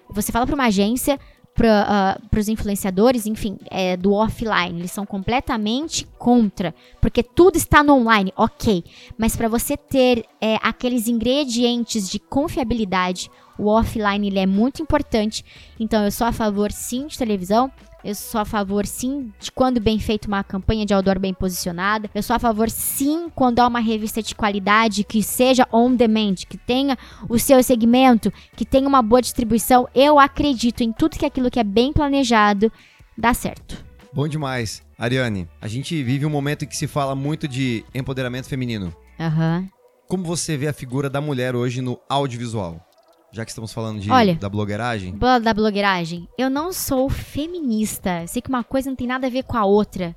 você 0.10 0.32
fala 0.32 0.45
para 0.45 0.56
uma 0.56 0.65
agência, 0.65 1.19
para 1.54 2.17
uh, 2.34 2.39
os 2.39 2.48
influenciadores, 2.48 3.26
enfim, 3.26 3.58
é, 3.69 3.98
do 3.98 4.13
offline. 4.13 4.80
Eles 4.80 4.91
são 4.91 5.06
completamente 5.06 6.08
contra, 6.17 6.74
porque 7.02 7.22
tudo 7.22 7.58
está 7.58 7.84
no 7.84 7.95
online, 7.95 8.32
ok. 8.38 8.84
Mas 9.17 9.36
para 9.36 9.50
você 9.50 9.76
ter 9.76 10.26
é, 10.39 10.56
aqueles 10.62 11.08
ingredientes 11.08 12.10
de 12.10 12.17
confiabilidade, 12.17 13.30
o 13.58 13.67
offline 13.67 14.28
ele 14.28 14.39
é 14.39 14.45
muito 14.45 14.82
importante. 14.82 15.43
Então 15.78 16.06
eu 16.06 16.12
sou 16.12 16.28
a 16.28 16.32
favor 16.32 16.72
sim 16.72 17.08
de 17.08 17.17
televisão, 17.17 17.69
eu 18.04 18.16
sou 18.16 18.40
a 18.42 18.46
favor, 18.46 18.86
sim, 18.86 19.32
de 19.40 19.52
quando 19.52 19.80
bem 19.80 20.00
feito 20.00 20.28
uma 20.28 20.44
campanha 20.44 20.86
de 20.86 20.94
outdoor 20.94 21.20
bem 21.20 21.34
posicionada. 21.34 22.10
Eu 22.14 22.24
sou 22.24 22.36
a 22.36 22.40
favor, 22.40 22.70
sim, 22.70 23.30
quando 23.36 23.60
há 23.60 23.68
uma 23.68 23.80
revista 23.80 24.22
de 24.22 24.34
qualidade 24.34 25.04
que 25.04 25.22
seja 25.22 25.68
on 25.72 25.94
demand, 25.94 26.36
que 26.48 26.58
tenha 26.58 26.98
o 27.28 27.38
seu 27.38 27.62
segmento, 27.62 28.32
que 28.56 28.66
tenha 28.66 28.88
uma 28.88 29.02
boa 29.02 29.22
distribuição. 29.22 29.88
Eu 29.94 30.18
acredito 30.18 30.82
em 30.82 30.92
tudo 30.92 31.18
que 31.18 31.26
aquilo 31.26 31.52
que 31.52 31.60
é 31.60 31.64
bem 31.64 31.92
planejado 31.92 32.72
dá 33.18 33.34
certo. 33.34 33.84
Bom 34.14 34.28
demais. 34.28 34.82
Ariane, 34.98 35.48
a 35.62 35.68
gente 35.68 36.02
vive 36.02 36.26
um 36.26 36.30
momento 36.30 36.64
em 36.64 36.68
que 36.68 36.76
se 36.76 36.88
fala 36.88 37.16
muito 37.16 37.48
de 37.48 37.86
empoderamento 37.94 38.48
feminino. 38.48 38.94
Aham. 39.20 39.60
Uhum. 39.60 39.80
Como 40.08 40.24
você 40.24 40.58
vê 40.58 40.68
a 40.68 40.74
figura 40.74 41.08
da 41.08 41.22
mulher 41.22 41.56
hoje 41.56 41.82
no 41.82 42.00
audiovisual? 42.10 42.88
Já 43.32 43.46
que 43.46 43.52
estamos 43.52 43.72
falando 43.72 44.00
de, 44.00 44.12
Olha, 44.12 44.36
da 44.36 44.50
blogueiragem. 44.50 45.15
Da 45.18 45.54
blogueiragem. 45.54 46.28
Eu 46.38 46.50
não 46.50 46.74
sou 46.74 47.10
feminista. 47.10 48.26
Sei 48.28 48.42
que 48.42 48.50
uma 48.50 48.63
coisa 48.63 48.89
não 48.89 48.96
tem 48.96 49.08
nada 49.08 49.28
a 49.28 49.30
ver 49.30 49.44
com 49.44 49.56
a 49.56 49.65
outra. 49.65 50.15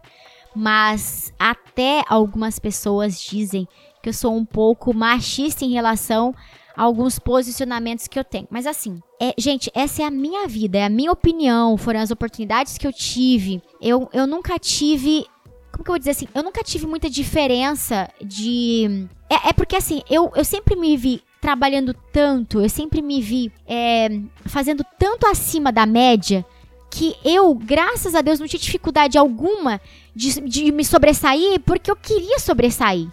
Mas 0.54 1.32
até 1.38 2.02
algumas 2.08 2.58
pessoas 2.58 3.20
dizem 3.20 3.68
que 4.02 4.08
eu 4.08 4.12
sou 4.12 4.34
um 4.34 4.44
pouco 4.44 4.94
machista 4.94 5.64
em 5.64 5.72
relação 5.72 6.34
a 6.76 6.82
alguns 6.82 7.18
posicionamentos 7.18 8.06
que 8.08 8.18
eu 8.18 8.24
tenho. 8.24 8.48
Mas 8.50 8.66
assim, 8.66 9.00
é, 9.20 9.34
gente, 9.38 9.70
essa 9.74 10.02
é 10.02 10.04
a 10.06 10.10
minha 10.10 10.48
vida, 10.48 10.78
é 10.78 10.84
a 10.84 10.90
minha 10.90 11.12
opinião, 11.12 11.76
foram 11.76 12.00
as 12.00 12.10
oportunidades 12.10 12.78
que 12.78 12.86
eu 12.86 12.92
tive. 12.92 13.62
Eu, 13.80 14.08
eu 14.12 14.26
nunca 14.26 14.58
tive. 14.58 15.26
Como 15.70 15.84
que 15.84 15.90
eu 15.90 15.94
vou 15.94 15.98
dizer 15.98 16.10
assim? 16.10 16.28
Eu 16.34 16.42
nunca 16.42 16.62
tive 16.62 16.86
muita 16.86 17.08
diferença 17.08 18.08
de. 18.22 19.06
É, 19.28 19.50
é 19.50 19.52
porque 19.52 19.76
assim, 19.76 20.02
eu, 20.10 20.30
eu 20.34 20.44
sempre 20.44 20.76
me 20.76 20.96
vi 20.96 21.22
trabalhando 21.42 21.92
tanto, 22.12 22.60
eu 22.60 22.68
sempre 22.68 23.02
me 23.02 23.20
vi 23.20 23.50
é, 23.66 24.08
fazendo 24.46 24.86
tanto 24.96 25.26
acima 25.26 25.72
da 25.72 25.84
média 25.84 26.46
que 26.88 27.16
eu, 27.24 27.52
graças 27.52 28.14
a 28.14 28.20
Deus, 28.20 28.38
não 28.38 28.46
tinha 28.46 28.60
dificuldade 28.60 29.18
alguma 29.18 29.80
de, 30.14 30.40
de 30.42 30.70
me 30.70 30.84
sobressair 30.84 31.58
porque 31.66 31.90
eu 31.90 31.96
queria 31.96 32.38
sobressair. 32.38 33.08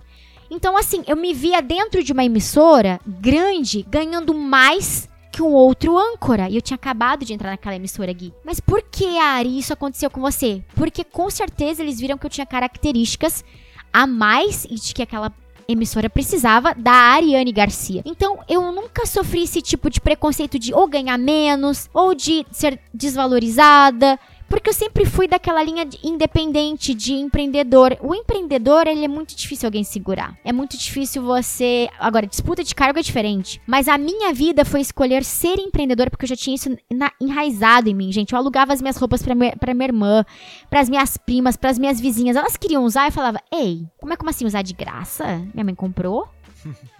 Então, 0.52 0.78
assim, 0.78 1.04
eu 1.08 1.15
me 1.15 1.34
via 1.34 1.60
dentro 1.60 2.04
de 2.04 2.13
uma 2.13 2.24
emissora 2.24 3.00
grande 3.08 3.84
ganhando 3.89 4.32
mais 4.34 5.10
que 5.32 5.42
um 5.42 5.52
outro 5.52 5.98
âncora. 5.98 6.50
E 6.50 6.56
eu 6.56 6.62
tinha 6.62 6.76
acabado 6.76 7.26
de 7.26 7.34
entrar 7.34 7.50
naquela 7.50 7.76
emissora, 7.76 8.13
Gui. 8.13 8.32
Mas 8.46 8.60
por 8.60 8.84
que, 8.84 9.18
Ari, 9.18 9.58
isso 9.58 9.74
aconteceu 9.74 10.10
com 10.12 10.22
você? 10.22 10.63
Porque 10.76 11.04
com 11.04 11.30
certeza 11.32 11.82
eles 11.82 12.00
viram 12.00 12.18
que 12.18 12.28
eu 12.28 12.30
tinha 12.30 12.46
características 12.46 13.44
a 13.92 14.06
mais 14.06 14.65
e 14.65 14.76
de 14.76 14.94
que 14.94 15.02
aquela 15.02 15.32
emissora 15.72 16.10
precisava 16.10 16.74
da 16.76 16.92
Ariane 16.92 17.52
Garcia. 17.52 18.02
Então, 18.04 18.40
eu 18.50 18.72
nunca 18.72 19.06
sofri 19.06 19.44
esse 19.44 19.62
tipo 19.62 19.90
de 19.90 20.02
preconceito 20.02 20.58
de 20.58 20.74
ou 20.74 20.88
ganhar 20.88 21.18
menos, 21.18 21.88
ou 21.94 22.16
de 22.16 22.46
ser 22.52 22.80
desvalorizada. 22.94 24.20
Porque 24.50 24.70
eu 24.70 24.74
sempre 24.74 25.06
fui 25.06 25.28
daquela 25.28 25.62
linha 25.64 25.86
de 25.86 26.00
independente, 26.04 26.94
de 26.94 27.14
empreendedor. 27.14 27.98
O 28.02 28.16
empreendedor, 28.16 28.88
ele 28.88 29.06
é 29.06 29.08
muito 29.08 29.36
difícil 29.36 29.68
alguém 29.68 29.84
segurar. 29.84 30.36
É 30.44 30.52
muito 30.52 30.78
difícil 30.78 31.22
você. 31.22 31.88
Agora, 32.00 32.26
disputa 32.26 32.64
de 32.64 32.74
cargo 32.74 33.00
é 33.00 33.02
diferente. 33.04 33.62
Mas 33.68 33.88
a 33.88 33.98
minha 33.98 34.34
vida 34.34 34.66
foi 34.66 34.82
escolher 34.82 35.24
ser 35.24 35.60
empreendedor 35.60 36.10
porque 36.10 36.26
eu 36.26 36.30
já 36.30 36.36
tinha 36.36 36.56
isso 36.56 36.76
na, 36.92 37.12
enraizado 37.22 37.90
em 37.90 37.94
mim, 37.94 38.12
gente. 38.12 38.34
Eu 38.34 38.40
alugava 38.40 38.74
as 38.74 38.82
minhas 38.82 38.98
roupas 38.98 39.22
pra, 39.22 39.36
minha, 39.36 39.56
pra 39.56 39.74
minha 39.74 39.88
irmã, 39.88 40.26
pras 40.70 40.90
minhas 40.90 41.16
primas, 41.16 41.56
pras 41.56 41.78
minhas 41.78 42.00
vizinhas. 42.00 42.36
Elas 42.36 42.58
queriam 42.58 42.84
usar 42.84 43.06
eu 43.06 43.12
falava: 43.12 43.40
Ei, 43.52 43.86
como 44.00 44.14
é 44.14 44.18
como 44.18 44.30
assim 44.30 44.46
usar 44.46 44.62
de 44.62 44.74
graça? 44.74 45.38
Minha 45.54 45.64
mãe 45.64 45.76
comprou? 45.76 46.28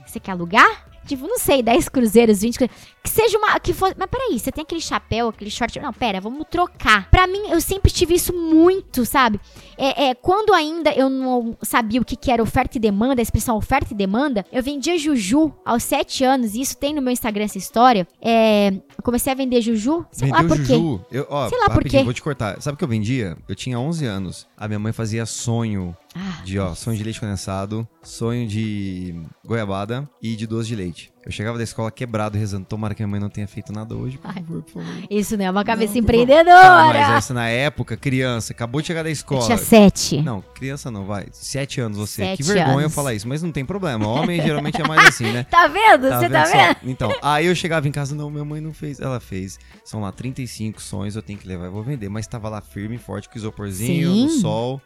Você 0.06 0.20
quer 0.20 0.32
alugar? 0.32 0.89
Tipo, 1.06 1.28
não 1.28 1.38
sei, 1.38 1.62
10 1.64 1.90
cruzeiros, 1.90 2.42
20 2.42 2.58
cruzeiros. 2.58 2.88
Que 3.02 3.10
seja 3.10 3.38
uma. 3.38 3.60
Que 3.60 3.74
for, 3.74 3.94
mas 3.98 4.10
peraí, 4.10 4.38
você 4.38 4.52
tem 4.52 4.62
aquele 4.62 4.82
chapéu, 4.82 5.30
aquele 5.30 5.50
short. 5.50 5.80
Não, 5.80 5.94
pera, 5.94 6.20
vamos 6.20 6.46
trocar. 6.50 7.10
Pra 7.10 7.26
mim, 7.28 7.50
eu 7.50 7.62
sempre 7.62 7.92
tive 7.92 8.14
isso 8.14 8.34
muito, 8.34 9.06
sabe? 9.06 9.40
É, 9.78 10.10
é 10.10 10.16
quando 10.16 10.54
ainda 10.54 10.92
eu 10.92 11.10
não 11.10 11.58
sabia 11.62 12.02
o 12.02 12.06
que, 12.06 12.16
que 12.16 12.30
era 12.30 12.44
oferta 12.44 12.78
e 12.78 12.80
demanda, 12.80 13.22
a 13.22 13.24
expressão 13.24 13.56
oferta 13.56 13.94
e 13.94 13.96
demanda, 13.96 14.46
eu 14.52 14.62
vendia 14.62 14.98
Juju 14.98 15.54
aos 15.66 15.84
7 15.84 16.24
anos, 16.24 16.56
e 16.56 16.62
isso 16.62 16.78
tem 16.78 16.94
no 16.94 17.02
meu 17.02 17.14
Instagram 17.14 17.46
essa 17.46 17.58
história. 17.58 18.08
É, 18.22 18.70
eu 18.70 19.04
comecei 19.04 19.32
a 19.32 19.36
vender 19.36 19.62
Juju. 19.62 20.06
Sei 20.12 20.28
Vendeu 20.28 20.44
lá 20.44 20.48
por 20.48 20.58
Juju? 20.58 21.00
quê. 21.10 21.18
Eu, 21.18 21.28
ó, 21.30 21.48
sei 21.50 21.58
lá 21.60 21.70
por 21.70 21.84
quê. 21.84 22.04
Vou 22.04 22.14
te 22.14 22.22
cortar. 22.22 22.62
Sabe 22.62 22.76
o 22.76 22.78
que 22.78 22.84
eu 22.84 22.88
vendia? 22.88 23.38
Eu 23.48 23.56
tinha 23.56 23.80
11 23.80 24.06
anos. 24.06 24.48
A 24.60 24.68
minha 24.68 24.78
mãe 24.78 24.92
fazia 24.92 25.26
sonho 25.26 25.96
ah, 26.14 26.42
de, 26.44 26.60
ó, 26.60 26.76
sonho 26.76 26.98
de 26.98 27.04
leite 27.06 27.22
condensado, 27.22 27.88
sonho 28.04 28.46
de 28.46 29.16
goiabada 29.46 30.08
e 30.22 30.36
de 30.36 30.46
doce 30.46 30.68
de 30.68 30.76
leite. 30.76 31.14
Eu 31.30 31.34
chegava 31.34 31.60
da 31.60 31.64
escola 31.64 31.92
quebrado, 31.92 32.40
rezando, 32.40 32.66
tomara 32.66 32.96
que 32.96 33.04
minha 33.04 33.08
mãe 33.08 33.20
não 33.20 33.30
tenha 33.30 33.48
feito 33.48 33.72
nada 33.72 33.96
hoje, 33.96 34.18
por 34.18 34.30
Ai. 34.30 34.34
favor, 34.34 34.64
por 34.64 34.84
favor. 34.84 35.04
Isso 35.12 35.38
não 35.38 35.46
é 35.46 35.52
uma 35.52 35.64
cabeça 35.64 35.94
Não, 35.94 36.02
favor. 36.02 36.04
empreendedora. 36.16 36.56
Tá, 36.60 36.88
mas 36.88 37.18
essa 37.18 37.34
na 37.36 37.48
época, 37.48 37.96
criança, 37.96 38.52
acabou 38.52 38.82
de 38.82 38.88
chegar 38.88 39.04
da 39.04 39.10
Eu 39.10 39.14
escola. 39.14 39.46
tinha 39.46 39.58
sete. 39.60 40.24
Não, 40.24 40.42
criança 40.56 40.90
não, 40.90 41.06
vai. 41.06 41.28
Sete 41.32 41.80
anos 41.80 42.00
você. 42.00 42.24
Sete 42.24 42.38
que 42.38 42.44
vergonha 42.44 42.74
eu 42.78 42.80
anos. 42.80 42.96
falar 42.96 43.14
isso, 43.14 43.28
mas 43.28 43.44
não 43.44 43.52
tem 43.52 43.64
problema. 43.64 44.08
Homem 44.08 44.42
geralmente 44.42 44.82
é 44.82 44.88
mais 44.88 45.08
assim, 45.08 45.32
né? 45.32 45.44
Tá 45.52 45.68
vendo? 45.68 46.10
Você 46.10 46.30
tá 46.30 46.46
só? 46.48 46.52
vendo? 46.58 46.78
Então, 46.86 47.12
aí 47.22 47.46
eu 47.46 47.54
chegava 47.54 47.88
em 47.88 47.92
casa, 47.92 48.16
não, 48.16 48.32
minha 48.32 48.44
mãe 48.44 48.60
não 48.60 48.74
fez. 48.74 49.00
Ela 49.00 49.20
fez. 49.20 49.60
São 49.86 50.02
lá 50.02 50.12
35 50.12 50.82
sonhos, 50.82 51.16
eu 51.16 51.22
tenho 51.22 51.38
que 51.38 51.48
levar 51.48 51.68
e 51.68 51.70
vou 51.70 51.84
vender. 51.84 52.10
Mas 52.10 52.26
tava 52.26 52.50
lá 52.50 52.60
firme 52.60 52.96
e 52.96 52.98
forte 52.98 53.30
com 53.30 53.38
isoporzinho, 53.38 54.12
Sim. 54.12 54.24
no 54.24 54.30
sol. 54.32 54.82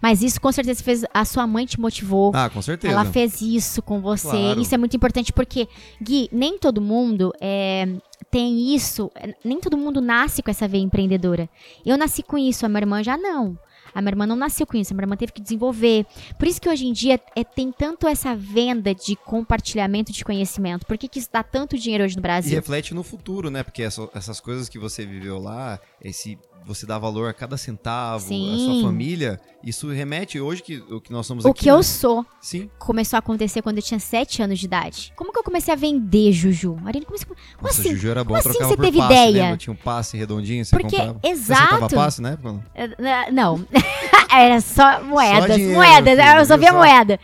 Mas 0.00 0.22
isso 0.22 0.40
com 0.40 0.50
certeza 0.52 0.82
fez. 0.82 1.04
A 1.12 1.24
sua 1.24 1.44
mãe 1.46 1.66
te 1.66 1.78
motivou. 1.80 2.30
Ah, 2.34 2.48
com 2.48 2.62
certeza. 2.62 2.92
Ela 2.94 3.04
fez 3.04 3.40
isso 3.42 3.82
com 3.82 4.00
você. 4.00 4.28
Claro. 4.28 4.60
Isso 4.60 4.74
é 4.74 4.78
muito 4.78 4.96
importante 4.96 5.32
porque, 5.32 5.68
Gui, 6.02 6.28
nem 6.32 6.58
todo 6.58 6.80
mundo 6.80 7.32
é, 7.40 7.86
tem 8.30 8.74
isso. 8.74 9.10
é, 9.14 9.34
Nem 9.44 9.60
todo 9.60 9.76
mundo 9.76 10.00
nasce 10.00 10.42
com 10.42 10.50
essa 10.50 10.68
veia 10.68 10.82
empreendedora. 10.82 11.48
Eu 11.84 11.96
nasci 11.96 12.22
com 12.22 12.36
isso, 12.38 12.64
a 12.66 12.68
minha 12.68 12.80
irmã 12.80 13.02
já 13.02 13.16
não. 13.16 13.58
A 13.94 14.02
minha 14.02 14.10
irmã 14.12 14.26
não 14.26 14.36
nasceu 14.36 14.66
com 14.66 14.76
isso, 14.76 14.92
a 14.92 14.94
minha 14.94 15.04
irmã 15.04 15.16
teve 15.16 15.32
que 15.32 15.40
desenvolver. 15.40 16.04
Por 16.38 16.46
isso 16.46 16.60
que 16.60 16.68
hoje 16.68 16.86
em 16.86 16.92
dia 16.92 17.18
é, 17.34 17.42
tem 17.42 17.72
tanto 17.72 18.06
essa 18.06 18.36
venda 18.36 18.94
de 18.94 19.16
compartilhamento 19.16 20.12
de 20.12 20.24
conhecimento. 20.24 20.84
Por 20.86 20.98
que, 20.98 21.08
que 21.08 21.18
isso 21.18 21.30
dá 21.32 21.42
tanto 21.42 21.76
dinheiro 21.76 22.04
hoje 22.04 22.14
no 22.14 22.20
E 22.20 22.22
Brasil? 22.22 22.54
reflete 22.54 22.92
no 22.94 23.02
futuro, 23.02 23.50
né? 23.50 23.62
Porque 23.62 23.82
essa- 23.82 24.08
essas 24.14 24.40
coisas 24.40 24.68
que 24.68 24.78
você 24.78 25.06
viveu 25.06 25.38
lá, 25.38 25.80
esse 26.04 26.38
você 26.68 26.84
dá 26.84 26.98
valor 26.98 27.30
a 27.30 27.32
cada 27.32 27.56
centavo, 27.56 28.26
a 28.26 28.28
Sim. 28.28 28.64
sua 28.64 28.82
família, 28.88 29.40
isso 29.64 29.88
remete 29.88 30.38
hoje 30.38 30.62
que 30.62 30.76
o 30.90 31.00
que 31.00 31.10
nós 31.10 31.26
somos 31.26 31.44
O 31.46 31.48
aqui. 31.48 31.62
que 31.62 31.70
eu 31.70 31.78
né? 31.78 31.82
sou 31.82 32.24
Sim. 32.40 32.70
começou 32.78 33.16
a 33.16 33.20
acontecer 33.20 33.62
quando 33.62 33.78
eu 33.78 33.82
tinha 33.82 33.98
7 33.98 34.42
anos 34.42 34.58
de 34.58 34.66
idade. 34.66 35.12
Como 35.16 35.32
que 35.32 35.38
eu 35.38 35.42
comecei 35.42 35.72
a 35.72 35.76
vender 35.76 36.30
Juju? 36.30 36.76
Marina, 36.80 37.06
como, 37.06 37.18
como 37.18 37.36
Nossa, 37.62 37.80
assim? 37.80 37.90
Juju 37.92 38.10
era 38.10 38.22
bom, 38.22 38.34
como 38.38 38.50
assim 38.50 38.58
você 38.64 38.76
por 38.76 38.84
teve 38.84 38.98
passe, 38.98 39.12
ideia? 39.14 39.42
lembra? 39.44 39.56
Tinha 39.56 39.72
um 39.72 39.76
passe 39.76 40.16
redondinho, 40.16 40.64
você 40.64 40.76
Porque, 40.78 40.96
comprava. 40.96 41.18
Você 41.22 41.28
exato. 41.30 41.62
aceitava 41.62 41.88
passe 41.94 42.20
na 42.22 42.30
época? 42.32 42.64
não? 43.32 43.66
Era 44.30 44.60
só 44.60 45.02
moedas. 45.02 45.56
dinheiro, 45.56 45.74
moedas. 45.74 46.18
filho, 46.18 46.38
eu 46.38 46.44
só 46.44 46.56
via 46.56 46.70
só? 46.70 46.76
moeda. 46.76 47.20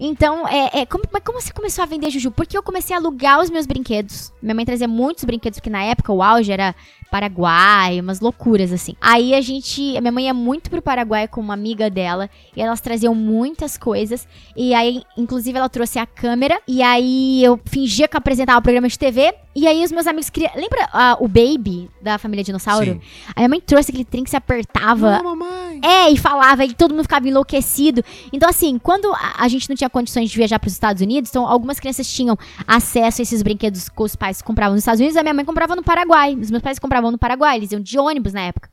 Então, 0.00 0.48
é, 0.48 0.80
é, 0.80 0.86
como, 0.86 1.04
mas 1.12 1.22
como 1.22 1.40
você 1.40 1.52
começou 1.52 1.82
a 1.82 1.86
vender 1.86 2.10
Juju? 2.10 2.30
Porque 2.30 2.56
eu 2.56 2.62
comecei 2.62 2.94
a 2.94 2.98
alugar 2.98 3.40
os 3.40 3.50
meus 3.50 3.66
brinquedos. 3.66 4.32
Minha 4.42 4.54
mãe 4.54 4.64
trazia 4.64 4.88
muitos 4.88 5.24
brinquedos, 5.24 5.58
porque 5.58 5.70
na 5.70 5.84
época 5.84 6.12
o 6.12 6.22
auge 6.22 6.50
era 6.50 6.74
Paraguai, 7.10 8.00
umas 8.00 8.20
loucuras 8.20 8.72
assim. 8.72 8.94
Aí 9.00 9.34
a 9.34 9.40
gente. 9.40 9.96
A 9.96 10.00
minha 10.00 10.10
mãe 10.10 10.24
ia 10.24 10.34
muito 10.34 10.70
pro 10.70 10.80
Paraguai 10.80 11.28
com 11.28 11.40
uma 11.40 11.54
amiga 11.54 11.90
dela. 11.90 12.28
E 12.56 12.60
elas 12.60 12.80
traziam 12.80 13.14
muitas 13.14 13.76
coisas. 13.76 14.26
E 14.56 14.72
aí, 14.74 15.02
inclusive, 15.16 15.58
ela 15.58 15.68
trouxe 15.68 15.98
a 15.98 16.06
câmera. 16.06 16.58
E 16.66 16.82
aí 16.82 17.44
eu 17.44 17.60
fingia 17.66 18.08
que 18.08 18.16
eu 18.16 18.18
apresentava 18.18 18.58
o 18.58 18.62
programa 18.62 18.88
de 18.88 18.98
TV. 18.98 19.34
E 19.54 19.68
aí 19.68 19.84
os 19.84 19.92
meus 19.92 20.06
amigos 20.06 20.30
queriam. 20.30 20.52
Lembra 20.56 20.88
ah, 20.92 21.16
o 21.20 21.28
Baby 21.28 21.90
da 22.00 22.16
família 22.16 22.42
Dinossauro? 22.42 22.92
Sim. 22.92 23.00
A 23.36 23.40
minha 23.40 23.48
mãe 23.50 23.60
trouxe 23.60 23.90
aquele 23.90 24.04
trem 24.06 24.24
que 24.24 24.30
se 24.30 24.36
apertava. 24.36 25.18
Não, 25.18 25.36
mamãe. 25.36 25.71
É, 25.82 26.08
e 26.10 26.16
falava, 26.16 26.64
e 26.64 26.72
todo 26.72 26.92
mundo 26.92 27.02
ficava 27.02 27.28
enlouquecido. 27.28 28.04
Então, 28.32 28.48
assim, 28.48 28.78
quando 28.78 29.12
a, 29.12 29.34
a 29.38 29.48
gente 29.48 29.68
não 29.68 29.74
tinha 29.74 29.90
condições 29.90 30.30
de 30.30 30.36
viajar 30.36 30.60
para 30.60 30.68
os 30.68 30.72
Estados 30.72 31.02
Unidos, 31.02 31.30
então 31.30 31.46
algumas 31.46 31.80
crianças 31.80 32.08
tinham 32.08 32.38
acesso 32.66 33.20
a 33.20 33.22
esses 33.22 33.42
brinquedos 33.42 33.88
que 33.88 34.02
os 34.02 34.14
pais 34.14 34.40
compravam 34.40 34.74
nos 34.74 34.82
Estados 34.82 35.00
Unidos, 35.00 35.16
a 35.16 35.22
minha 35.22 35.34
mãe 35.34 35.44
comprava 35.44 35.74
no 35.74 35.82
Paraguai. 35.82 36.36
Os 36.36 36.50
meus 36.52 36.62
pais 36.62 36.78
compravam 36.78 37.10
no 37.10 37.18
Paraguai, 37.18 37.56
eles 37.56 37.72
iam 37.72 37.80
de 37.80 37.98
ônibus 37.98 38.32
na 38.32 38.42
época. 38.42 38.70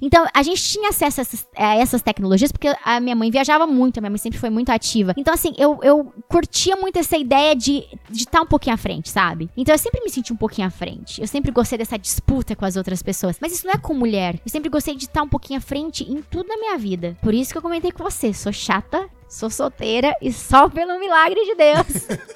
Então, 0.00 0.24
a 0.32 0.42
gente 0.42 0.62
tinha 0.62 0.90
acesso 0.90 1.20
a 1.20 1.22
essas, 1.22 1.46
a 1.56 1.74
essas 1.74 2.02
tecnologias, 2.02 2.52
porque 2.52 2.72
a 2.84 3.00
minha 3.00 3.16
mãe 3.16 3.30
viajava 3.30 3.66
muito, 3.66 3.98
a 3.98 4.00
minha 4.00 4.10
mãe 4.10 4.18
sempre 4.18 4.38
foi 4.38 4.50
muito 4.50 4.70
ativa. 4.70 5.14
Então, 5.16 5.34
assim, 5.34 5.52
eu, 5.58 5.80
eu 5.82 6.12
curtia 6.28 6.76
muito 6.76 6.96
essa 6.96 7.16
ideia 7.16 7.56
de 7.56 7.84
estar 8.12 8.40
um 8.40 8.46
pouquinho 8.46 8.74
à 8.74 8.78
frente, 8.78 9.10
sabe? 9.10 9.50
Então, 9.56 9.74
eu 9.74 9.78
sempre 9.78 10.00
me 10.00 10.10
senti 10.10 10.32
um 10.32 10.36
pouquinho 10.36 10.68
à 10.68 10.70
frente. 10.70 11.20
Eu 11.20 11.26
sempre 11.26 11.50
gostei 11.50 11.76
dessa 11.76 11.98
disputa 11.98 12.54
com 12.54 12.64
as 12.64 12.76
outras 12.76 13.02
pessoas. 13.02 13.36
Mas 13.40 13.52
isso 13.52 13.66
não 13.66 13.74
é 13.74 13.78
com 13.78 13.94
mulher. 13.94 14.40
Eu 14.44 14.50
sempre 14.50 14.70
gostei 14.70 14.94
de 14.94 15.04
estar 15.04 15.22
um 15.22 15.28
pouquinho 15.28 15.58
à 15.58 15.60
frente 15.60 16.04
em 16.04 16.22
tudo 16.22 16.51
na 16.54 16.58
minha 16.58 16.78
vida. 16.78 17.16
Por 17.22 17.32
isso 17.34 17.52
que 17.52 17.58
eu 17.58 17.62
comentei 17.62 17.90
com 17.90 18.04
você. 18.04 18.32
Sou 18.34 18.52
chata, 18.52 19.08
sou 19.28 19.50
solteira 19.50 20.14
e 20.20 20.32
só 20.32 20.68
pelo 20.68 20.98
milagre 20.98 21.42
de 21.44 21.54
Deus. 21.54 22.06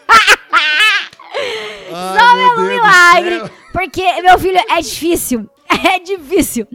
Ai, 1.92 2.38
Deus 2.38 2.56
do 2.56 2.62
milagre. 2.62 3.50
Porque, 3.72 4.22
meu 4.22 4.38
filho, 4.38 4.58
é 4.70 4.80
difícil. 4.80 5.48
É 5.68 5.98
difícil. 5.98 6.66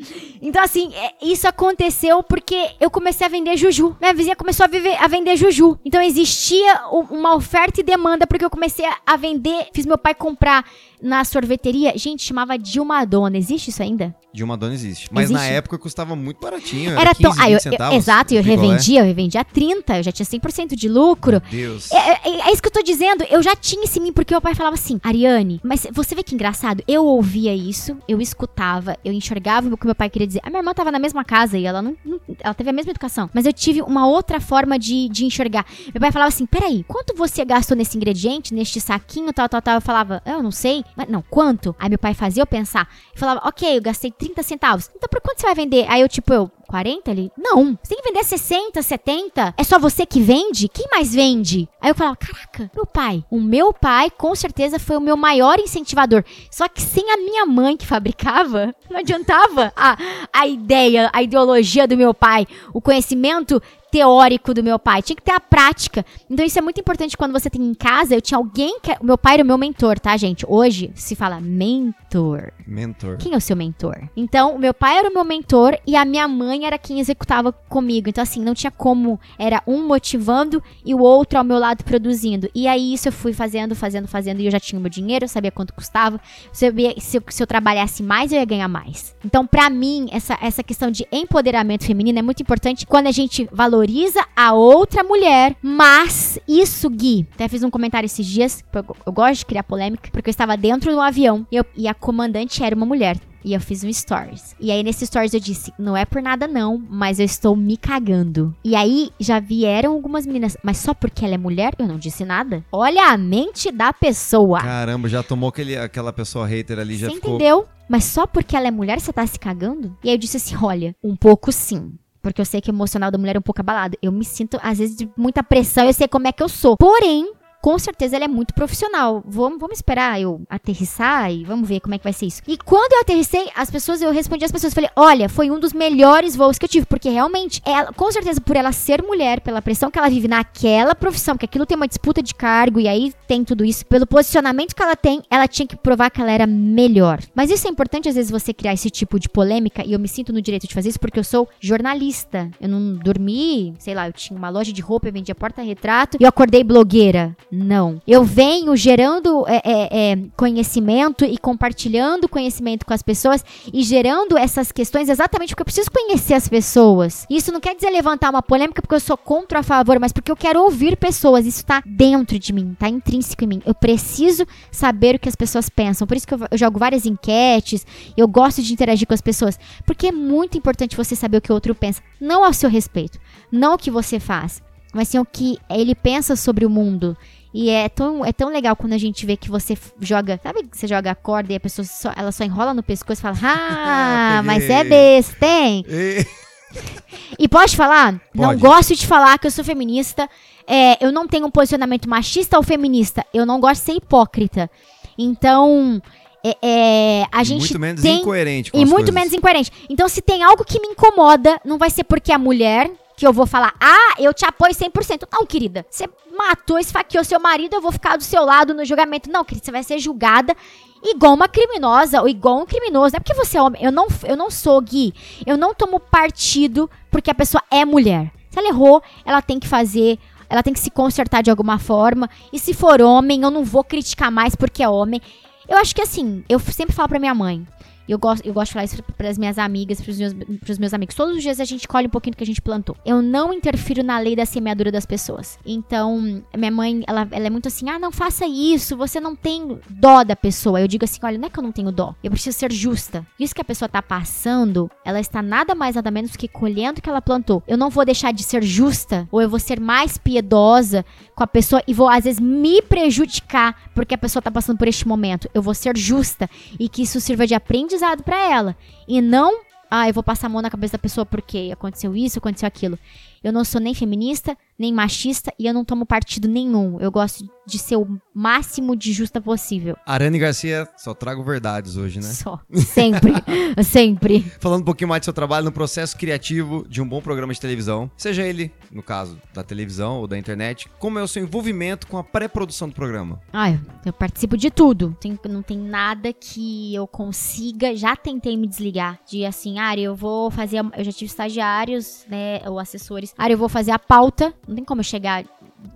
Então, 0.42 0.62
assim, 0.62 0.94
é- 0.94 1.14
isso 1.22 1.48
aconteceu 1.48 2.22
porque 2.22 2.72
eu 2.80 2.92
comecei 2.92 3.26
a 3.26 3.30
vender 3.30 3.56
juju. 3.56 3.96
Minha 4.00 4.14
vizinha 4.14 4.36
começou 4.36 4.66
a, 4.66 4.68
viver, 4.68 4.96
a 5.02 5.08
vender 5.08 5.36
juju. 5.38 5.80
Então, 5.84 6.02
existia 6.02 6.82
uma 6.92 7.34
oferta 7.36 7.80
e 7.80 7.84
demanda 7.84 8.28
porque 8.28 8.44
eu 8.44 8.50
comecei 8.50 8.86
a 9.06 9.16
vender. 9.18 9.70
Fiz 9.74 9.86
meu 9.86 9.98
pai 9.98 10.14
comprar 10.14 10.66
na 11.02 11.24
sorveteria. 11.24 11.94
Gente, 11.98 12.24
chamava 12.24 12.58
Dilma 12.58 13.06
Dona. 13.06 13.38
Existe 13.38 13.70
isso 13.70 13.82
ainda? 13.82 14.16
De 14.34 14.46
uma 14.46 14.56
dona 14.56 14.74
existe. 14.74 15.10
Mas 15.12 15.30
na 15.30 15.40
Existe? 15.40 15.56
época 15.56 15.78
custava 15.78 16.16
muito 16.16 16.40
baratinho. 16.40 16.92
Era 16.98 17.14
15, 17.14 17.22
tão. 17.22 17.34
Ah, 17.44 17.52
eu, 17.52 17.60
20 17.60 17.66
eu- 17.80 17.92
exato, 17.92 18.34
eu 18.34 18.42
picolé. 18.42 18.62
revendia, 18.66 19.02
eu 19.02 19.06
revendia 19.06 19.44
30, 19.44 19.98
eu 19.98 20.04
já 20.04 20.12
tinha 20.14 20.26
100% 20.26 20.74
de 20.74 20.88
lucro. 20.88 21.42
Meu 21.52 21.52
Deus. 21.52 21.92
É, 21.92 22.12
é- 22.30 22.40
é 22.48 22.54
isso 22.54 22.62
que 22.62 22.70
eu 22.70 22.72
tô 22.72 22.82
dizendo. 22.82 23.26
Eu 23.30 23.44
já 23.44 23.58
tinha 23.58 23.84
esse 23.84 24.00
mim, 24.00 24.14
porque 24.14 24.34
meu 24.34 24.40
pai 24.40 24.56
falava 24.56 24.76
assim, 24.76 25.02
Ariane, 25.04 25.60
mas 25.62 25.86
você 25.92 26.16
vê 26.16 26.24
que 26.24 26.34
engraçado? 26.34 26.82
Eu 26.88 27.06
ouvia 27.06 27.54
isso, 27.54 27.98
eu 28.08 28.22
escutava, 28.22 28.98
eu 29.04 29.12
enxergava 29.12 29.68
o 29.68 29.78
que 29.78 29.86
meu 29.86 29.96
pai 29.96 30.10
queria 30.10 30.26
dizer. 30.28 30.40
A 30.44 30.50
minha 30.50 30.60
irmã 30.62 30.74
tava 30.74 30.92
na 30.94 31.00
mesma 31.00 31.26
casa 31.26 31.58
e 31.58 31.66
ela 31.66 31.82
não, 31.82 31.98
não- 32.06 32.22
ela 32.40 32.54
teve 32.54 32.70
a 32.70 32.74
mesma 32.74 32.92
educação. 32.92 33.30
Mas 33.34 33.46
eu 33.46 33.52
tive 33.52 33.82
uma 33.82 34.08
outra 34.08 34.40
forma 34.40 34.80
de, 34.80 35.10
de 35.10 35.26
enxergar. 35.26 35.66
Meu 35.94 36.00
pai 36.00 36.10
falava 36.12 36.30
assim: 36.30 36.46
peraí, 36.46 36.86
quanto 36.88 37.14
você 37.18 37.44
gastou 37.44 37.76
nesse 37.76 37.98
ingrediente, 37.98 38.54
neste 38.54 38.80
saquinho, 38.80 39.34
tal, 39.34 39.50
tal, 39.50 39.62
tal? 39.62 39.76
Eu 39.76 39.82
falava, 39.82 40.22
eu 40.26 40.42
não 40.42 40.52
sei. 40.52 40.86
Mas 40.96 41.08
não, 41.08 41.22
quanto? 41.22 41.76
Aí 41.80 41.90
meu 41.90 42.00
pai 42.00 42.14
fazia 42.14 42.44
eu 42.44 42.48
pensar. 42.48 42.88
Eu 43.14 43.20
falava, 43.20 43.42
ok, 43.48 43.78
eu 43.78 43.82
gastei 43.82 44.12
30 44.12 44.44
centavos. 44.44 44.90
Então 44.96 45.10
por 45.10 45.22
quanto 45.22 45.40
você 45.40 45.46
vai 45.46 45.56
vender? 45.56 45.86
Aí 45.90 46.02
eu, 46.02 46.10
tipo, 46.10 46.34
eu, 46.34 46.52
40 46.72 47.12
ali? 47.12 47.32
Não. 47.38 47.78
Você 47.84 47.96
tem 47.96 48.02
que 48.02 48.10
vender 48.10 48.24
60, 48.24 48.82
70? 48.82 49.54
É 49.58 49.64
só 49.64 49.78
você 49.78 50.06
que 50.06 50.22
vende? 50.22 50.70
Quem 50.70 50.88
mais 50.90 51.14
vende? 51.14 51.68
Aí 51.82 51.92
eu 51.92 51.96
falava, 51.96 52.16
caraca, 52.16 52.72
meu 52.74 52.86
pai. 52.86 53.26
O 53.30 53.42
meu 53.42 53.74
pai, 53.74 54.10
com 54.10 54.34
certeza, 54.34 54.80
foi 54.80 54.96
o 54.96 55.02
meu 55.02 55.18
maior 55.18 55.60
incentivador. 55.60 56.24
Só 56.50 56.68
que 56.70 56.82
sem 56.82 57.12
a 57.12 57.18
minha 57.18 57.46
mãe 57.46 57.76
que 57.76 57.86
fabricava, 57.86 58.74
não 58.90 59.00
adiantava 59.00 59.74
a, 59.76 59.98
a 60.32 60.48
ideia, 60.48 61.10
a 61.12 61.22
ideologia 61.22 61.86
do 61.86 61.98
meu 61.98 62.14
pai, 62.14 62.48
o 62.74 62.82
conhecimento 62.82 63.62
teórico 63.92 64.54
do 64.54 64.64
meu 64.64 64.80
pai. 64.80 65.02
Tinha 65.02 65.16
que 65.16 65.22
ter 65.22 65.34
a 65.34 65.40
prática. 65.40 66.06
Então 66.30 66.46
isso 66.46 66.58
é 66.58 66.62
muito 66.62 66.80
importante 66.80 67.18
quando 67.18 67.34
você 67.34 67.50
tem 67.50 67.62
em 67.62 67.74
casa. 67.74 68.16
Eu 68.16 68.22
tinha 68.22 68.38
alguém 68.38 68.80
que. 68.80 68.92
O 68.94 69.06
meu 69.06 69.18
pai 69.18 69.36
era 69.36 69.44
o 69.44 69.46
meu 69.46 69.58
mentor, 69.58 70.00
tá, 70.00 70.16
gente? 70.18 70.46
Hoje 70.48 70.92
se 70.96 71.16
fala 71.16 71.40
mentor. 71.40 72.01
Mentor. 72.12 73.18
Quem 73.18 73.34
é 73.34 73.38
o 73.38 73.42
seu 73.42 73.56
mentor? 73.56 73.96
Então, 74.16 74.56
o 74.56 74.60
meu 74.60 74.74
pai 74.74 74.98
era 74.98 75.10
o 75.10 75.14
meu 75.14 75.24
mentor 75.24 75.78
e 75.88 75.96
a 75.96 76.04
minha 76.04 76.28
mãe 76.28 76.66
era 76.66 76.78
quem 76.78 77.00
executava 77.00 77.52
comigo. 77.52 78.10
Então, 78.10 78.22
assim, 78.22 78.42
não 78.44 78.54
tinha 78.54 78.72
como. 78.72 79.20
Era 79.40 79.62
um 79.66 79.86
motivando 79.88 80.62
e 80.86 80.94
o 80.94 81.00
outro 81.00 81.38
ao 81.38 81.44
meu 81.44 81.58
lado 81.58 81.84
produzindo. 81.84 82.50
E 82.54 82.68
aí, 82.68 82.94
isso 82.94 83.08
eu 83.08 83.12
fui 83.12 83.34
fazendo, 83.34 83.76
fazendo, 83.76 84.08
fazendo. 84.08 84.40
E 84.42 84.46
eu 84.46 84.52
já 84.52 84.60
tinha 84.60 84.78
o 84.78 84.82
meu 84.82 84.90
dinheiro, 84.90 85.26
eu 85.26 85.30
sabia 85.30 85.52
quanto 85.52 85.74
custava. 85.74 86.16
Eu 86.18 86.50
sabia, 86.54 86.94
se, 87.00 87.18
eu, 87.18 87.24
se 87.30 87.42
eu 87.42 87.48
trabalhasse 87.48 88.04
mais, 88.04 88.32
eu 88.32 88.40
ia 88.40 88.46
ganhar 88.46 88.68
mais. 88.68 89.16
Então, 89.24 89.46
pra 89.48 89.70
mim, 89.70 90.08
essa, 90.12 90.38
essa 90.42 90.64
questão 90.64 90.92
de 90.92 91.06
empoderamento 91.12 91.86
feminino 91.86 92.20
é 92.20 92.22
muito 92.22 92.42
importante 92.42 92.86
quando 92.86 93.08
a 93.08 93.12
gente 93.12 93.48
valoriza 93.52 94.24
a 94.36 94.54
outra 94.54 95.04
mulher. 95.04 95.56
Mas 95.62 96.40
isso, 96.48 96.90
Gui, 96.90 97.28
até 97.34 97.48
fiz 97.48 97.64
um 97.64 97.70
comentário 97.70 98.06
esses 98.06 98.26
dias. 98.26 98.64
Eu, 98.74 98.86
eu 99.06 99.12
gosto 99.12 99.40
de 99.40 99.46
criar 99.46 99.64
polêmica, 99.64 100.10
porque 100.12 100.30
eu 100.30 100.32
estava 100.32 100.56
dentro 100.58 100.92
do 100.92 101.00
avião 101.00 101.46
e, 101.52 101.56
eu- 101.56 101.66
e 101.76 101.88
a 101.88 101.94
comandante 102.02 102.64
era 102.64 102.76
uma 102.76 102.86
mulher. 102.86 103.18
E 103.44 103.54
eu 103.54 103.60
fiz 103.60 103.84
um 103.84 103.92
stories. 103.92 104.56
E 104.60 104.70
aí, 104.70 104.84
nesse 104.84 105.08
stories, 105.08 105.34
eu 105.34 105.40
disse: 105.40 105.74
Não 105.80 105.98
é 105.98 106.06
por 106.06 106.22
nada, 106.22 106.48
não, 106.48 106.80
mas 106.90 107.18
eu 107.20 107.26
estou 107.26 107.56
me 107.56 107.76
cagando. 107.76 108.56
E 108.64 108.76
aí, 108.76 109.10
já 109.20 109.40
vieram 109.40 109.94
algumas 109.94 110.28
meninas, 110.28 110.56
mas 110.62 110.78
só 110.78 110.94
porque 110.94 111.26
ela 111.26 111.34
é 111.34 111.38
mulher, 111.40 111.74
eu 111.80 111.88
não 111.88 111.98
disse 111.98 112.24
nada. 112.24 112.64
Olha 112.72 113.06
a 113.08 113.18
mente 113.18 113.72
da 113.72 113.92
pessoa. 113.92 114.62
Caramba, 114.62 115.10
já 115.10 115.24
tomou 115.24 115.50
aquele, 115.50 115.76
aquela 115.76 116.14
pessoa 116.14 116.46
hater 116.46 116.78
ali, 116.78 116.98
já 116.98 117.08
Você 117.10 117.16
ficou. 117.16 117.36
entendeu? 117.36 117.66
Mas 117.90 118.04
só 118.04 118.28
porque 118.28 118.56
ela 118.56 118.68
é 118.68 118.72
mulher, 118.72 119.00
você 119.00 119.12
tá 119.12 119.26
se 119.26 119.40
cagando? 119.40 119.98
E 120.04 120.10
aí 120.10 120.16
eu 120.16 120.20
disse 120.20 120.38
assim: 120.38 120.56
olha, 120.62 120.96
um 121.04 121.16
pouco 121.16 121.52
sim. 121.52 121.94
Porque 122.22 122.40
eu 122.40 122.46
sei 122.46 122.62
que 122.62 122.70
o 122.70 122.74
emocional 122.74 123.10
da 123.10 123.18
mulher 123.18 123.36
é 123.36 123.40
um 123.40 123.42
pouco 123.42 123.62
abalado. 123.62 123.98
Eu 124.00 124.12
me 124.12 124.24
sinto, 124.24 124.60
às 124.62 124.78
vezes, 124.78 124.96
de 124.96 125.10
muita 125.18 125.42
pressão, 125.42 125.86
eu 125.88 125.94
sei 125.94 126.08
como 126.08 126.28
é 126.28 126.32
que 126.32 126.44
eu 126.44 126.48
sou. 126.50 126.78
Porém, 126.78 127.34
com 127.62 127.78
certeza 127.78 128.16
ela 128.16 128.26
é 128.26 128.28
muito 128.28 128.54
profissional. 128.54 129.24
Vamos, 129.26 129.60
vamos 129.60 129.78
esperar 129.78 130.20
eu 130.20 130.42
aterrissar 130.50 131.32
e 131.32 131.44
vamos 131.44 131.68
ver 131.68 131.80
como 131.80 131.96
é 131.96 131.98
que 131.98 132.04
vai 132.04 132.14
ser 132.14 132.26
isso. 132.26 132.42
E 132.48 132.58
quando 132.58 132.94
eu 132.94 133.02
aterrissei, 133.02 133.50
as 133.56 133.70
pessoas, 133.70 134.02
eu 134.02 134.12
respondi 134.12 134.44
às 134.44 134.52
pessoas, 134.52 134.74
falei, 134.74 134.90
olha, 134.96 135.30
foi 135.30 135.52
um 135.52 135.60
dos 135.60 135.74
melhores 135.74 136.36
voos 136.36 136.58
que 136.58 136.66
eu 136.66 136.70
tive, 136.70 136.86
porque 136.86 137.10
realmente, 137.10 137.62
ela, 137.66 137.94
com 137.94 138.12
certeza, 138.12 138.42
por 138.42 138.56
ela 138.56 138.72
ser 138.72 139.04
mulher, 139.04 139.42
pela 139.42 139.62
pressão 139.62 139.92
que 139.92 140.00
ela 140.00 140.10
vive 140.10 140.28
naquela 140.28 140.96
profissão, 140.96 141.38
que 141.38 141.46
aquilo 141.46 141.66
tem 141.66 141.78
uma 141.78 141.88
disputa 141.88 142.22
de 142.22 142.34
cargo 142.34 142.80
e 142.80 142.88
aí 142.88 143.14
tem 143.28 143.44
tudo 143.44 143.64
isso, 143.64 143.86
pelo 143.86 144.08
posicionamento 144.08 144.76
que 144.76 144.82
ela 144.82 144.96
tem, 144.96 145.22
ela 145.30 145.48
tinha 145.48 145.68
que 145.68 145.76
provar 145.76 146.10
que 146.10 146.22
ela 146.22 146.32
era 146.32 146.48
melhor. 146.48 147.20
Mas 147.36 147.52
isso 147.52 147.68
é 147.68 147.70
importante, 147.70 148.10
às 148.10 148.16
vezes, 148.16 148.32
você 148.32 148.54
criar 148.54 148.74
esse 148.74 148.90
tipo 148.90 149.20
de 149.20 149.30
polêmica, 149.30 149.86
e 149.86 149.94
eu 149.94 150.00
me 150.00 150.08
sinto 150.08 150.34
no 150.34 150.42
direito 150.42 150.68
de 150.68 150.74
fazer 150.74 150.90
isso 150.90 151.00
porque 151.00 151.20
eu 151.20 151.24
sou 151.24 151.48
jornalista. 151.60 152.50
Eu 152.60 152.70
não 152.70 152.96
dormi, 152.96 153.74
sei 153.78 153.94
lá, 153.94 154.08
eu 154.08 154.14
tinha 154.14 154.38
uma 154.38 154.50
loja 154.50 154.74
de 154.74 154.82
roupa, 154.82 155.08
eu 155.08 155.14
vendia 155.14 155.36
porta-retrato, 155.36 156.18
e 156.20 156.24
eu 156.24 156.30
acordei 156.30 156.64
blogueira. 156.64 157.36
Não. 157.52 158.02
Eu 158.08 158.24
venho 158.24 158.76
gerando 158.78 159.46
é, 159.46 159.62
é, 159.66 160.12
é, 160.12 160.18
conhecimento 160.38 161.26
e 161.26 161.38
compartilhando 161.38 162.30
conhecimento 162.30 162.86
com 162.86 162.94
as 162.94 163.02
pessoas 163.02 163.44
e 163.74 163.84
gerando 163.84 164.38
essas 164.38 164.72
questões 164.72 165.10
exatamente 165.10 165.50
porque 165.50 165.62
eu 165.62 165.66
preciso 165.66 165.92
conhecer 165.92 166.34
as 166.34 166.48
pessoas. 166.48 167.26
Isso 167.30 167.52
não 167.52 167.60
quer 167.60 167.76
dizer 167.76 167.90
levantar 167.90 168.30
uma 168.30 168.42
polêmica 168.42 168.82
porque 168.82 168.96
eu 168.96 169.00
sou 169.02 169.18
contra 169.18 169.58
ou 169.58 169.60
a 169.60 169.64
favor, 169.64 170.00
mas 170.00 170.14
porque 170.14 170.32
eu 170.32 170.36
quero 170.36 170.62
ouvir 170.62 170.96
pessoas. 170.96 171.46
Isso 171.46 171.66
tá 171.66 171.84
dentro 171.86 172.40
de 172.40 172.54
mim, 172.54 172.74
tá 172.80 172.88
intrínseco 172.88 173.44
em 173.44 173.48
mim. 173.48 173.62
Eu 173.66 173.76
preciso 173.76 174.48
saber 174.72 175.16
o 175.16 175.20
que 175.20 175.28
as 175.28 175.36
pessoas 175.36 175.68
pensam. 175.70 176.08
Por 176.08 176.16
isso 176.16 176.28
que 176.28 176.34
eu, 176.34 176.40
eu 176.50 176.58
jogo 176.58 176.80
várias 176.80 177.06
enquetes, 177.06 177.86
eu 178.16 178.28
gosto 178.30 178.62
de 178.62 178.72
interagir 178.72 179.06
com 179.06 179.14
as 179.14 179.22
pessoas. 179.22 179.60
Porque 179.86 180.08
é 180.08 180.12
muito 180.12 180.58
importante 180.58 180.96
você 180.96 181.18
saber 181.18 181.38
o 181.38 181.42
que 181.42 181.52
o 181.52 181.56
outro 181.56 181.76
pensa. 181.76 182.02
Não 182.20 182.46
ao 182.46 182.54
seu 182.54 182.70
respeito, 182.70 183.20
não 183.52 183.74
o 183.74 183.78
que 183.78 183.92
você 183.92 184.20
faz, 184.20 184.62
mas 184.94 185.08
sim 185.08 185.20
o 185.20 185.26
que 185.26 185.58
ele 185.70 185.96
pensa 185.96 186.36
sobre 186.36 186.66
o 186.66 186.70
mundo. 186.70 187.18
E 187.54 187.70
é 187.70 187.90
tão, 187.90 188.26
é 188.26 188.32
tão 188.32 188.50
legal 188.50 188.76
quando 188.76 188.94
a 188.94 188.98
gente 188.98 189.26
vê 189.26 189.36
que 189.36 189.50
você 189.50 189.78
joga. 190.00 190.40
Sabe 190.42 190.64
que 190.64 190.78
você 190.78 190.88
joga 190.88 191.12
a 191.12 191.16
corda 191.16 191.52
e 191.52 191.56
a 191.56 191.60
pessoa 191.60 191.86
só, 191.86 192.14
ela 192.16 192.32
só 192.32 192.44
enrola 192.46 192.74
no 192.74 192.82
pescoço 192.82 193.20
e 193.20 193.24
fala: 193.24 193.38
Ah, 193.44 194.42
mas 194.46 194.70
é 194.70 194.84
besta, 194.84 195.36
tem. 195.40 195.86
e 197.38 197.48
pode 197.50 197.76
falar? 197.76 198.14
Pode. 198.34 198.54
Não 198.54 198.58
gosto 198.58 198.96
de 198.96 199.06
falar 199.06 199.38
que 199.38 199.48
eu 199.48 199.52
sou 199.52 199.66
feminista. 199.66 200.30
É, 200.66 201.06
eu 201.06 201.12
não 201.12 201.28
tenho 201.28 201.46
um 201.46 201.52
posicionamento 201.52 202.08
machista 202.08 202.56
ou 202.58 202.64
feminista. 202.64 203.26
Eu 203.34 203.46
não 203.46 203.60
gosto 203.60 203.82
de 203.82 203.86
ser 203.86 203.94
hipócrita. 203.94 204.70
Então. 205.18 206.02
É, 206.44 206.58
é, 206.64 207.26
a 207.32 207.44
gente 207.44 207.60
muito 207.60 207.80
menos 207.80 208.02
tem, 208.02 208.22
incoerente 208.22 208.72
com 208.72 208.78
E 208.80 208.84
muito 208.84 208.96
coisas. 208.96 209.14
menos 209.14 209.34
incoerente. 209.34 209.72
Então, 209.88 210.08
se 210.08 210.24
tem 210.24 210.42
algo 210.42 210.66
que 210.66 210.80
me 210.80 210.88
incomoda, 210.88 211.62
não 211.64 211.78
vai 211.78 211.92
ser 211.92 212.04
porque 212.04 212.32
a 212.32 212.40
mulher 212.40 212.90
que 213.22 213.28
eu 213.28 213.32
vou 213.32 213.46
falar, 213.46 213.76
ah, 213.80 214.16
eu 214.18 214.34
te 214.34 214.46
apoio 214.46 214.74
100%. 214.74 215.28
Não, 215.32 215.46
querida, 215.46 215.86
você 215.88 216.10
matou, 216.36 216.80
esfaqueou 216.80 217.24
seu 217.24 217.40
marido, 217.40 217.76
eu 217.76 217.82
vou 217.82 217.92
ficar 217.92 218.18
do 218.18 218.24
seu 218.24 218.44
lado 218.44 218.74
no 218.74 218.84
julgamento. 218.84 219.30
Não, 219.30 219.46
querida, 219.46 219.64
você 219.64 219.72
vai 219.72 219.84
ser 219.84 220.00
julgada 220.00 220.56
igual 221.04 221.36
uma 221.36 221.48
criminosa 221.48 222.20
ou 222.20 222.28
igual 222.28 222.60
um 222.60 222.66
criminoso. 222.66 223.14
Não 223.14 223.18
é 223.18 223.20
porque 223.20 223.36
você 223.36 223.60
é 223.60 223.62
homem. 223.62 223.84
Eu 223.84 223.92
não, 223.92 224.08
eu 224.24 224.36
não 224.36 224.50
sou 224.50 224.82
Gui. 224.82 225.14
Eu 225.46 225.56
não 225.56 225.72
tomo 225.72 226.00
partido 226.00 226.90
porque 227.12 227.30
a 227.30 227.36
pessoa 227.36 227.62
é 227.70 227.86
mulher. 227.86 228.32
Se 228.50 228.58
ela 228.58 228.70
errou, 228.70 229.04
ela 229.24 229.40
tem 229.40 229.60
que 229.60 229.68
fazer. 229.68 230.18
Ela 230.50 230.64
tem 230.64 230.74
que 230.74 230.80
se 230.80 230.90
consertar 230.90 231.44
de 231.44 231.52
alguma 231.52 231.78
forma. 231.78 232.28
E 232.52 232.58
se 232.58 232.74
for 232.74 233.04
homem, 233.04 233.44
eu 233.44 233.52
não 233.52 233.64
vou 233.64 233.84
criticar 233.84 234.32
mais 234.32 234.56
porque 234.56 234.82
é 234.82 234.90
homem. 234.90 235.22
Eu 235.70 235.78
acho 235.78 235.94
que 235.94 236.02
assim, 236.02 236.44
eu 236.50 236.58
sempre 236.58 236.96
falo 236.96 237.10
pra 237.10 237.20
minha 237.20 237.36
mãe. 237.36 237.68
Eu 238.12 238.20
gosto, 238.20 238.46
eu 238.46 238.54
gosto 238.54 238.68
de 238.68 238.74
falar 238.74 238.84
isso 238.84 239.02
para 239.02 239.30
as 239.30 239.38
minhas 239.38 239.58
amigas, 239.58 240.02
para 240.02 240.12
os 240.12 240.18
meus, 240.18 240.78
meus 240.78 240.94
amigos. 240.94 241.16
Todos 241.16 241.38
os 241.38 241.42
dias 241.42 241.62
a 241.62 241.64
gente 241.64 241.88
colhe 241.88 242.08
um 242.08 242.10
pouquinho 242.10 242.34
do 242.34 242.38
que 242.38 242.44
a 242.44 242.46
gente 242.46 242.62
plantou. 242.62 242.94
Eu 243.06 243.22
não 243.22 243.54
interfiro 243.54 244.04
na 244.04 244.20
lei 244.20 244.36
da 244.36 244.46
semeadura 244.46 244.92
das 244.92 245.06
pessoas. 245.06 245.58
Então, 245.66 246.44
minha 246.54 246.72
mãe, 246.72 247.06
ela, 247.08 247.26
ela 247.32 247.48
é 247.48 247.50
muito 247.50 247.70
assim: 247.70 247.90
ah, 247.90 247.98
não 247.98 248.12
faça 248.12 248.46
isso, 248.46 248.98
você 248.98 249.22
não 249.22 249.34
tem 249.34 249.80
dó 249.90 250.26
da 250.26 250.36
pessoa. 250.36 250.82
Eu 250.82 250.90
digo 250.90 251.06
assim: 251.06 251.22
olha, 251.24 251.38
não 251.38 251.48
é 251.48 251.50
que 251.50 251.58
eu 251.58 251.64
não 251.64 251.72
tenho 251.72 251.90
dó, 251.90 252.14
eu 252.22 252.30
preciso 252.30 252.58
ser 252.58 252.70
justa. 252.74 253.26
Isso 253.40 253.56
que 253.56 253.62
a 253.62 253.64
pessoa 253.64 253.88
tá 253.88 254.02
passando, 254.02 254.92
ela 255.06 255.22
está 255.22 255.42
nada 255.42 255.74
mais, 255.74 255.96
nada 255.96 256.12
menos 256.12 256.36
que 256.36 256.50
colhendo 256.50 257.00
o 257.00 257.02
que 257.02 257.10
ela 257.10 257.22
plantou. 257.22 257.64
Eu 257.66 257.78
não 257.78 257.90
vou 257.90 258.04
deixar 258.04 258.34
de 258.34 258.44
ser 258.44 258.62
justa, 258.62 259.26
ou 259.32 259.42
eu 259.42 259.48
vou 259.48 259.60
ser 259.60 259.80
mais 259.80 260.18
piedosa 260.18 261.06
com 261.34 261.46
a 261.46 261.48
pessoa 261.48 261.82
e 261.88 261.94
vou, 261.94 262.10
às 262.10 262.26
vezes, 262.26 262.42
me 262.42 262.82
prejudicar 262.82 263.90
porque 263.96 264.16
a 264.16 264.18
pessoa 264.18 264.44
tá 264.44 264.52
passando 264.52 264.78
por 264.78 264.90
este 264.90 265.08
momento. 265.08 265.50
Eu 265.54 265.62
vou 265.62 265.74
ser 265.74 265.96
justa 265.96 266.50
e 266.78 266.90
que 266.90 267.04
isso 267.04 267.22
sirva 267.22 267.48
de 267.48 267.54
aprendizado 267.54 268.01
para 268.24 268.38
ela. 268.38 268.76
E 269.08 269.22
não, 269.22 269.62
ah, 269.90 270.08
eu 270.08 270.14
vou 270.14 270.24
passar 270.24 270.48
a 270.48 270.50
mão 270.50 270.62
na 270.62 270.70
cabeça 270.70 270.94
da 270.94 271.00
pessoa 271.00 271.26
porque 271.26 271.70
aconteceu 271.74 272.16
isso, 272.16 272.40
aconteceu 272.40 272.68
aquilo. 272.68 272.98
Eu 273.44 273.52
não 273.52 273.64
sou 273.64 273.82
nem 273.82 273.94
feminista, 273.94 274.56
nem 274.78 274.94
machista 274.94 275.52
e 275.58 275.66
eu 275.66 275.74
não 275.74 275.84
tomo 275.84 276.06
partido 276.06 276.48
nenhum. 276.48 277.00
Eu 277.00 277.12
gosto 277.12 277.44
de 277.66 277.80
ser 277.80 277.96
o 277.96 278.20
máximo 278.34 278.96
de 278.96 279.14
justa 279.14 279.40
possível. 279.40 279.96
Arane 280.06 280.38
Garcia, 280.38 280.88
só 280.98 281.14
trago 281.14 281.44
verdades 281.44 281.98
hoje, 281.98 282.20
né? 282.20 282.28
Só. 282.28 282.60
Sempre. 282.74 283.34
sempre. 283.84 284.42
Falando 284.60 284.82
um 284.82 284.86
pouquinho 284.86 285.10
mais 285.10 285.22
do 285.22 285.26
seu 285.26 285.34
trabalho 285.34 285.66
no 285.66 285.72
processo 285.72 286.18
criativo 286.18 286.86
de 286.88 287.02
um 287.02 287.08
bom 287.08 287.22
programa 287.22 287.54
de 287.54 287.60
televisão, 287.60 288.10
seja 288.18 288.46
ele, 288.46 288.72
no 288.92 289.02
caso, 289.02 289.40
da 289.54 289.64
televisão 289.64 290.20
ou 290.20 290.28
da 290.28 290.38
internet, 290.38 290.90
como 291.00 291.18
é 291.18 291.24
o 291.24 291.28
seu 291.28 291.44
envolvimento 291.44 292.08
com 292.08 292.18
a 292.18 292.24
pré-produção 292.24 292.90
do 292.90 292.96
programa? 292.96 293.40
Ah, 293.54 293.72
eu 294.06 294.14
participo 294.14 294.58
de 294.58 294.70
tudo. 294.70 295.16
Tem, 295.20 295.38
não 295.50 295.62
tem 295.62 295.78
nada 295.78 296.34
que 296.34 296.94
eu 296.94 297.08
consiga. 297.08 297.96
Já 297.96 298.16
tentei 298.16 298.58
me 298.58 298.68
desligar 298.68 299.20
de 299.28 299.46
assim, 299.46 299.80
Ari, 299.80 300.04
eu 300.04 300.16
vou 300.16 300.52
fazer. 300.52 300.80
Eu 300.98 301.04
já 301.04 301.12
tive 301.12 301.26
estagiários, 301.26 302.26
né, 302.28 302.62
ou 302.66 302.80
assessores. 302.80 303.31
Ari, 303.38 303.54
eu 303.54 303.58
vou 303.58 303.70
fazer 303.70 303.92
a 303.92 304.00
pauta 304.00 304.54
não 304.68 304.76
tem 304.76 304.84
como 304.84 305.02
eu 305.02 305.06
chegar 305.06 305.44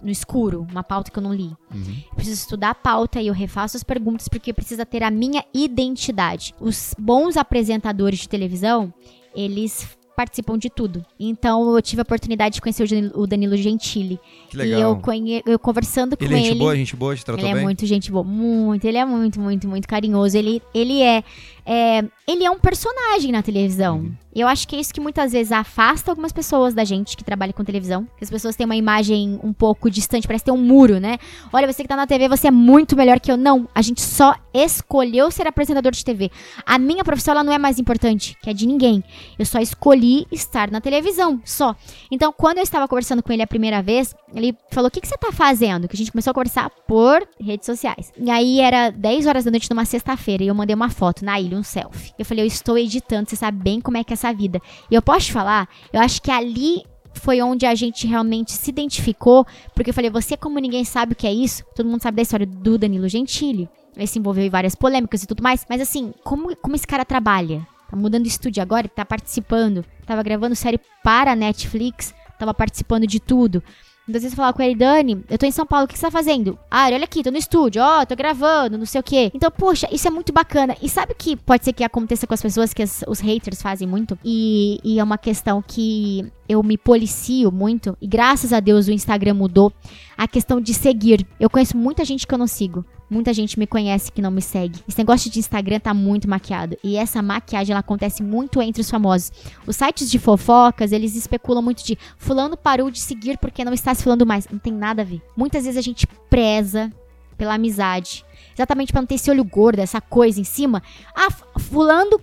no 0.02 0.10
escuro, 0.10 0.68
uma 0.72 0.84
pauta 0.84 1.12
que 1.12 1.18
eu 1.18 1.24
não 1.24 1.34
li. 1.34 1.54
Uhum. 1.74 2.04
Eu 2.10 2.16
preciso 2.16 2.42
estudar 2.42 2.72
a 2.72 2.76
pauta 2.76 3.22
e 3.22 3.28
eu 3.28 3.34
refaço 3.34 3.78
as 3.78 3.84
perguntas 3.84 4.28
porque 4.28 4.54
precisa 4.54 4.86
ter 4.86 5.04
a 5.04 5.12
minha 5.12 5.44
identidade. 5.54 6.54
Os 6.60 6.96
bons 6.98 7.38
apresentadores 7.38 8.20
de 8.20 8.30
televisão, 8.30 8.94
eles 9.36 9.88
participam 10.16 10.58
de 10.58 10.70
tudo. 10.70 11.06
Então 11.20 11.76
eu 11.76 11.82
tive 11.82 12.02
a 12.02 12.04
oportunidade 12.04 12.56
de 12.56 12.62
conhecer 12.62 12.88
o 13.14 13.28
Danilo 13.28 13.58
Gentili. 13.58 14.20
Que 14.50 14.58
legal. 14.58 14.80
E 14.80 14.84
eu, 14.84 14.96
conhe... 14.98 15.44
eu 15.46 15.60
conversando 15.60 16.16
ele 16.20 16.30
com 16.30 16.34
é 16.34 16.40
ele. 16.40 16.48
Gente 16.48 16.58
boa, 16.58 16.76
gente 16.76 16.96
boa, 16.96 17.16
te 17.16 17.26
tratou 17.26 17.46
ele 17.46 17.54
bem? 17.54 17.62
é 17.62 17.64
muito 17.64 17.86
gente 17.86 18.12
boa, 18.12 18.24
muito. 18.24 18.86
Ele 18.86 18.98
é 18.98 19.06
muito, 19.06 19.40
muito, 19.40 19.68
muito 19.68 19.88
carinhoso. 19.88 20.38
Ele, 20.38 20.62
ele 20.74 21.02
é, 21.02 21.24
é 21.66 22.04
ele 22.28 22.44
é 22.44 22.50
um 22.50 22.58
personagem 22.58 23.32
na 23.32 23.44
televisão. 23.44 23.98
Uhum. 23.98 24.16
E 24.34 24.42
eu 24.42 24.48
acho 24.48 24.68
que 24.68 24.76
é 24.76 24.80
isso 24.80 24.94
que 24.94 25.00
muitas 25.00 25.32
vezes 25.32 25.52
afasta 25.52 26.12
algumas 26.12 26.34
pessoas 26.34 26.74
da 26.74 26.84
gente 26.84 27.16
que 27.16 27.24
trabalha 27.24 27.54
com 27.54 27.64
televisão. 27.64 28.06
Que 28.18 28.24
as 28.24 28.30
pessoas 28.30 28.56
têm 28.56 28.66
uma 28.66 28.76
imagem 28.76 29.40
um 29.42 29.54
pouco 29.54 29.90
distante, 29.90 30.28
parece 30.28 30.44
ter 30.44 30.52
um 30.52 30.58
muro, 30.58 31.00
né? 31.00 31.18
Olha, 31.54 31.72
você 31.72 31.84
que 31.84 31.88
tá 31.88 31.96
na 31.96 32.06
TV, 32.06 32.28
você 32.28 32.48
é 32.48 32.52
muito 32.52 32.98
melhor 32.98 33.20
que 33.20 33.32
eu. 33.32 33.38
Não, 33.38 33.70
a 33.74 33.82
gente 33.82 34.02
só 34.02 34.36
escolheu 34.54 35.32
ser 35.32 35.48
apresentador 35.48 35.92
de 35.92 36.04
TV. 36.04 36.32
A 36.66 36.78
minha 36.78 37.04
profissão, 37.04 37.34
ela 37.34 37.44
não 37.44 37.54
é 37.54 37.58
mais 37.58 37.80
importante, 37.80 38.36
que 38.42 38.50
é 38.50 38.54
de 38.54 38.66
ninguém. 38.66 39.04
Eu 39.40 39.46
só 39.46 39.60
escolhi 39.60 40.28
estar 40.32 40.70
na 40.70 40.82
televisão, 40.82 41.40
só. 41.46 41.76
Então, 42.12 42.34
quando 42.34 42.58
eu 42.58 42.64
estava 42.64 42.88
conversando 42.88 43.24
com 43.24 43.32
ele 43.32 43.44
a 43.44 43.48
primeira 43.48 43.82
vez, 43.82 44.14
ele 44.34 44.58
falou: 44.70 44.90
O 44.90 44.92
que, 44.92 45.00
que 45.00 45.08
você 45.08 45.18
tá 45.18 45.32
fazendo? 45.32 45.88
Que 45.88 45.96
a 45.96 45.98
gente 45.98 46.12
começou 46.12 46.32
a 46.32 46.34
conversar 46.34 46.70
por 46.86 47.26
redes 47.40 47.66
sociais. 47.66 48.12
E 48.18 48.30
aí 48.30 48.60
era 48.60 48.90
10 48.90 49.28
horas 49.28 49.46
da 49.46 49.52
noite 49.52 49.70
numa 49.70 49.86
sexta-feira 49.86 50.44
e 50.44 50.48
eu 50.48 50.56
mandei 50.56 50.76
uma 50.76 50.90
foto 50.90 51.24
na 51.24 51.40
ilha, 51.40 51.55
um 51.56 51.64
selfie. 51.64 52.14
Eu 52.18 52.26
falei: 52.26 52.44
Eu 52.44 52.48
estou 52.48 52.78
editando, 52.78 53.30
você 53.30 53.36
sabe 53.36 53.62
bem 53.62 53.82
como 53.82 53.98
é 53.98 54.04
que 54.04 54.14
é 54.14 54.16
essa 54.16 54.34
vida. 54.34 54.62
E 54.90 54.96
eu 54.96 55.02
posso 55.02 55.28
te 55.28 55.34
falar, 55.34 55.68
eu 55.92 56.00
acho 56.00 56.22
que 56.22 56.32
ali 56.32 56.84
foi 57.14 57.42
onde 57.42 57.66
a 57.66 57.74
gente 57.74 58.06
realmente 58.06 58.52
se 58.52 58.70
identificou, 58.70 59.46
porque 59.74 59.90
eu 59.90 59.94
falei, 59.94 60.10
você 60.10 60.36
como 60.36 60.60
ninguém 60.60 60.84
sabe 60.84 61.14
o 61.14 61.16
que 61.16 61.26
é 61.26 61.34
isso, 61.34 61.64
todo 61.76 61.88
mundo 61.88 62.02
sabe 62.02 62.18
da 62.18 62.22
história 62.22 62.46
do 62.46 62.78
Danilo 62.78 63.08
Gentili, 63.08 63.70
ele 63.96 64.08
se 64.08 64.20
envolveu 64.20 64.46
em 64.46 64.50
várias 64.50 64.76
polêmicas 64.76 65.24
e 65.24 65.28
tudo 65.28 65.42
mais, 65.42 65.66
mas 65.70 65.82
assim, 65.82 66.14
como, 66.24 66.56
como 66.58 66.76
esse 66.76 66.86
cara 66.86 67.06
trabalha? 67.06 67.66
Tá 67.90 67.96
mudando 67.96 68.24
de 68.24 68.30
estúdio 68.30 68.62
agora, 68.62 68.88
tá 68.88 69.06
participando, 69.06 69.86
tava 70.06 70.22
gravando 70.24 70.56
série 70.56 70.80
para 71.04 71.32
a 71.32 71.36
Netflix, 71.36 72.14
tava 72.38 72.54
participando 72.54 73.08
de 73.08 73.20
tudo. 73.20 73.64
Às 74.08 74.14
vezes 74.14 74.32
eu 74.32 74.36
falava 74.36 74.56
com 74.56 74.62
ele, 74.62 74.76
Dani, 74.76 75.24
eu 75.30 75.38
tô 75.38 75.46
em 75.46 75.52
São 75.52 75.66
Paulo, 75.66 75.86
o 75.86 75.88
que 75.88 75.98
você 75.98 76.06
tá 76.06 76.12
fazendo? 76.12 76.58
Ah, 76.70 76.86
olha 76.86 77.04
aqui, 77.04 77.24
tô 77.24 77.32
no 77.32 77.38
estúdio, 77.38 77.82
ó, 77.82 78.02
oh, 78.02 78.06
tô 78.06 78.16
gravando, 78.16 78.78
não 78.78 78.86
sei 78.86 79.02
o 79.02 79.04
quê. 79.04 79.32
Então, 79.34 79.50
poxa, 79.50 79.88
isso 79.92 80.08
é 80.08 80.12
muito 80.12 80.32
bacana. 80.32 80.76
E 80.82 80.88
sabe 80.88 81.14
o 81.14 81.16
que 81.16 81.36
pode 81.36 81.66
ser 81.66 81.74
que 81.74 81.84
aconteça 81.84 82.28
com 82.28 82.34
as 82.34 82.42
pessoas 82.42 82.74
que 82.74 82.84
as, 82.84 83.04
os 83.08 83.20
haters 83.20 83.62
fazem 83.62 83.88
muito? 83.88 84.18
E, 84.24 84.80
e 84.84 85.00
é 85.00 85.04
uma 85.04 85.18
questão 85.18 85.62
que 85.62 86.32
eu 86.48 86.62
me 86.64 86.78
policio 86.78 87.52
muito, 87.52 87.98
e 88.02 88.08
graças 88.08 88.54
a 88.54 88.60
Deus 88.60 88.88
o 88.88 88.92
Instagram 88.92 89.34
mudou, 89.34 89.72
a 90.18 90.28
questão 90.28 90.62
de 90.62 90.74
seguir. 90.74 91.26
Eu 91.40 91.50
conheço 91.50 91.78
muita 91.78 92.06
gente 92.06 92.26
que 92.26 92.34
eu 92.34 92.38
não 92.38 92.48
sigo. 92.48 92.86
Muita 93.08 93.32
gente 93.34 93.60
me 93.60 93.68
conhece 93.68 94.12
que 94.12 94.22
não 94.22 94.32
me 94.32 94.42
segue. 94.42 94.80
Esse 94.88 94.98
negócio 94.98 95.30
de 95.30 95.38
Instagram 95.38 95.80
tá 95.80 95.94
muito 95.94 96.28
maquiado. 96.28 96.76
E 96.84 96.98
essa 96.98 97.22
maquiagem 97.22 97.72
ela 97.72 97.80
acontece 97.80 98.24
muito 98.24 98.62
entre 98.62 98.82
os 98.82 98.90
famosos. 98.90 99.32
Os 99.68 99.76
sites 99.76 100.10
de 100.10 100.18
fofocas, 100.18 100.92
eles 100.92 101.16
especulam 101.16 101.62
muito 101.62 101.86
de 101.86 101.98
fulano 102.18 102.58
parou 102.58 102.90
de 102.90 103.00
seguir 103.00 103.38
porque 103.38 103.64
não 103.64 103.74
está 103.74 103.94
se 103.94 104.04
falando 104.04 104.26
mais. 104.26 104.48
Não 104.50 104.58
tem 104.58 104.74
nada 104.74 105.04
a 105.04 105.06
ver. 105.06 105.22
Muitas 105.38 105.66
vezes 105.66 105.78
a 105.78 105.82
gente 105.82 106.08
preza 106.30 106.92
pela 107.38 107.54
amizade. 107.54 108.26
Exatamente 108.56 108.92
para 108.92 109.02
não 109.02 109.08
ter 109.08 109.16
esse 109.16 109.30
olho 109.30 109.44
gordo, 109.44 109.80
essa 109.80 110.02
coisa 110.02 110.40
em 110.40 110.44
cima. 110.44 110.82
Ah, 111.16 111.30
fulano 111.60 112.20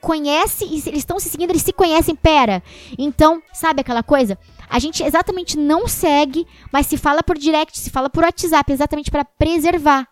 conhece 0.00 0.64
e 0.64 0.82
eles 0.86 1.00
estão 1.00 1.18
se 1.18 1.28
seguindo, 1.28 1.50
eles 1.50 1.62
se 1.62 1.72
conhecem, 1.72 2.14
pera. 2.14 2.62
Então, 2.98 3.42
sabe 3.52 3.80
aquela 3.80 4.02
coisa? 4.02 4.38
A 4.68 4.78
gente 4.78 5.02
exatamente 5.02 5.56
não 5.56 5.88
segue, 5.88 6.46
mas 6.72 6.86
se 6.86 6.96
fala 6.96 7.22
por 7.22 7.38
direct, 7.38 7.78
se 7.78 7.90
fala 7.90 8.10
por 8.10 8.24
WhatsApp, 8.24 8.70
exatamente 8.72 9.10
para 9.10 9.24
preservar. 9.24 10.06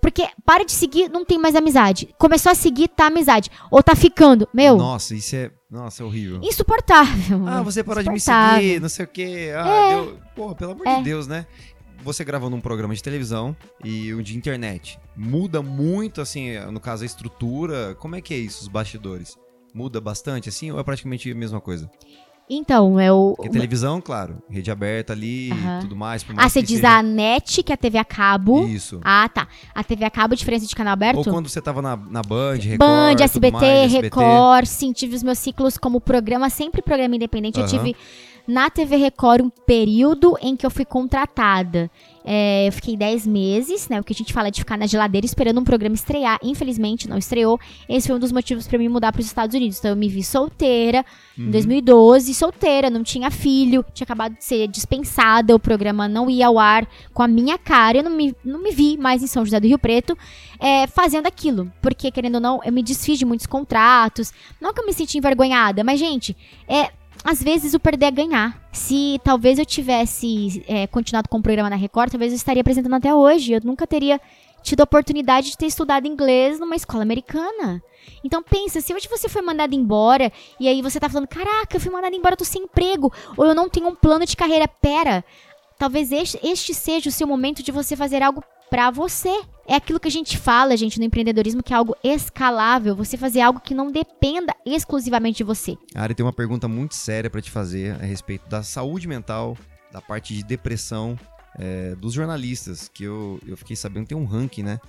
Porque 0.00 0.26
para 0.44 0.64
de 0.64 0.72
seguir, 0.72 1.10
não 1.10 1.24
tem 1.24 1.38
mais 1.38 1.54
amizade. 1.54 2.08
Começou 2.18 2.52
a 2.52 2.54
seguir, 2.54 2.88
tá 2.88 3.06
amizade. 3.06 3.50
Ou 3.70 3.82
tá 3.82 3.94
ficando. 3.94 4.48
Meu. 4.52 4.76
Nossa, 4.76 5.14
isso 5.14 5.36
é. 5.36 5.50
Nossa, 5.70 6.02
é 6.02 6.06
horrível. 6.06 6.40
Insuportável. 6.42 7.46
Ah, 7.46 7.62
você 7.62 7.84
parou 7.84 8.02
de 8.02 8.10
me 8.10 8.18
seguir, 8.18 8.80
não 8.80 8.88
sei 8.88 9.04
o 9.04 9.08
quê. 9.08 9.52
Ah, 9.54 9.68
é. 9.68 9.88
deu. 9.90 10.18
Porra, 10.34 10.54
pelo 10.54 10.72
amor 10.72 10.86
é. 10.86 10.96
de 10.96 11.02
Deus, 11.02 11.26
né? 11.26 11.46
Você 12.02 12.24
gravando 12.24 12.56
um 12.56 12.60
programa 12.60 12.94
de 12.94 13.02
televisão 13.02 13.56
e 13.84 14.14
um 14.14 14.22
de 14.22 14.36
internet. 14.36 14.98
Muda 15.16 15.60
muito, 15.60 16.20
assim, 16.20 16.58
no 16.70 16.80
caso, 16.80 17.02
a 17.02 17.06
estrutura. 17.06 17.94
Como 17.98 18.14
é 18.16 18.20
que 18.20 18.32
é 18.32 18.38
isso, 18.38 18.62
os 18.62 18.68
bastidores? 18.68 19.36
Muda 19.74 20.00
bastante, 20.00 20.48
assim, 20.48 20.70
ou 20.70 20.78
é 20.80 20.82
praticamente 20.84 21.30
a 21.30 21.34
mesma 21.34 21.60
coisa? 21.60 21.90
Então, 22.50 22.98
é 22.98 23.12
o. 23.12 23.34
Porque 23.36 23.50
televisão, 23.50 24.00
claro, 24.00 24.42
rede 24.48 24.70
aberta 24.70 25.12
ali 25.12 25.50
Aham. 25.52 25.80
tudo 25.82 25.94
mais. 25.94 26.24
por 26.24 26.34
mais 26.34 26.46
Ah, 26.46 26.48
você 26.48 26.62
diz 26.62 26.76
seja- 26.76 26.96
a 26.96 27.02
NET, 27.02 27.62
que 27.62 27.70
é 27.70 27.74
a 27.74 27.76
TV 27.76 27.98
a 27.98 28.04
cabo. 28.06 28.66
Isso. 28.66 29.00
Ah, 29.04 29.28
tá. 29.28 29.46
A 29.74 29.84
TV 29.84 30.06
a 30.06 30.10
cabo, 30.10 30.34
diferença 30.34 30.64
de 30.66 30.74
canal 30.74 30.94
aberto? 30.94 31.18
Ou 31.18 31.24
quando 31.24 31.46
você 31.46 31.60
tava 31.60 31.82
na, 31.82 31.94
na 31.94 32.22
Band, 32.22 32.54
Record, 32.54 32.78
Band, 32.78 33.16
SBT, 33.22 33.52
mais, 33.52 33.92
Record, 33.92 34.64
sim, 34.64 34.92
tive 34.94 35.14
os 35.14 35.22
meus 35.22 35.38
ciclos 35.38 35.76
como 35.76 36.00
programa, 36.00 36.48
sempre 36.48 36.80
programa 36.80 37.14
independente. 37.16 37.58
Eu 37.60 37.66
Aham. 37.66 37.76
tive 37.84 37.96
na 38.48 38.70
TV 38.70 38.96
Record 38.96 39.42
um 39.42 39.50
período 39.50 40.36
em 40.40 40.56
que 40.56 40.64
eu 40.64 40.70
fui 40.70 40.86
contratada. 40.86 41.90
É, 42.24 42.66
eu 42.66 42.72
fiquei 42.72 42.96
10 42.96 43.26
meses, 43.26 43.88
né? 43.88 44.00
O 44.00 44.04
que 44.04 44.12
a 44.12 44.16
gente 44.16 44.32
fala 44.32 44.50
de 44.50 44.60
ficar 44.60 44.76
na 44.76 44.86
geladeira 44.86 45.24
esperando 45.24 45.60
um 45.60 45.64
programa 45.64 45.94
estrear. 45.94 46.38
Infelizmente, 46.42 47.08
não 47.08 47.18
estreou. 47.18 47.60
Esse 47.88 48.08
foi 48.08 48.16
um 48.16 48.18
dos 48.18 48.32
motivos 48.32 48.66
pra 48.66 48.78
mim 48.78 48.88
mudar 48.88 49.12
para 49.12 49.20
os 49.20 49.26
Estados 49.26 49.54
Unidos. 49.54 49.78
Então, 49.78 49.90
eu 49.90 49.96
me 49.96 50.08
vi 50.08 50.24
solteira 50.24 51.04
Uhum. 51.38 51.46
em 51.46 51.50
2012, 51.52 52.34
solteira, 52.34 52.90
não 52.90 53.04
tinha 53.04 53.30
filho, 53.30 53.84
tinha 53.94 54.04
acabado 54.04 54.34
de 54.34 54.44
ser 54.44 54.66
dispensada, 54.66 55.54
o 55.54 55.58
programa 55.58 56.08
não 56.08 56.28
ia 56.28 56.48
ao 56.48 56.58
ar 56.58 56.86
com 57.14 57.22
a 57.22 57.28
minha 57.28 57.56
cara. 57.56 57.98
Eu 57.98 58.02
não 58.02 58.10
me, 58.10 58.34
não 58.44 58.60
me 58.60 58.72
vi 58.72 58.96
mais 58.98 59.22
em 59.22 59.28
São 59.28 59.44
José 59.44 59.60
do 59.60 59.68
Rio 59.68 59.78
Preto 59.78 60.18
é, 60.58 60.86
fazendo 60.88 61.26
aquilo. 61.26 61.72
Porque, 61.80 62.10
querendo 62.10 62.36
ou 62.36 62.40
não, 62.40 62.60
eu 62.64 62.72
me 62.72 62.82
desfiz 62.82 63.18
de 63.18 63.24
muitos 63.24 63.46
contratos. 63.46 64.32
Não 64.60 64.74
que 64.74 64.80
eu 64.80 64.86
me 64.86 64.92
senti 64.92 65.16
envergonhada, 65.18 65.84
mas, 65.84 66.00
gente, 66.00 66.36
é. 66.66 66.90
Às 67.28 67.42
vezes 67.42 67.74
o 67.74 67.78
perder 67.78 68.06
é 68.06 68.10
ganhar. 68.10 68.58
Se 68.72 69.20
talvez 69.22 69.58
eu 69.58 69.66
tivesse 69.66 70.64
é, 70.66 70.86
continuado 70.86 71.28
com 71.28 71.36
o 71.36 71.42
programa 71.42 71.68
na 71.68 71.76
Record, 71.76 72.10
talvez 72.10 72.32
eu 72.32 72.36
estaria 72.36 72.62
apresentando 72.62 72.94
até 72.94 73.14
hoje. 73.14 73.52
Eu 73.52 73.60
nunca 73.62 73.86
teria 73.86 74.18
tido 74.62 74.80
a 74.80 74.84
oportunidade 74.84 75.50
de 75.50 75.58
ter 75.58 75.66
estudado 75.66 76.06
inglês 76.06 76.58
numa 76.58 76.74
escola 76.74 77.02
americana. 77.02 77.82
Então 78.24 78.42
pensa, 78.42 78.80
se 78.80 78.94
hoje 78.94 79.06
você 79.10 79.28
foi 79.28 79.42
mandado 79.42 79.74
embora 79.74 80.32
e 80.58 80.66
aí 80.68 80.80
você 80.80 80.98
tá 80.98 81.06
falando, 81.06 81.28
caraca, 81.28 81.76
eu 81.76 81.80
fui 81.82 81.92
mandado 81.92 82.16
embora, 82.16 82.32
eu 82.32 82.38
tô 82.38 82.46
sem 82.46 82.62
emprego, 82.62 83.12
ou 83.36 83.44
eu 83.44 83.54
não 83.54 83.68
tenho 83.68 83.88
um 83.88 83.94
plano 83.94 84.24
de 84.24 84.34
carreira, 84.34 84.66
pera. 84.66 85.22
Talvez 85.78 86.10
este, 86.10 86.40
este 86.42 86.72
seja 86.72 87.10
o 87.10 87.12
seu 87.12 87.26
momento 87.26 87.62
de 87.62 87.70
você 87.70 87.94
fazer 87.94 88.22
algo 88.22 88.42
pra 88.70 88.90
você. 88.90 89.38
É 89.70 89.74
aquilo 89.74 90.00
que 90.00 90.08
a 90.08 90.10
gente 90.10 90.38
fala, 90.38 90.74
gente, 90.78 90.98
no 90.98 91.04
empreendedorismo, 91.04 91.62
que 91.62 91.74
é 91.74 91.76
algo 91.76 91.94
escalável. 92.02 92.96
Você 92.96 93.18
fazer 93.18 93.42
algo 93.42 93.60
que 93.60 93.74
não 93.74 93.92
dependa 93.92 94.56
exclusivamente 94.64 95.36
de 95.36 95.44
você. 95.44 95.76
Ari 95.94 96.14
tem 96.14 96.24
uma 96.24 96.32
pergunta 96.32 96.66
muito 96.66 96.94
séria 96.94 97.28
pra 97.28 97.42
te 97.42 97.50
fazer 97.50 97.92
a 98.00 98.06
respeito 98.06 98.48
da 98.48 98.62
saúde 98.62 99.06
mental, 99.06 99.58
da 99.92 100.00
parte 100.00 100.34
de 100.34 100.42
depressão 100.42 101.18
é, 101.58 101.94
dos 101.96 102.14
jornalistas, 102.14 102.88
que 102.88 103.04
eu, 103.04 103.38
eu 103.46 103.58
fiquei 103.58 103.76
sabendo 103.76 104.04
que 104.04 104.08
tem 104.08 104.16
um 104.16 104.24
ranking, 104.24 104.62
né? 104.62 104.80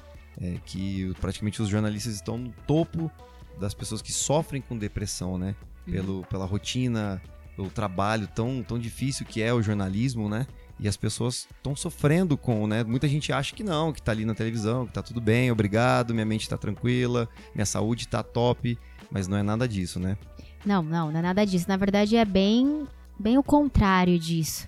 É, 0.42 0.56
que 0.66 1.14
praticamente 1.20 1.62
os 1.62 1.68
jornalistas 1.68 2.16
estão 2.16 2.38
no 2.38 2.54
topo 2.66 3.12
das 3.60 3.74
pessoas 3.74 4.02
que 4.02 4.14
sofrem 4.14 4.62
com 4.62 4.78
depressão, 4.78 5.38
né? 5.38 5.56
Pelo, 5.86 6.24
pela 6.30 6.46
rotina, 6.46 7.22
pelo 7.54 7.70
trabalho 7.70 8.30
tão, 8.34 8.64
tão 8.64 8.80
difícil 8.80 9.26
que 9.26 9.42
é 9.42 9.54
o 9.54 9.62
jornalismo, 9.62 10.30
né? 10.30 10.48
E 10.80 10.88
as 10.88 10.96
pessoas 10.96 11.48
estão 11.56 11.76
sofrendo 11.76 12.38
com, 12.38 12.66
né? 12.66 12.84
Muita 12.84 13.08
gente 13.08 13.34
acha 13.34 13.54
que 13.54 13.64
não, 13.64 13.92
que 13.92 14.02
tá 14.02 14.12
ali 14.12 14.24
na 14.24 14.34
televisão, 14.34 14.86
que 14.86 14.94
tá 14.94 15.04
tudo 15.04 15.20
bem, 15.20 15.52
obrigado, 15.52 16.14
minha 16.14 16.26
mente 16.26 16.48
tá 16.48 16.58
tranquila, 16.58 17.28
minha 17.54 17.66
saúde 17.66 18.08
tá 18.08 18.24
top, 18.24 18.78
mas 19.12 19.28
não 19.28 19.38
é 19.38 19.44
nada 19.44 19.68
disso, 19.68 20.00
né? 20.00 20.18
Não, 20.66 20.82
não, 20.82 21.12
não 21.12 21.20
é 21.20 21.22
nada 21.22 21.46
disso. 21.46 21.66
Na 21.68 21.78
verdade, 21.78 22.16
é 22.16 22.24
bem, 22.24 22.88
bem 23.20 23.38
o 23.38 23.44
contrário 23.44 24.18
disso. 24.18 24.68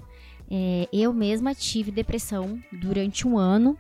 É, 0.50 0.88
eu 0.92 1.14
mesma 1.14 1.56
tive 1.56 1.92
depressão 1.92 2.62
durante 2.74 3.26
um 3.26 3.38
ano 3.38 3.78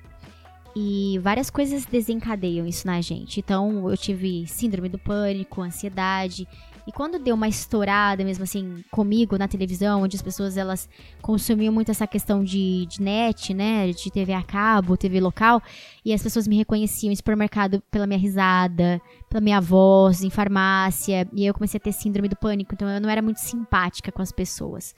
e 0.76 1.20
várias 1.20 1.50
coisas 1.50 1.86
desencadeiam 1.86 2.66
isso 2.66 2.88
na 2.88 3.02
gente. 3.02 3.40
Então, 3.40 3.90
eu 3.90 3.98
tive 3.98 4.48
síndrome 4.48 4.88
do 4.88 4.98
pânico, 4.98 5.62
ansiedade. 5.62 6.48
E 6.92 6.94
quando 6.94 7.18
deu 7.18 7.36
uma 7.36 7.48
estourada, 7.48 8.22
mesmo 8.22 8.44
assim, 8.44 8.84
comigo 8.92 9.38
na 9.38 9.48
televisão, 9.48 10.02
onde 10.02 10.18
as 10.18 10.22
pessoas 10.22 10.58
elas 10.58 10.90
consumiam 11.22 11.74
muito 11.74 11.90
essa 11.90 12.06
questão 12.06 12.44
de, 12.44 12.86
de 12.86 13.02
net, 13.02 13.54
né? 13.54 13.90
De 13.94 14.12
TV 14.12 14.34
a 14.34 14.44
cabo, 14.44 14.98
TV 14.98 15.22
local, 15.22 15.64
e 16.04 16.14
as 16.14 16.22
pessoas 16.22 16.50
me 16.50 16.58
reconheciam 16.58 17.10
em 17.10 17.16
supermercado 17.16 17.82
pela 17.90 18.06
minha 18.06 18.20
risada, 18.20 19.02
pela 19.32 19.42
minha 19.42 19.62
voz, 19.62 20.22
em 20.24 20.30
farmácia, 20.30 21.26
e 21.34 21.46
eu 21.46 21.54
comecei 21.54 21.78
a 21.78 21.82
ter 21.82 21.94
síndrome 21.94 22.28
do 22.28 22.36
pânico, 22.36 22.74
então 22.76 22.88
eu 22.90 23.00
não 23.00 23.10
era 23.10 23.22
muito 23.22 23.38
simpática 23.40 24.12
com 24.12 24.22
as 24.22 24.32
pessoas. 24.32 24.94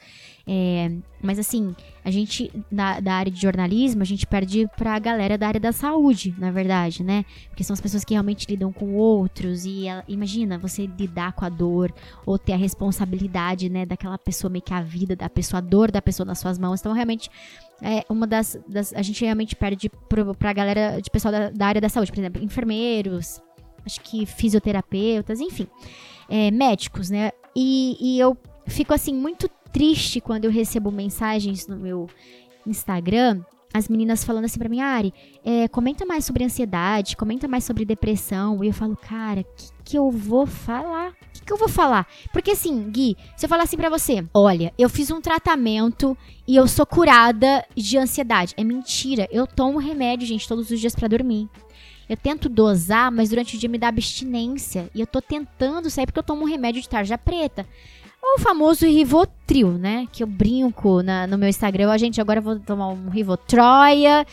É, 0.45 0.91
mas 1.21 1.37
assim, 1.37 1.73
a 2.03 2.09
gente, 2.09 2.51
da, 2.71 2.99
da 2.99 3.13
área 3.13 3.31
de 3.31 3.39
jornalismo, 3.39 4.01
a 4.01 4.05
gente 4.05 4.25
perde 4.25 4.67
pra 4.75 4.97
galera 4.97 5.37
da 5.37 5.47
área 5.47 5.59
da 5.59 5.71
saúde, 5.71 6.33
na 6.37 6.49
verdade, 6.51 7.03
né? 7.03 7.23
Porque 7.49 7.63
são 7.63 7.75
as 7.75 7.79
pessoas 7.79 8.03
que 8.03 8.13
realmente 8.15 8.47
lidam 8.49 8.73
com 8.73 8.95
outros, 8.95 9.65
e 9.65 9.85
ela- 9.87 10.03
imagina 10.07 10.57
você 10.57 10.87
lidar 10.87 11.33
com 11.33 11.45
a 11.45 11.49
dor, 11.49 11.93
ou 12.25 12.37
ter 12.39 12.53
a 12.53 12.57
responsabilidade, 12.57 13.69
né, 13.69 13.85
daquela 13.85 14.17
pessoa, 14.17 14.49
meio 14.49 14.63
que 14.63 14.73
a 14.73 14.81
vida 14.81 15.15
da 15.15 15.29
pessoa, 15.29 15.59
a 15.59 15.61
dor 15.61 15.91
da 15.91 16.01
pessoa 16.01 16.25
nas 16.25 16.39
suas 16.39 16.57
mãos. 16.57 16.79
Então, 16.79 16.91
realmente, 16.91 17.29
é 17.81 18.03
uma 18.09 18.25
das, 18.25 18.57
das- 18.67 18.93
a 18.93 19.01
gente 19.03 19.23
realmente 19.23 19.55
perde 19.55 19.89
pro, 20.09 20.33
pra 20.33 20.51
galera 20.53 20.99
de 20.99 21.09
pessoal 21.11 21.31
da, 21.31 21.49
da 21.51 21.67
área 21.67 21.79
da 21.81 21.87
saúde, 21.89 22.11
por 22.11 22.19
exemplo, 22.19 22.41
enfermeiros, 22.43 23.39
acho 23.85 24.01
que 24.01 24.25
fisioterapeutas, 24.25 25.39
enfim, 25.39 25.67
é, 26.29 26.51
médicos, 26.51 27.09
né? 27.09 27.31
E, 27.55 27.97
e 27.99 28.19
eu 28.19 28.37
fico 28.67 28.93
assim 28.93 29.13
muito 29.13 29.49
triste 29.71 30.21
quando 30.21 30.45
eu 30.45 30.51
recebo 30.51 30.91
mensagens 30.91 31.67
no 31.67 31.75
meu 31.75 32.07
Instagram, 32.65 33.43
as 33.73 33.89
meninas 33.89 34.23
falando 34.23 34.45
assim 34.45 34.59
pra 34.59 34.69
mim, 34.69 34.81
Ari, 34.81 35.11
é, 35.43 35.67
comenta 35.67 36.05
mais 36.05 36.23
sobre 36.23 36.43
ansiedade, 36.43 37.17
comenta 37.17 37.47
mais 37.47 37.63
sobre 37.63 37.83
depressão. 37.83 38.63
E 38.63 38.67
eu 38.67 38.73
falo, 38.73 38.95
cara, 38.95 39.41
o 39.41 39.45
que, 39.55 39.71
que 39.83 39.97
eu 39.97 40.11
vou 40.11 40.45
falar? 40.45 41.09
O 41.09 41.13
que, 41.33 41.41
que 41.43 41.51
eu 41.51 41.57
vou 41.57 41.67
falar? 41.67 42.07
Porque 42.31 42.51
assim, 42.51 42.91
Gui, 42.91 43.17
se 43.35 43.45
eu 43.45 43.49
falar 43.49 43.63
assim 43.63 43.75
pra 43.75 43.89
você, 43.89 44.23
olha, 44.31 44.71
eu 44.77 44.87
fiz 44.87 45.09
um 45.09 45.19
tratamento 45.19 46.15
e 46.47 46.55
eu 46.55 46.67
sou 46.67 46.85
curada 46.85 47.65
de 47.75 47.97
ansiedade. 47.97 48.53
É 48.55 48.63
mentira. 48.63 49.27
Eu 49.31 49.47
tomo 49.47 49.79
remédio, 49.79 50.27
gente, 50.27 50.47
todos 50.47 50.69
os 50.69 50.79
dias 50.79 50.93
pra 50.93 51.07
dormir. 51.07 51.49
Eu 52.09 52.17
tento 52.17 52.49
dosar, 52.49 53.11
mas 53.11 53.29
durante 53.29 53.55
o 53.55 53.59
dia 53.59 53.69
me 53.69 53.77
dá 53.77 53.87
abstinência. 53.87 54.89
E 54.93 54.99
eu 55.01 55.07
tô 55.07 55.21
tentando 55.21 55.89
sair 55.89 56.05
porque 56.05 56.19
eu 56.19 56.23
tomo 56.23 56.41
um 56.43 56.47
remédio 56.47 56.81
de 56.81 56.89
tarja 56.89 57.17
preta. 57.17 57.65
Ou 58.21 58.35
o 58.35 58.39
famoso 58.39 58.85
Rivotril, 58.85 59.71
né? 59.77 60.07
Que 60.11 60.23
eu 60.23 60.27
brinco 60.27 61.01
na- 61.01 61.27
no 61.27 61.37
meu 61.37 61.49
Instagram. 61.49 61.91
A 61.91 61.97
gente, 61.97 62.21
agora 62.21 62.39
eu 62.39 62.43
vou 62.43 62.59
tomar 62.59 62.87
um 62.89 63.09
Rivotroia 63.09 64.25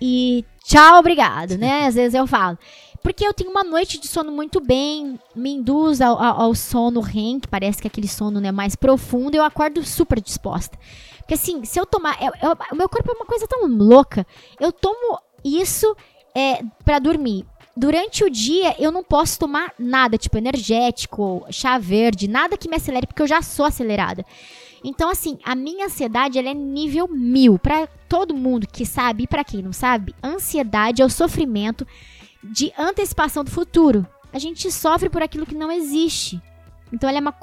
e 0.00 0.44
tchau, 0.64 0.98
obrigado, 0.98 1.56
né? 1.56 1.86
Às 1.88 1.94
vezes 1.94 2.14
eu 2.14 2.26
falo. 2.26 2.58
Porque 3.02 3.24
eu 3.26 3.32
tenho 3.32 3.50
uma 3.50 3.62
noite 3.64 3.98
de 4.00 4.08
sono 4.08 4.32
muito 4.32 4.60
bem, 4.60 5.18
me 5.34 5.50
induz 5.54 6.00
ao, 6.00 6.20
ao- 6.20 6.40
ao 6.42 6.54
sono 6.54 7.00
REM, 7.00 7.38
que 7.40 7.46
parece 7.48 7.80
que 7.80 7.86
é 7.86 7.90
aquele 7.90 8.08
sono 8.08 8.40
né, 8.40 8.50
mais 8.50 8.74
profundo, 8.74 9.36
eu 9.36 9.44
acordo 9.44 9.82
super 9.84 10.20
disposta. 10.20 10.76
Porque 11.18 11.34
assim, 11.34 11.64
se 11.64 11.78
eu 11.78 11.86
tomar. 11.86 12.16
eu- 12.22 12.32
eu- 12.42 12.56
o 12.72 12.74
meu 12.76 12.88
corpo 12.88 13.10
é 13.10 13.14
uma 13.14 13.24
coisa 13.26 13.46
tão 13.46 13.66
louca. 13.66 14.26
Eu 14.58 14.72
tomo 14.72 15.18
isso 15.44 15.94
é, 16.34 16.62
para 16.84 16.98
dormir. 16.98 17.44
Durante 17.76 18.24
o 18.24 18.30
dia, 18.30 18.74
eu 18.78 18.90
não 18.90 19.04
posso 19.04 19.38
tomar 19.38 19.72
nada, 19.78 20.18
tipo 20.18 20.36
energético, 20.36 21.46
chá 21.50 21.78
verde, 21.78 22.26
nada 22.26 22.56
que 22.56 22.68
me 22.68 22.74
acelere, 22.74 23.06
porque 23.06 23.22
eu 23.22 23.26
já 23.26 23.40
sou 23.40 23.64
acelerada. 23.64 24.24
Então, 24.82 25.08
assim, 25.10 25.38
a 25.44 25.54
minha 25.54 25.86
ansiedade 25.86 26.38
ela 26.38 26.48
é 26.48 26.54
nível 26.54 27.08
mil. 27.08 27.58
Pra 27.58 27.86
todo 28.08 28.34
mundo 28.34 28.66
que 28.66 28.84
sabe 28.84 29.24
e 29.24 29.26
pra 29.26 29.44
quem 29.44 29.62
não 29.62 29.72
sabe, 29.72 30.14
ansiedade 30.22 31.02
é 31.02 31.04
o 31.04 31.10
sofrimento 31.10 31.86
de 32.42 32.72
antecipação 32.76 33.44
do 33.44 33.50
futuro. 33.50 34.06
A 34.32 34.38
gente 34.38 34.70
sofre 34.70 35.08
por 35.08 35.22
aquilo 35.22 35.46
que 35.46 35.54
não 35.54 35.70
existe. 35.70 36.40
Então, 36.92 37.08
ela 37.08 37.18
é, 37.18 37.20
uma, 37.20 37.34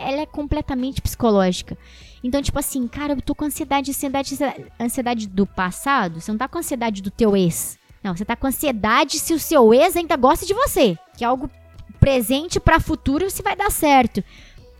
ela 0.00 0.20
é 0.20 0.26
completamente 0.26 1.00
psicológica. 1.00 1.78
Então, 2.22 2.42
tipo 2.42 2.58
assim, 2.58 2.86
cara, 2.88 3.14
eu 3.14 3.22
tô 3.22 3.34
com 3.34 3.44
ansiedade, 3.44 3.90
ansiedade, 3.90 4.36
ansiedade 4.78 5.26
do 5.28 5.46
passado. 5.46 6.20
Você 6.20 6.30
não 6.30 6.38
tá 6.38 6.48
com 6.48 6.58
ansiedade 6.58 7.00
do 7.00 7.10
teu 7.10 7.36
ex. 7.36 7.78
Não, 8.02 8.16
você 8.16 8.24
tá 8.24 8.36
com 8.36 8.46
ansiedade 8.46 9.18
se 9.18 9.34
o 9.34 9.38
seu 9.38 9.74
ex 9.74 9.96
ainda 9.96 10.16
gosta 10.16 10.46
de 10.46 10.54
você. 10.54 10.96
Que 11.16 11.24
é 11.24 11.26
algo 11.26 11.50
presente 11.98 12.60
pra 12.60 12.80
futuro 12.80 13.30
se 13.30 13.42
vai 13.42 13.56
dar 13.56 13.70
certo. 13.70 14.22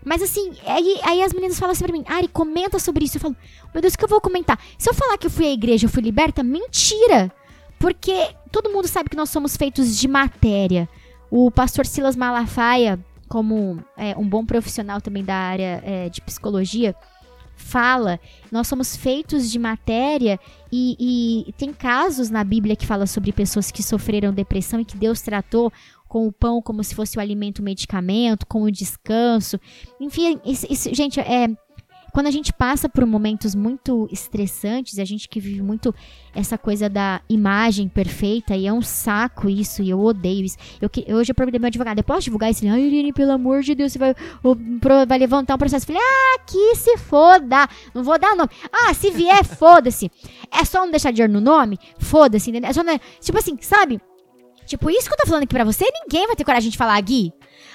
Mas 0.03 0.21
assim, 0.21 0.53
aí, 0.65 0.99
aí 1.03 1.21
as 1.21 1.33
meninas 1.33 1.59
falam 1.59 1.73
assim 1.73 1.83
pra 1.83 1.93
mim, 1.93 2.03
Ari, 2.07 2.27
comenta 2.27 2.79
sobre 2.79 3.05
isso. 3.05 3.17
Eu 3.17 3.21
falo, 3.21 3.35
meu 3.73 3.81
Deus, 3.81 3.93
o 3.93 3.97
que 3.97 4.05
eu 4.05 4.09
vou 4.09 4.21
comentar? 4.21 4.59
Se 4.77 4.89
eu 4.89 4.93
falar 4.93 5.17
que 5.17 5.27
eu 5.27 5.31
fui 5.31 5.45
à 5.45 5.51
igreja, 5.51 5.85
eu 5.85 5.89
fui 5.89 6.01
liberta, 6.01 6.41
mentira! 6.41 7.31
Porque 7.77 8.29
todo 8.51 8.69
mundo 8.69 8.87
sabe 8.87 9.09
que 9.09 9.15
nós 9.15 9.29
somos 9.29 9.55
feitos 9.55 9.97
de 9.97 10.07
matéria. 10.07 10.87
O 11.29 11.51
pastor 11.51 11.85
Silas 11.85 12.15
Malafaia, 12.15 12.99
como 13.27 13.83
é, 13.95 14.17
um 14.17 14.27
bom 14.27 14.45
profissional 14.45 14.99
também 14.99 15.23
da 15.23 15.35
área 15.35 15.81
é, 15.85 16.09
de 16.09 16.21
psicologia, 16.21 16.95
fala, 17.59 18.19
nós 18.51 18.67
somos 18.67 18.95
feitos 18.95 19.51
de 19.51 19.59
matéria 19.59 20.39
e, 20.71 21.45
e 21.47 21.53
tem 21.53 21.73
casos 21.73 22.29
na 22.29 22.43
Bíblia 22.43 22.75
que 22.75 22.85
fala 22.85 23.05
sobre 23.05 23.31
pessoas 23.31 23.69
que 23.69 23.83
sofreram 23.83 24.33
depressão 24.33 24.79
e 24.79 24.85
que 24.85 24.97
Deus 24.97 25.21
tratou 25.21 25.71
com 26.07 26.25
o 26.27 26.31
pão 26.31 26.61
como 26.61 26.83
se 26.83 26.95
fosse 26.95 27.17
o 27.17 27.21
alimento, 27.21 27.59
o 27.59 27.63
medicamento, 27.63 28.47
com 28.47 28.63
o 28.63 28.71
descanso. 28.71 29.59
Enfim, 29.99 30.39
isso, 30.43 30.65
isso, 30.69 30.93
gente, 30.93 31.19
é, 31.19 31.47
quando 32.11 32.27
a 32.27 32.31
gente 32.31 32.51
passa 32.53 32.87
por 32.89 33.05
momentos 33.05 33.53
muito 33.55 34.07
estressantes, 34.11 34.99
a 34.99 35.05
gente 35.05 35.27
que 35.29 35.39
vive 35.39 35.61
muito 35.61 35.93
essa 36.33 36.57
coisa 36.57 36.89
da 36.89 37.21
imagem 37.29 37.87
perfeita, 37.87 38.55
e 38.55 38.67
é 38.67 38.73
um 38.73 38.81
saco 38.81 39.49
isso, 39.49 39.81
e 39.81 39.89
eu 39.89 39.99
odeio 39.99 40.45
isso. 40.45 40.57
Eu, 40.81 40.89
que- 40.89 41.05
hoje 41.13 41.31
eu 41.31 41.35
perguntei 41.35 41.59
meu 41.59 41.67
advogado, 41.67 41.97
eu 41.97 42.03
posso 42.03 42.21
divulgar 42.21 42.51
isso? 42.51 42.67
Ai, 42.67 42.81
Irene, 42.81 43.11
pelo 43.13 43.31
amor 43.31 43.61
de 43.61 43.73
Deus, 43.75 43.91
você 43.93 43.99
vai, 43.99 44.15
vai 45.07 45.17
levantar 45.19 45.55
um 45.55 45.57
processo. 45.57 45.83
Eu 45.89 45.95
falei, 45.95 46.01
ah, 46.03 46.39
que 46.45 46.75
se 46.75 46.97
foda. 46.97 47.67
Não 47.93 48.03
vou 48.03 48.17
dar 48.19 48.35
nome. 48.35 48.49
Ah, 48.71 48.93
se 48.93 49.11
vier, 49.11 49.43
foda-se. 49.43 50.11
É 50.51 50.63
só 50.65 50.79
não 50.79 50.91
deixar 50.91 51.11
dinheiro 51.11 51.33
no 51.33 51.41
nome? 51.41 51.77
Foda-se, 51.97 52.49
entendeu? 52.49 52.69
É 52.69 52.73
só 52.73 52.83
não- 52.83 52.99
tipo 53.19 53.37
assim, 53.37 53.57
sabe? 53.61 53.99
Tipo, 54.69 54.89
isso 54.91 55.07
que 55.07 55.13
eu 55.13 55.17
tô 55.17 55.25
falando 55.25 55.43
aqui 55.43 55.53
pra 55.53 55.63
você, 55.63 55.83
ninguém 56.03 56.27
vai 56.27 56.35
ter 56.35 56.43
coragem 56.45 56.69
de 56.69 56.77
falar, 56.77 57.01
Gui. 57.01 57.33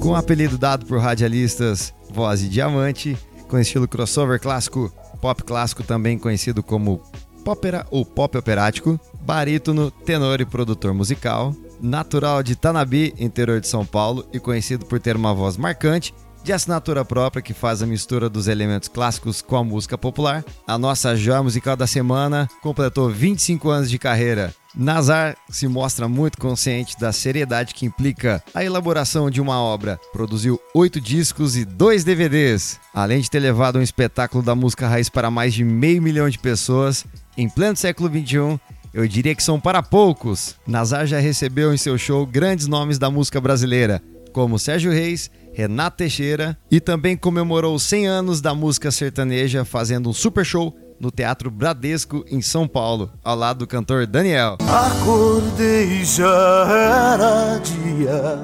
Com 0.00 0.10
o 0.10 0.14
apelido 0.14 0.56
dado 0.56 0.86
por 0.86 0.98
radialistas 1.00 1.92
Voz 2.10 2.42
e 2.42 2.48
Diamante, 2.48 3.16
com 3.48 3.58
estilo 3.58 3.88
crossover 3.88 4.40
clássico, 4.40 4.92
pop 5.20 5.42
clássico 5.42 5.82
também 5.82 6.18
conhecido 6.18 6.62
como 6.62 7.02
popera 7.44 7.86
ou 7.90 8.04
pop 8.04 8.36
operático, 8.36 8.98
barítono, 9.22 9.90
tenor 9.90 10.40
e 10.40 10.44
produtor 10.44 10.92
musical, 10.92 11.54
natural 11.80 12.42
de 12.42 12.56
Tanabi, 12.56 13.14
interior 13.18 13.60
de 13.60 13.68
São 13.68 13.84
Paulo 13.84 14.26
e 14.32 14.40
conhecido 14.40 14.86
por 14.86 14.98
ter 14.98 15.16
uma 15.16 15.34
voz 15.34 15.56
marcante, 15.56 16.14
de 16.46 16.52
assinatura 16.52 17.04
própria 17.04 17.42
que 17.42 17.52
faz 17.52 17.82
a 17.82 17.86
mistura 17.86 18.30
dos 18.30 18.46
elementos 18.46 18.88
clássicos 18.88 19.42
com 19.42 19.56
a 19.56 19.64
música 19.64 19.98
popular. 19.98 20.44
A 20.64 20.78
nossa 20.78 21.16
joia 21.16 21.42
musical 21.42 21.76
da 21.76 21.88
semana 21.88 22.48
completou 22.62 23.10
25 23.10 23.68
anos 23.68 23.90
de 23.90 23.98
carreira. 23.98 24.54
Nazar 24.72 25.36
se 25.50 25.66
mostra 25.66 26.06
muito 26.06 26.38
consciente 26.38 26.96
da 27.00 27.12
seriedade 27.12 27.74
que 27.74 27.84
implica 27.84 28.40
a 28.54 28.64
elaboração 28.64 29.28
de 29.28 29.40
uma 29.40 29.60
obra. 29.60 29.98
Produziu 30.12 30.60
oito 30.72 31.00
discos 31.00 31.56
e 31.56 31.64
dois 31.64 32.04
DVDs, 32.04 32.78
além 32.94 33.20
de 33.20 33.28
ter 33.28 33.40
levado 33.40 33.80
um 33.80 33.82
espetáculo 33.82 34.40
da 34.40 34.54
música 34.54 34.86
raiz 34.86 35.08
para 35.08 35.32
mais 35.32 35.52
de 35.52 35.64
meio 35.64 36.00
milhão 36.00 36.30
de 36.30 36.38
pessoas. 36.38 37.04
Em 37.36 37.48
pleno 37.48 37.76
século 37.76 38.08
XXI, 38.08 38.60
eu 38.94 39.08
diria 39.08 39.34
que 39.34 39.42
são 39.42 39.58
para 39.58 39.82
poucos. 39.82 40.54
Nazar 40.64 41.08
já 41.08 41.18
recebeu 41.18 41.74
em 41.74 41.76
seu 41.76 41.98
show 41.98 42.24
grandes 42.24 42.68
nomes 42.68 43.00
da 43.00 43.10
música 43.10 43.40
brasileira, 43.40 44.00
como 44.32 44.58
Sérgio 44.58 44.92
Reis, 44.92 45.28
Renato 45.56 45.96
Teixeira 45.96 46.54
e 46.70 46.78
também 46.80 47.16
comemorou 47.16 47.78
100 47.78 48.06
anos 48.06 48.40
da 48.42 48.54
música 48.54 48.90
sertaneja 48.90 49.64
fazendo 49.64 50.10
um 50.10 50.12
super 50.12 50.44
show 50.44 50.76
no 51.00 51.10
Teatro 51.10 51.50
Bradesco 51.50 52.26
em 52.28 52.42
São 52.42 52.68
Paulo, 52.68 53.10
ao 53.24 53.34
lado 53.34 53.60
do 53.60 53.66
cantor 53.66 54.06
Daniel. 54.06 54.58
Acordei 54.60 56.04
já 56.04 56.66
era 56.68 57.58
dia, 57.58 58.38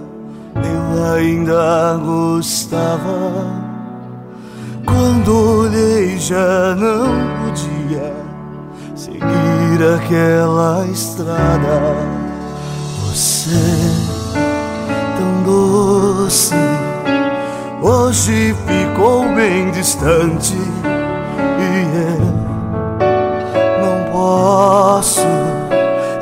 eu 0.57 1.15
ainda 1.15 1.99
gostava. 1.99 3.61
Quando 4.87 5.61
olhei 5.61 6.17
já 6.19 6.75
não 6.77 7.45
podia 7.45 8.15
seguir 8.97 9.85
aquela 9.97 10.87
estrada. 10.87 11.95
Você 13.03 13.51
tão 15.19 15.43
doce, 15.45 16.55
hoje 17.83 18.55
ficou 18.67 19.29
bem 19.35 19.71
distante 19.73 20.57
e 21.59 21.73
eu 21.99 22.21
não 23.85 24.13
posso 24.13 25.27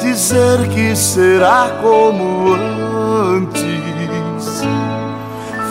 dizer 0.01 0.67
que 0.69 0.97
será 0.97 1.71
como 1.83 2.55
antes. 2.55 3.61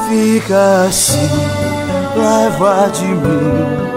Fica 0.08 0.86
assim, 0.88 1.30
leva 2.16 2.90
de 2.90 3.06
mim 3.06 3.90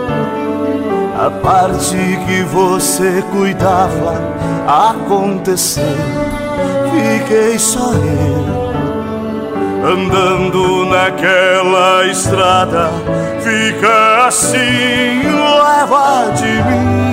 a 1.18 1.30
parte 1.30 1.96
que 2.26 2.42
você 2.44 3.22
cuidava 3.30 4.20
acontecer. 4.66 5.96
Fiquei 6.90 7.58
só 7.58 7.92
eu 7.92 8.61
andando 9.82 10.86
naquela 10.86 12.06
estrada. 12.06 12.90
Fica 13.42 14.26
assim, 14.26 15.22
leva 15.24 16.32
de 16.36 16.62
mim 16.62 17.12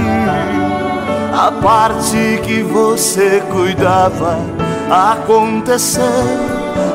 a 1.33 1.51
parte 1.51 2.39
que 2.43 2.61
você 2.61 3.41
cuidava 3.51 4.37
acontecer. 4.89 6.01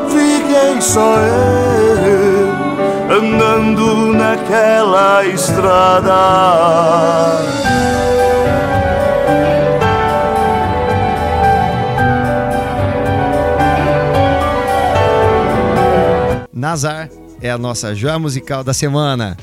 Fiquei 0.08 0.80
só 0.80 1.16
eu 1.16 2.64
andando 3.16 4.12
naquela 4.12 5.24
estrada. 5.24 6.12
Nazar 16.64 17.10
é 17.42 17.50
a 17.50 17.58
nossa 17.58 17.94
joia 17.94 18.18
musical 18.18 18.64
da 18.64 18.72
semana. 18.72 19.36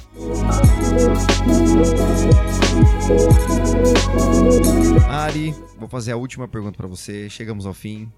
Ari, 5.07 5.53
vou 5.77 5.87
fazer 5.87 6.13
a 6.13 6.17
última 6.17 6.47
pergunta 6.47 6.75
pra 6.75 6.87
você. 6.87 7.29
Chegamos 7.29 7.67
ao 7.67 7.75
fim. 7.75 8.11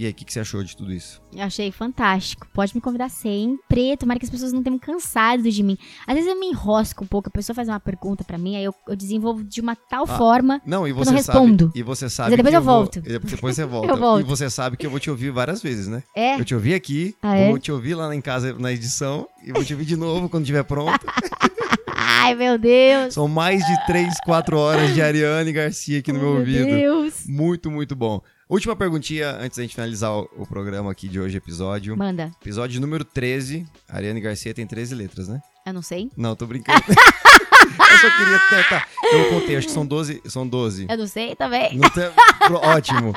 E 0.00 0.04
aí, 0.06 0.12
o 0.12 0.14
que, 0.14 0.24
que 0.24 0.32
você 0.32 0.38
achou 0.38 0.62
de 0.62 0.76
tudo 0.76 0.92
isso? 0.92 1.20
Eu 1.34 1.42
achei 1.42 1.72
fantástico. 1.72 2.46
Pode 2.54 2.72
me 2.72 2.80
convidar 2.80 3.08
sempre. 3.08 3.96
Tomara 3.96 4.20
que 4.20 4.24
as 4.26 4.30
pessoas 4.30 4.52
não 4.52 4.62
tenham 4.62 4.78
cansado 4.78 5.42
de 5.50 5.60
mim. 5.60 5.76
Às 6.06 6.14
vezes 6.14 6.30
eu 6.30 6.38
me 6.38 6.46
enrosco 6.46 7.02
um 7.02 7.06
pouco, 7.06 7.28
a 7.28 7.32
pessoa 7.32 7.52
faz 7.52 7.66
uma 7.66 7.80
pergunta 7.80 8.22
pra 8.22 8.38
mim, 8.38 8.54
aí 8.54 8.62
eu, 8.62 8.72
eu 8.86 8.94
desenvolvo 8.94 9.42
de 9.42 9.60
uma 9.60 9.74
tal 9.74 10.04
Ah, 10.04 10.16
forma. 10.16 10.62
Não, 10.64 10.86
e 10.86 10.90
Eu 10.90 10.94
você 10.96 11.10
não 11.10 11.18
sabe. 11.20 11.38
respondo. 11.40 11.72
E 11.74 11.82
você 11.82 12.08
sabe. 12.08 12.30
Mas 12.30 12.36
depois 12.36 12.54
eu 12.54 12.62
vou- 12.62 12.74
volto. 12.76 12.98
e 13.00 13.18
Depois 13.18 13.56
você 13.56 13.64
volta. 13.66 13.88
Eu 13.92 13.96
volto. 13.96 14.20
E 14.20 14.22
você 14.22 14.48
sabe 14.48 14.76
que 14.76 14.86
eu 14.86 14.90
vou 14.90 15.00
te 15.00 15.10
ouvir 15.10 15.32
várias 15.32 15.60
vezes, 15.60 15.88
né? 15.88 16.00
É. 16.14 16.38
Eu 16.38 16.44
te 16.44 16.54
ouvi 16.54 16.74
aqui, 16.74 17.16
Ah, 17.20 17.36
é? 17.36 17.48
vou 17.48 17.58
te 17.58 17.72
ouvir 17.72 17.96
lá 17.96 18.14
em 18.14 18.20
casa 18.20 18.54
na 18.56 18.70
edição 18.72 19.26
e 19.44 19.50
vou 19.52 19.64
te 19.64 19.72
ouvir 19.72 19.84
de 19.84 19.96
novo 19.96 20.28
quando 20.28 20.44
estiver 20.44 20.62
pronto. 20.62 21.04
Ai, 21.96 22.34
meu 22.36 22.56
Deus. 22.56 23.14
São 23.14 23.26
mais 23.26 23.64
de 23.66 23.86
3, 23.86 24.14
4 24.24 24.56
horas 24.56 24.94
de 24.94 25.02
Ariane 25.02 25.52
Garcia 25.52 25.98
aqui 25.98 26.12
no 26.12 26.20
meu, 26.20 26.28
meu 26.30 26.38
ouvido. 26.38 26.64
Deus. 26.66 27.14
Muito, 27.26 27.68
muito 27.70 27.96
bom. 27.96 28.22
Última 28.48 28.74
perguntinha 28.74 29.30
antes 29.32 29.58
da 29.58 29.62
gente 29.62 29.74
finalizar 29.74 30.10
o, 30.10 30.28
o 30.38 30.46
programa 30.46 30.90
aqui 30.90 31.06
de 31.06 31.20
hoje, 31.20 31.36
episódio. 31.36 31.94
Manda. 31.96 32.30
Episódio 32.40 32.80
número 32.80 33.04
13. 33.04 33.66
Ariane 33.86 34.20
Garcia 34.22 34.54
tem 34.54 34.66
13 34.66 34.94
letras, 34.94 35.28
né? 35.28 35.40
Eu 35.66 35.74
não 35.74 35.82
sei. 35.82 36.10
Não, 36.16 36.34
tô 36.34 36.46
brincando. 36.46 36.80
eu 36.88 37.98
só 37.98 38.16
queria 38.16 38.38
tentar. 38.48 38.88
Eu 39.12 39.28
contei, 39.28 39.56
acho 39.56 39.66
que 39.66 39.72
são 39.72 39.84
12. 39.86 40.22
São 40.26 40.48
12. 40.48 40.86
Eu 40.88 40.96
não 40.96 41.06
sei 41.06 41.36
também. 41.36 41.76
Não 41.76 41.90
tem- 41.90 42.10
Pro- 42.38 42.56
Ótimo. 42.56 43.12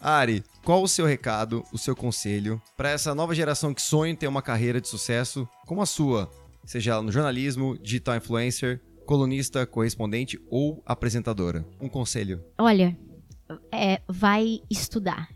Ari, 0.00 0.44
qual 0.64 0.82
o 0.84 0.88
seu 0.88 1.04
recado, 1.04 1.64
o 1.72 1.78
seu 1.78 1.96
conselho 1.96 2.62
para 2.76 2.90
essa 2.90 3.12
nova 3.12 3.34
geração 3.34 3.74
que 3.74 3.82
sonha 3.82 4.12
em 4.12 4.16
ter 4.16 4.28
uma 4.28 4.40
carreira 4.40 4.80
de 4.80 4.86
sucesso 4.86 5.48
como 5.66 5.82
a 5.82 5.86
sua? 5.86 6.30
Seja 6.64 6.92
ela 6.92 7.02
no 7.02 7.10
jornalismo, 7.10 7.76
digital 7.76 8.14
influencer, 8.16 8.80
colunista, 9.04 9.66
correspondente 9.66 10.40
ou 10.48 10.80
apresentadora. 10.86 11.66
Um 11.80 11.88
conselho. 11.88 12.40
Olha, 12.56 12.96
é, 13.72 14.00
vai 14.08 14.60
estudar. 14.70 15.28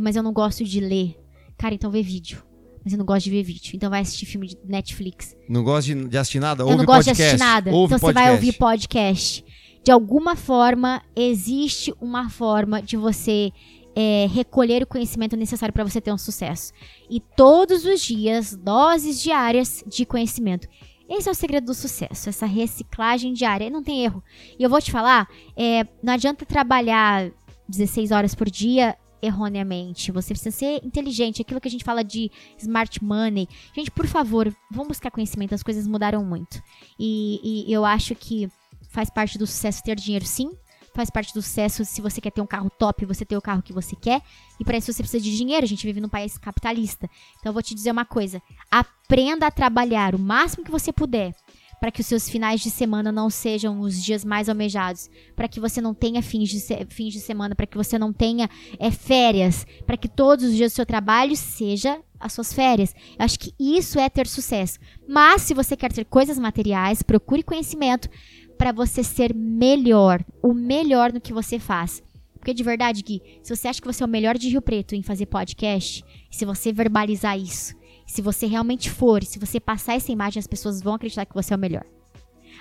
Mas 0.00 0.16
eu 0.16 0.22
não 0.22 0.32
gosto 0.32 0.64
de 0.64 0.80
ler. 0.80 1.16
Cara, 1.56 1.74
então 1.74 1.90
vê 1.90 2.02
vídeo. 2.02 2.42
Mas 2.84 2.92
eu 2.92 2.98
não 2.98 3.04
gosto 3.04 3.24
de 3.24 3.30
ver 3.30 3.42
vídeo. 3.42 3.72
Então 3.74 3.90
vai 3.90 4.00
assistir 4.00 4.26
filme 4.26 4.48
de 4.48 4.56
Netflix. 4.64 5.36
Não 5.48 5.62
gosta 5.62 5.94
de, 5.94 6.08
de 6.08 6.18
assistir 6.18 6.40
nada? 6.40 6.62
eu 6.62 6.66
Ouve 6.66 6.78
não 6.78 6.84
gosto 6.84 7.06
podcast. 7.06 7.16
de 7.16 7.22
assistir 7.22 7.44
nada. 7.44 7.70
Ouve 7.70 7.94
então 7.94 7.98
você 7.98 8.12
vai 8.12 8.24
podcast. 8.28 8.46
ouvir 8.46 8.58
podcast. 8.58 9.44
De 9.84 9.90
alguma 9.90 10.36
forma, 10.36 11.02
existe 11.14 11.94
uma 12.00 12.30
forma 12.30 12.80
de 12.80 12.96
você 12.96 13.52
é, 13.94 14.26
recolher 14.32 14.82
o 14.82 14.86
conhecimento 14.86 15.36
necessário 15.36 15.72
para 15.72 15.84
você 15.84 16.00
ter 16.00 16.12
um 16.12 16.18
sucesso. 16.18 16.72
E 17.10 17.20
todos 17.20 17.84
os 17.84 18.00
dias, 18.00 18.56
doses 18.56 19.20
diárias 19.20 19.82
de 19.86 20.06
conhecimento. 20.06 20.68
Esse 21.08 21.28
é 21.28 21.32
o 21.32 21.34
segredo 21.34 21.64
do 21.66 21.74
sucesso, 21.74 22.28
essa 22.28 22.44
reciclagem 22.44 23.32
diária. 23.32 23.70
Não 23.70 23.82
tem 23.82 24.04
erro. 24.04 24.22
E 24.58 24.62
eu 24.62 24.68
vou 24.68 24.80
te 24.80 24.92
falar, 24.92 25.26
é, 25.56 25.86
não 26.02 26.12
adianta 26.12 26.44
trabalhar 26.44 27.30
16 27.68 28.10
horas 28.10 28.34
por 28.34 28.50
dia 28.50 28.96
erroneamente. 29.20 30.12
Você 30.12 30.34
precisa 30.34 30.56
ser 30.56 30.80
inteligente. 30.84 31.42
Aquilo 31.42 31.60
que 31.60 31.68
a 31.68 31.70
gente 31.70 31.84
fala 31.84 32.02
de 32.02 32.30
smart 32.58 33.02
money. 33.02 33.48
Gente, 33.74 33.90
por 33.90 34.06
favor, 34.06 34.54
vamos 34.70 34.88
buscar 34.88 35.10
conhecimento. 35.10 35.54
As 35.54 35.62
coisas 35.62 35.86
mudaram 35.86 36.24
muito. 36.24 36.62
E, 36.98 37.66
e 37.66 37.72
eu 37.72 37.84
acho 37.84 38.14
que 38.14 38.48
faz 38.90 39.10
parte 39.10 39.38
do 39.38 39.46
sucesso 39.46 39.82
ter 39.82 39.96
dinheiro, 39.96 40.24
sim. 40.24 40.50
Faz 40.94 41.10
parte 41.10 41.32
do 41.32 41.42
sucesso 41.42 41.84
se 41.84 42.00
você 42.00 42.20
quer 42.20 42.32
ter 42.32 42.40
um 42.40 42.46
carro 42.46 42.70
top, 42.70 43.04
você 43.04 43.24
ter 43.24 43.36
o 43.36 43.42
carro 43.42 43.62
que 43.62 43.72
você 43.72 43.94
quer. 43.94 44.20
E 44.58 44.64
para 44.64 44.78
isso 44.78 44.92
você 44.92 45.02
precisa 45.02 45.22
de 45.22 45.36
dinheiro. 45.36 45.64
A 45.64 45.68
gente 45.68 45.86
vive 45.86 46.00
num 46.00 46.08
país 46.08 46.36
capitalista. 46.38 47.08
Então 47.38 47.50
eu 47.50 47.52
vou 47.52 47.62
te 47.62 47.74
dizer 47.74 47.92
uma 47.92 48.04
coisa: 48.04 48.42
aprenda 48.70 49.46
a 49.46 49.50
trabalhar 49.50 50.14
o 50.14 50.18
máximo 50.18 50.64
que 50.64 50.70
você 50.70 50.92
puder 50.92 51.34
para 51.80 51.90
que 51.90 52.00
os 52.00 52.06
seus 52.06 52.28
finais 52.28 52.60
de 52.60 52.70
semana 52.70 53.12
não 53.12 53.30
sejam 53.30 53.80
os 53.80 54.02
dias 54.02 54.24
mais 54.24 54.48
almejados, 54.48 55.08
para 55.36 55.48
que 55.48 55.60
você 55.60 55.80
não 55.80 55.94
tenha 55.94 56.22
fins 56.22 56.48
de, 56.48 56.60
se- 56.60 56.86
fins 56.88 57.12
de 57.12 57.20
semana, 57.20 57.54
para 57.54 57.66
que 57.66 57.76
você 57.76 57.98
não 57.98 58.12
tenha 58.12 58.48
é, 58.78 58.90
férias, 58.90 59.66
para 59.86 59.96
que 59.96 60.08
todos 60.08 60.44
os 60.46 60.56
dias 60.56 60.72
do 60.72 60.76
seu 60.76 60.86
trabalho 60.86 61.36
seja 61.36 62.00
as 62.18 62.32
suas 62.32 62.52
férias. 62.52 62.94
Eu 63.18 63.24
acho 63.24 63.38
que 63.38 63.54
isso 63.58 63.98
é 63.98 64.08
ter 64.08 64.26
sucesso. 64.26 64.78
Mas 65.06 65.42
se 65.42 65.54
você 65.54 65.76
quer 65.76 65.92
ter 65.92 66.04
coisas 66.04 66.38
materiais, 66.38 67.02
procure 67.02 67.42
conhecimento 67.42 68.08
para 68.56 68.72
você 68.72 69.04
ser 69.04 69.32
melhor, 69.34 70.24
o 70.42 70.52
melhor 70.52 71.12
no 71.12 71.20
que 71.20 71.32
você 71.32 71.60
faz. 71.60 72.02
Porque 72.34 72.52
de 72.54 72.62
verdade, 72.62 73.02
Gui, 73.02 73.22
se 73.42 73.54
você 73.54 73.68
acha 73.68 73.80
que 73.80 73.86
você 73.86 74.02
é 74.02 74.06
o 74.06 74.08
melhor 74.08 74.36
de 74.36 74.48
Rio 74.48 74.62
Preto 74.62 74.94
em 74.94 75.02
fazer 75.02 75.26
podcast, 75.26 76.04
se 76.30 76.44
você 76.44 76.72
verbalizar 76.72 77.38
isso, 77.38 77.74
se 78.08 78.22
você 78.22 78.46
realmente 78.46 78.90
for, 78.90 79.22
se 79.22 79.38
você 79.38 79.60
passar 79.60 79.94
essa 79.94 80.10
imagem, 80.10 80.40
as 80.40 80.46
pessoas 80.46 80.80
vão 80.80 80.94
acreditar 80.94 81.26
que 81.26 81.34
você 81.34 81.52
é 81.52 81.56
o 81.56 81.60
melhor. 81.60 81.84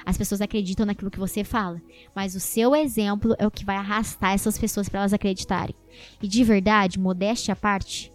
As 0.06 0.18
pessoas 0.18 0.42
acreditam 0.42 0.86
naquilo 0.86 1.10
que 1.10 1.18
você 1.18 1.44
fala, 1.44 1.82
mas 2.14 2.36
o 2.36 2.40
seu 2.40 2.76
exemplo 2.76 3.34
é 3.40 3.48
o 3.48 3.52
que 3.52 3.66
vai 3.66 3.78
arrastar 3.78 4.34
essas 4.34 4.58
pessoas 4.58 4.90
para 4.90 5.00
elas 5.00 5.14
acreditarem. 5.14 5.74
E 6.22 6.28
de 6.28 6.44
verdade, 6.44 7.00
modéstia 7.00 7.54
à 7.54 7.56
parte, 7.56 8.12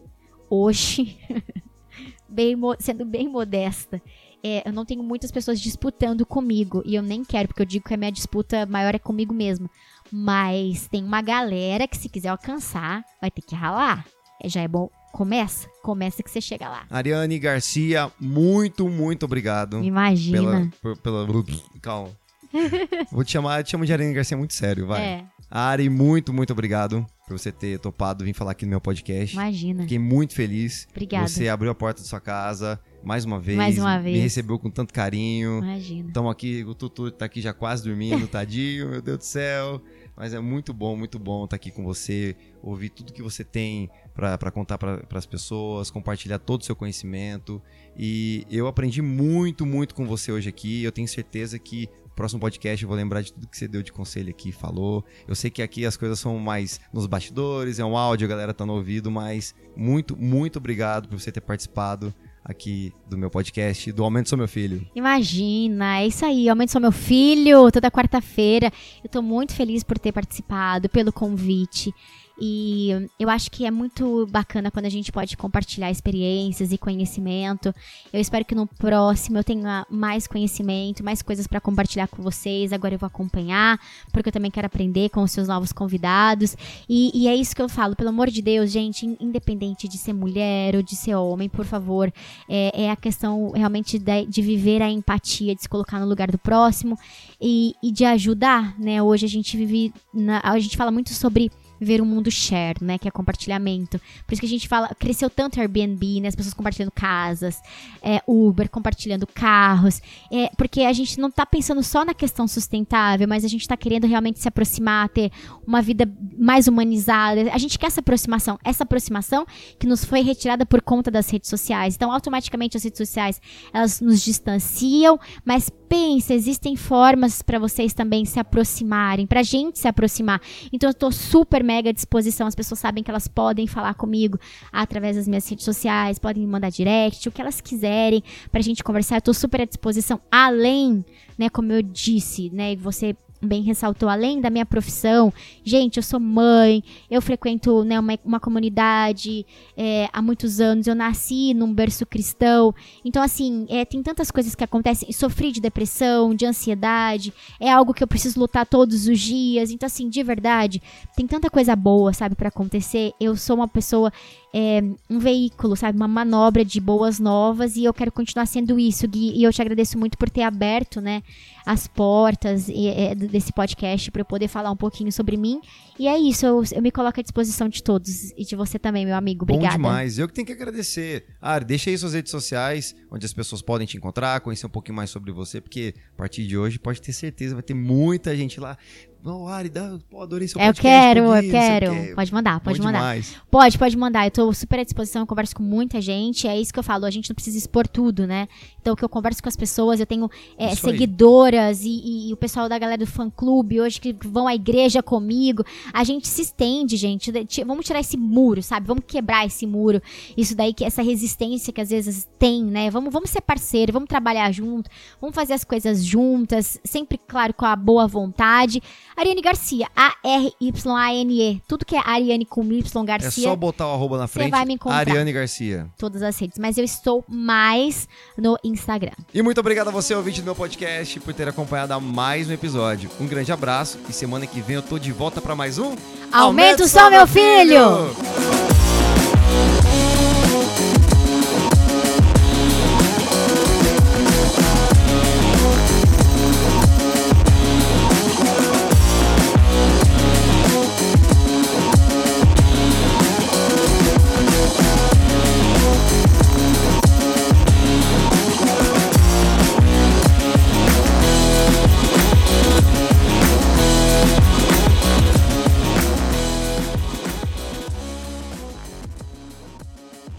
hoje, 0.49 1.18
bem 2.28 2.55
sendo 2.78 3.05
bem 3.05 3.28
modesta, 3.28 4.01
é, 4.45 4.68
eu 4.68 4.72
não 4.72 4.85
tenho 4.85 5.03
muitas 5.03 5.33
pessoas 5.33 5.59
disputando 5.59 6.26
comigo 6.26 6.83
e 6.85 6.95
eu 6.95 7.03
nem 7.03 7.24
quero, 7.24 7.49
porque 7.49 7.62
eu 7.62 7.66
digo 7.66 7.87
que 7.87 7.95
a 7.95 7.97
minha 7.97 8.12
disputa 8.12 8.66
maior 8.66 8.95
é 8.95 8.99
comigo 8.99 9.33
mesma. 9.33 9.70
Mas 10.11 10.87
tem 10.89 11.03
uma 11.03 11.22
galera 11.22 11.89
que 11.89 11.97
se 11.97 12.11
quiser 12.11 12.28
alcançar, 12.28 13.03
vai 13.20 13.30
ter 13.30 13.41
que 13.41 13.55
ralar. 13.55 14.07
Já 14.45 14.61
é 14.61 14.68
bom. 14.68 14.91
Começa, 15.12 15.68
começa 15.82 16.22
que 16.22 16.30
você 16.30 16.40
chega 16.40 16.68
lá. 16.68 16.84
Ariane 16.90 17.38
Garcia, 17.38 18.10
muito, 18.18 18.88
muito 18.88 19.24
obrigado. 19.24 19.82
Imagina. 19.84 20.70
Pela, 20.82 20.94
por- 20.96 20.96
pela, 20.96 21.26
calma. 21.82 22.10
Vou 23.12 23.24
te 23.24 23.32
chamar, 23.32 23.62
te 23.64 23.70
chamo 23.70 23.84
de 23.86 23.92
Ariane 23.92 24.14
Garcia 24.14 24.36
muito 24.36 24.54
sério, 24.54 24.86
vai. 24.86 25.02
É, 25.02 25.24
Ari, 25.50 25.88
muito, 25.90 26.32
muito 26.32 26.52
obrigado 26.52 27.06
por 27.28 27.38
você 27.38 27.52
ter 27.52 27.78
topado 27.78 28.24
vir 28.24 28.32
falar 28.34 28.52
aqui 28.52 28.64
no 28.64 28.70
meu 28.70 28.80
podcast. 28.80 29.34
imagina. 29.34 29.82
Fiquei 29.82 29.98
muito 29.98 30.34
feliz. 30.34 30.86
Obrigada. 30.90 31.28
Você 31.28 31.48
abriu 31.48 31.70
a 31.70 31.74
porta 31.74 32.00
da 32.02 32.08
sua 32.08 32.20
casa 32.20 32.80
mais 33.04 33.24
uma 33.26 33.38
vez. 33.40 33.56
Mais 33.58 33.78
uma 33.78 33.98
Me 33.98 34.04
vez. 34.04 34.22
recebeu 34.22 34.58
com 34.58 34.70
tanto 34.70 34.94
carinho. 34.94 35.58
Imagina. 35.58 36.08
Estamos 36.08 36.30
aqui, 36.32 36.64
o 36.64 36.74
Tutu 36.74 37.10
tá 37.10 37.26
aqui 37.26 37.40
já 37.42 37.52
quase 37.52 37.84
dormindo, 37.84 38.26
tadinho, 38.28 38.88
meu 38.88 39.02
Deus 39.02 39.18
do 39.18 39.24
céu. 39.24 39.80
Mas 40.16 40.34
é 40.34 40.40
muito 40.40 40.72
bom, 40.72 40.96
muito 40.96 41.18
bom 41.18 41.44
estar 41.44 41.56
aqui 41.56 41.70
com 41.70 41.82
você, 41.82 42.36
ouvir 42.62 42.90
tudo 42.90 43.12
que 43.12 43.22
você 43.22 43.42
tem 43.42 43.90
para 44.14 44.50
contar 44.50 44.78
para 44.78 45.06
as 45.12 45.26
pessoas, 45.26 45.90
compartilhar 45.90 46.38
todo 46.38 46.60
o 46.60 46.64
seu 46.64 46.76
conhecimento. 46.76 47.62
E 47.96 48.46
eu 48.50 48.66
aprendi 48.66 49.00
muito, 49.00 49.64
muito 49.64 49.94
com 49.94 50.06
você 50.06 50.30
hoje 50.30 50.48
aqui. 50.48 50.84
Eu 50.84 50.92
tenho 50.92 51.08
certeza 51.08 51.58
que 51.58 51.88
próximo 52.14 52.40
podcast 52.40 52.82
eu 52.82 52.88
vou 52.88 52.96
lembrar 52.96 53.22
de 53.22 53.32
tudo 53.32 53.48
que 53.48 53.56
você 53.56 53.66
deu 53.66 53.82
de 53.82 53.92
conselho 53.92 54.30
aqui, 54.30 54.52
falou. 54.52 55.04
Eu 55.26 55.34
sei 55.34 55.50
que 55.50 55.62
aqui 55.62 55.86
as 55.86 55.96
coisas 55.96 56.18
são 56.18 56.38
mais 56.38 56.80
nos 56.92 57.06
bastidores, 57.06 57.78
é 57.78 57.84
um 57.84 57.96
áudio, 57.96 58.26
a 58.26 58.28
galera 58.28 58.54
tá 58.54 58.66
no 58.66 58.74
ouvido, 58.74 59.10
mas 59.10 59.54
muito, 59.74 60.16
muito 60.16 60.58
obrigado 60.58 61.08
por 61.08 61.18
você 61.18 61.32
ter 61.32 61.40
participado 61.40 62.14
aqui 62.45 62.93
do 63.09 63.16
meu 63.16 63.30
podcast, 63.30 63.93
do 63.93 64.03
Aumento 64.03 64.28
Sou 64.28 64.38
Meu 64.38 64.49
Filho. 64.49 64.86
Imagina, 64.95 66.01
é 66.01 66.07
isso 66.07 66.24
aí. 66.24 66.49
Aumente 66.49 66.72
sou 66.72 66.80
meu 66.80 66.93
filho 66.93 67.70
toda 67.70 67.90
quarta-feira. 67.90 68.72
Eu 69.03 69.09
tô 69.09 69.22
muito 69.22 69.55
feliz 69.55 69.82
por 69.82 69.99
ter 69.99 70.12
participado, 70.12 70.88
pelo 70.88 71.12
convite. 71.12 71.93
E 72.41 73.09
eu 73.18 73.28
acho 73.30 73.51
que 73.51 73.64
é 73.64 73.70
muito 73.70 74.26
bacana 74.26 74.70
quando 74.70 74.87
a 74.87 74.91
gente 74.91 75.12
pode 75.12 75.37
compartilhar 75.37 75.91
experiências 75.91 76.72
e 76.72 76.78
conhecimento. 76.78 77.74
Eu 78.12 78.20
espero 78.20 78.45
que 78.45 78.55
no 78.55 78.66
próximo 78.66 79.39
eu 79.39 79.45
tenha 79.45 79.87
mais 79.91 80.26
conhecimento, 80.26 81.05
mais 81.05 81.22
coisas 81.22 81.47
para 81.47 81.61
compartilhar 81.61 82.09
com 82.09 82.22
vocês. 82.22 82.72
Agora 82.72 82.95
eu 82.95 82.99
vou 82.99 83.07
acompanhar, 83.07 83.78
porque 84.12 84.28
eu 84.28 84.33
também 84.33 84.51
quero 84.51 84.66
aprender 84.66 85.11
com 85.11 85.22
os 85.22 85.30
seus 85.30 85.47
novos 85.47 85.72
convidados. 85.72 86.57
E, 86.89 87.11
e 87.14 87.28
é 87.28 87.37
isso 87.37 87.55
que 87.55 87.62
eu 87.62 87.68
falo, 87.68 87.95
pelo 87.95 88.09
amor 88.09 88.30
de 88.30 88.43
Deus, 88.43 88.70
gente, 88.72 89.07
in- 89.07 89.16
independente 89.20 89.87
de 89.87 89.99
ser 89.99 90.12
mulher 90.12 90.74
ou 90.74 90.83
de 90.83 90.97
ser 90.97 91.14
homem, 91.14 91.49
por 91.49 91.64
favor, 91.64 92.12
é, 92.49 92.85
é 92.85 92.91
a 92.91 92.97
questão 92.97 93.51
realmente 93.53 93.99
de, 93.99 94.26
de 94.26 94.43
viver 94.43 94.83
a 94.83 94.91
empatia, 94.91 95.55
de 95.55 95.62
se 95.62 95.68
colocar 95.68 96.01
no 96.01 96.07
lugar 96.07 96.30
do 96.30 96.39
próximo 96.39 96.99
e, 97.41 97.74
e 97.83 97.93
de 97.93 98.05
ajudar, 98.05 98.78
né? 98.78 99.03
Hoje 99.03 99.26
a 99.26 99.28
gente 99.28 99.57
vive, 99.57 99.93
na- 100.12 100.41
a 100.43 100.59
gente 100.59 100.76
fala 100.76 100.91
muito 100.91 101.11
sobre 101.12 101.51
ver 101.83 102.01
um 102.01 102.05
mundo 102.05 102.30
share, 102.30 102.83
né, 102.83 102.99
que 102.99 103.09
é 103.09 103.11
compartilhamento. 103.11 104.01
Por 104.26 104.33
isso 104.33 104.41
que 104.41 104.47
a 104.47 104.49
gente 104.49 104.68
fala, 104.68 104.89
cresceu 104.99 105.28
tanto 105.28 105.61
Airbnb, 105.61 106.20
né, 106.20 106.28
as 106.28 106.35
pessoas 106.35 106.55
compartilhando 106.55 106.93
casas, 106.93 107.61
é, 108.03 108.22
Uber 108.26 108.68
compartilhando 108.68 109.26
carros, 109.26 110.01
é, 110.30 110.51
porque 110.57 110.83
a 110.83 110.93
gente 110.93 111.18
não 111.20 111.30
tá 111.30 111.45
pensando 111.45 111.83
só 111.83 112.05
na 112.05 112.14
questão 112.14 112.47
sustentável, 112.47 113.26
mas 113.26 113.45
a 113.45 113.49
gente 113.49 113.66
tá 113.66 113.76
querendo 113.76 114.07
realmente 114.07 114.41
se 114.41 114.49
aproximar, 114.49 115.09
ter 115.09 115.30
uma 115.66 115.83
vida 115.83 116.11
mais 116.39 116.66
humanizada. 116.66 117.51
A 117.53 117.59
gente 117.59 117.78
quer 117.78 117.87
essa 117.87 118.01
aproximação, 118.01 118.59
essa 118.64 118.85
aproximação 118.85 119.47
que 119.78 119.87
nos 119.87 120.05
foi 120.05 120.20
retirada 120.20 120.64
por 120.64 120.80
conta 120.83 121.11
das 121.11 121.30
redes 121.30 121.49
sociais. 121.49 121.95
Então, 121.95 122.12
automaticamente 122.12 122.76
as 122.76 122.85
redes 122.85 122.99
sociais, 122.99 123.41
elas 123.72 124.01
nos 124.01 124.22
distanciam, 124.22 125.18
mas 125.45 125.70
pensa, 125.93 126.32
existem 126.32 126.74
formas 126.74 127.43
para 127.43 127.59
vocês 127.59 127.93
também 127.93 128.24
se 128.24 128.40
aproximarem, 128.40 129.26
pra 129.26 129.43
gente 129.43 129.78
se 129.78 129.86
aproximar. 129.86 130.40
Então, 130.72 130.88
eu 130.88 130.95
tô 130.95 131.12
super 131.12 131.62
mega 131.62 131.90
à 131.90 131.93
disposição. 131.93 132.47
As 132.47 132.55
pessoas 132.55 132.80
sabem 132.80 133.05
que 133.05 133.11
elas 133.11 133.28
podem 133.28 133.66
falar 133.66 133.93
comigo 133.93 134.38
através 134.72 135.16
das 135.16 135.28
minhas 135.28 135.47
redes 135.47 135.66
sociais, 135.66 136.18
podem 136.18 136.47
me 136.47 136.49
mandar 136.51 136.70
direct, 136.70 137.28
o 137.28 137.30
que 137.30 137.43
elas 137.43 137.61
quiserem 137.61 138.24
pra 138.51 138.62
gente 138.62 138.82
conversar. 138.82 139.16
Eu 139.16 139.20
tô 139.20 139.34
super 139.34 139.61
à 139.61 139.64
disposição. 139.66 140.18
Além, 140.30 141.05
né, 141.36 141.51
como 141.51 141.70
eu 141.70 141.82
disse, 141.82 142.49
né, 142.49 142.74
você 142.74 143.14
bem 143.43 143.62
ressaltou, 143.62 144.09
além 144.09 144.40
da 144.40 144.51
minha 144.51 144.64
profissão, 144.64 145.32
gente, 145.64 145.97
eu 145.97 146.03
sou 146.03 146.20
mãe, 146.20 146.82
eu 147.11 147.20
frequento 147.20 147.84
né, 147.84 147.99
uma, 147.99 148.18
uma 148.24 148.40
comunidade 148.40 149.45
é, 149.76 150.09
há 150.12 150.22
muitos 150.22 150.61
anos, 150.61 150.86
eu 150.86 150.95
nasci 150.95 151.53
num 151.53 151.72
berço 151.72 152.07
cristão. 152.07 152.74
Então, 153.05 153.22
assim, 153.22 153.66
é, 153.68 153.84
tem 153.84 154.03
tantas 154.03 154.30
coisas 154.30 154.55
que 154.55 154.64
acontecem. 154.64 155.11
Sofri 155.12 155.51
de 155.51 155.61
depressão, 155.61 156.34
de 156.34 156.47
ansiedade, 156.47 157.32
é 157.59 157.70
algo 157.70 157.93
que 157.93 158.03
eu 158.03 158.09
preciso 158.09 158.38
lutar 158.38 158.66
todos 158.66 159.07
os 159.07 159.18
dias. 159.18 159.70
Então, 159.70 159.86
assim, 159.86 160.09
de 160.09 160.22
verdade, 160.22 160.82
tem 161.16 161.26
tanta 161.26 161.51
coisa 161.51 161.74
boa, 161.74 162.12
sabe, 162.12 162.34
para 162.34 162.49
acontecer. 162.49 163.12
Eu 163.20 163.36
sou 163.36 163.57
uma 163.57 163.68
pessoa 163.68 164.12
é, 164.55 164.82
um 165.09 165.18
veículo, 165.18 165.74
sabe? 165.74 165.96
Uma 165.96 166.07
manobra 166.07 166.62
de 166.62 166.78
boas 166.78 167.18
novas 167.18 167.74
e 167.76 167.84
eu 167.84 167.94
quero 167.94 168.12
continuar 168.12 168.44
sendo 168.44 168.78
isso, 168.78 169.09
Gui. 169.09 169.32
E 169.34 169.42
eu 169.42 169.53
te 169.53 169.62
agradeço 169.62 169.98
muito 169.98 170.18
por 170.18 170.28
ter 170.28 170.42
aberto, 170.42 171.00
né, 171.00 171.22
as 171.64 171.86
portas 171.86 172.68
e, 172.68 172.88
é, 172.88 173.14
desse 173.14 173.53
podcast 173.53 174.11
para 174.11 174.20
eu 174.20 174.26
poder 174.26 174.48
falar 174.48 174.70
um 174.70 174.76
pouquinho 174.76 175.11
sobre 175.11 175.38
mim. 175.38 175.61
E 175.98 176.07
é 176.07 176.18
isso, 176.18 176.44
eu, 176.44 176.62
eu, 176.72 176.82
me 176.82 176.90
coloco 176.90 177.18
à 177.18 177.22
disposição 177.22 177.68
de 177.68 177.82
todos 177.82 178.32
e 178.32 178.44
de 178.44 178.55
você 178.55 178.78
também, 178.78 179.07
meu 179.07 179.16
amigo. 179.16 179.44
Obrigada. 179.44 179.78
Bom 179.78 179.88
demais. 179.88 180.18
Eu 180.18 180.28
que 180.28 180.34
tenho 180.34 180.46
que 180.46 180.53
agradecer. 180.53 181.24
Ari, 181.40 181.64
deixa 181.64 181.88
aí 181.88 181.96
suas 181.96 182.12
redes 182.12 182.30
sociais, 182.30 182.94
onde 183.11 183.24
as 183.24 183.32
pessoas 183.32 183.62
podem 183.62 183.86
te 183.86 183.96
encontrar, 183.96 184.40
conhecer 184.40 184.66
um 184.66 184.70
pouquinho 184.70 184.96
mais 184.96 185.09
sobre 185.09 185.32
você, 185.32 185.61
porque 185.61 185.94
a 186.12 186.16
partir 186.16 186.46
de 186.46 186.59
hoje 186.59 186.78
pode 186.78 187.00
ter 187.00 187.12
certeza, 187.12 187.55
vai 187.55 187.62
ter 187.62 187.74
muita 187.74 188.36
gente 188.36 188.61
lá. 188.61 188.76
Não, 189.25 189.47
Ari, 189.47 189.68
dá, 189.68 189.99
pô, 190.11 190.20
adorei 190.20 190.49
seu 190.49 190.61
Eu 190.61 190.75
quero, 190.75 191.33
eu 191.33 191.51
quero. 191.51 192.14
Pode 192.16 192.33
mandar, 192.35 192.59
pode 192.59 192.79
Bom 192.79 192.87
mandar. 192.87 192.99
Demais. 192.99 193.37
Pode, 193.49 193.79
pode 193.79 193.97
mandar. 193.97 194.27
Eu 194.27 194.33
tô 194.33 194.53
super 194.53 194.81
à 194.81 194.83
disposição, 194.83 195.23
eu 195.23 195.27
converso 195.27 195.55
com 195.55 195.62
muita 195.62 196.01
gente. 196.01 196.49
É 196.49 196.61
isso 196.61 196.73
que 196.73 196.79
eu 196.79 196.83
falo, 196.83 197.05
a 197.05 197.11
gente 197.11 197.31
não 197.31 197.35
precisa 197.35 197.57
expor 197.57 197.87
tudo, 197.87 198.27
né? 198.27 198.49
Então, 198.81 198.97
que 198.97 199.05
eu 199.05 199.09
converso 199.09 199.41
com 199.41 199.49
as 199.49 199.55
pessoas, 199.55 200.01
eu 200.01 200.07
tenho 200.07 200.29
é, 200.59 200.75
seguidoras 200.75 201.83
e, 201.85 201.89
e, 201.89 202.31
e, 202.31 202.33
o 202.33 202.37
pessoal 202.37 202.68
da 202.68 202.77
galera 202.77 202.99
do 202.99 203.07
fã-clube 203.07 203.81
hoje 203.81 204.01
que 204.01 204.12
vão 204.25 204.49
à 204.49 204.57
igreja 204.57 205.01
comigo. 205.05 205.64
A 205.93 206.03
gente 206.03 206.27
se 206.27 206.43
estende, 206.43 206.97
gente. 206.97 207.31
Vamos 207.64 207.87
tirar 207.87 208.01
esse 208.01 208.16
muro, 208.16 208.61
sabe? 208.61 208.89
Vamos 208.89 209.05
quebrar 209.07 209.47
esse 209.47 209.68
muro. 209.68 210.03
Isso 210.37 210.57
daí, 210.57 210.75
que 210.75 210.85
essa 210.85 211.01
resistência 211.01 211.73
que 211.73 211.81
às 211.81 211.91
vezes 211.91 212.29
tem, 212.41 212.64
né? 212.64 212.91
Vamos, 212.91 213.12
vamos 213.12 213.31
ser 213.31 213.41
parceiro, 213.41 213.93
vamos 213.93 214.09
trabalhar 214.09 214.51
junto, 214.51 214.91
vamos 215.20 215.37
fazer 215.37 215.53
as 215.53 215.62
coisas 215.62 216.05
juntas, 216.05 216.81
sempre, 216.83 217.20
claro, 217.29 217.55
com 217.55 217.64
a 217.64 217.77
boa 217.77 218.09
vontade. 218.09 218.83
Ariane 219.16 219.40
Garcia, 219.40 219.88
A-R-Y-A-N-E. 219.94 221.62
Tudo 221.68 221.84
que 221.84 221.96
é 221.96 222.02
Ariane 222.04 222.44
com 222.44 222.64
Y 222.64 223.04
Garcia. 223.04 223.44
É 223.44 223.50
só 223.50 223.56
botar 223.56 223.88
o 223.88 223.92
arroba 223.92 224.18
na 224.18 224.26
frente. 224.26 224.46
Você 224.46 224.50
vai 224.50 224.64
me 224.64 224.74
encontrar. 224.74 224.98
Ariane 224.98 225.32
Garcia. 225.32 225.86
Todas 225.98 226.22
as 226.22 226.38
redes. 226.38 226.58
Mas 226.58 226.78
eu 226.78 226.84
estou 226.84 227.24
mais 227.28 228.08
no 228.36 228.58
Instagram. 228.64 229.12
E 229.32 229.42
muito 229.42 229.58
obrigado 229.58 229.88
a 229.88 229.90
você, 229.90 230.14
ouvinte 230.14 230.40
do 230.40 230.44
meu 230.44 230.54
podcast, 230.54 231.20
por 231.20 231.34
ter 231.34 231.48
acompanhado 231.48 231.92
a 231.92 232.00
mais 232.00 232.48
um 232.48 232.52
episódio. 232.52 233.10
Um 233.20 233.26
grande 233.26 233.52
abraço 233.52 233.98
e 234.08 234.12
semana 234.12 234.46
que 234.46 234.60
vem 234.60 234.76
eu 234.76 234.82
tô 234.82 234.98
de 234.98 235.12
volta 235.12 235.40
para 235.40 235.54
mais 235.54 235.78
um. 235.78 235.94
Aumenta 236.32 236.84
o 236.84 236.88
som, 236.88 237.10
meu 237.10 237.26
filho! 237.26 237.52
filho! 237.52 238.12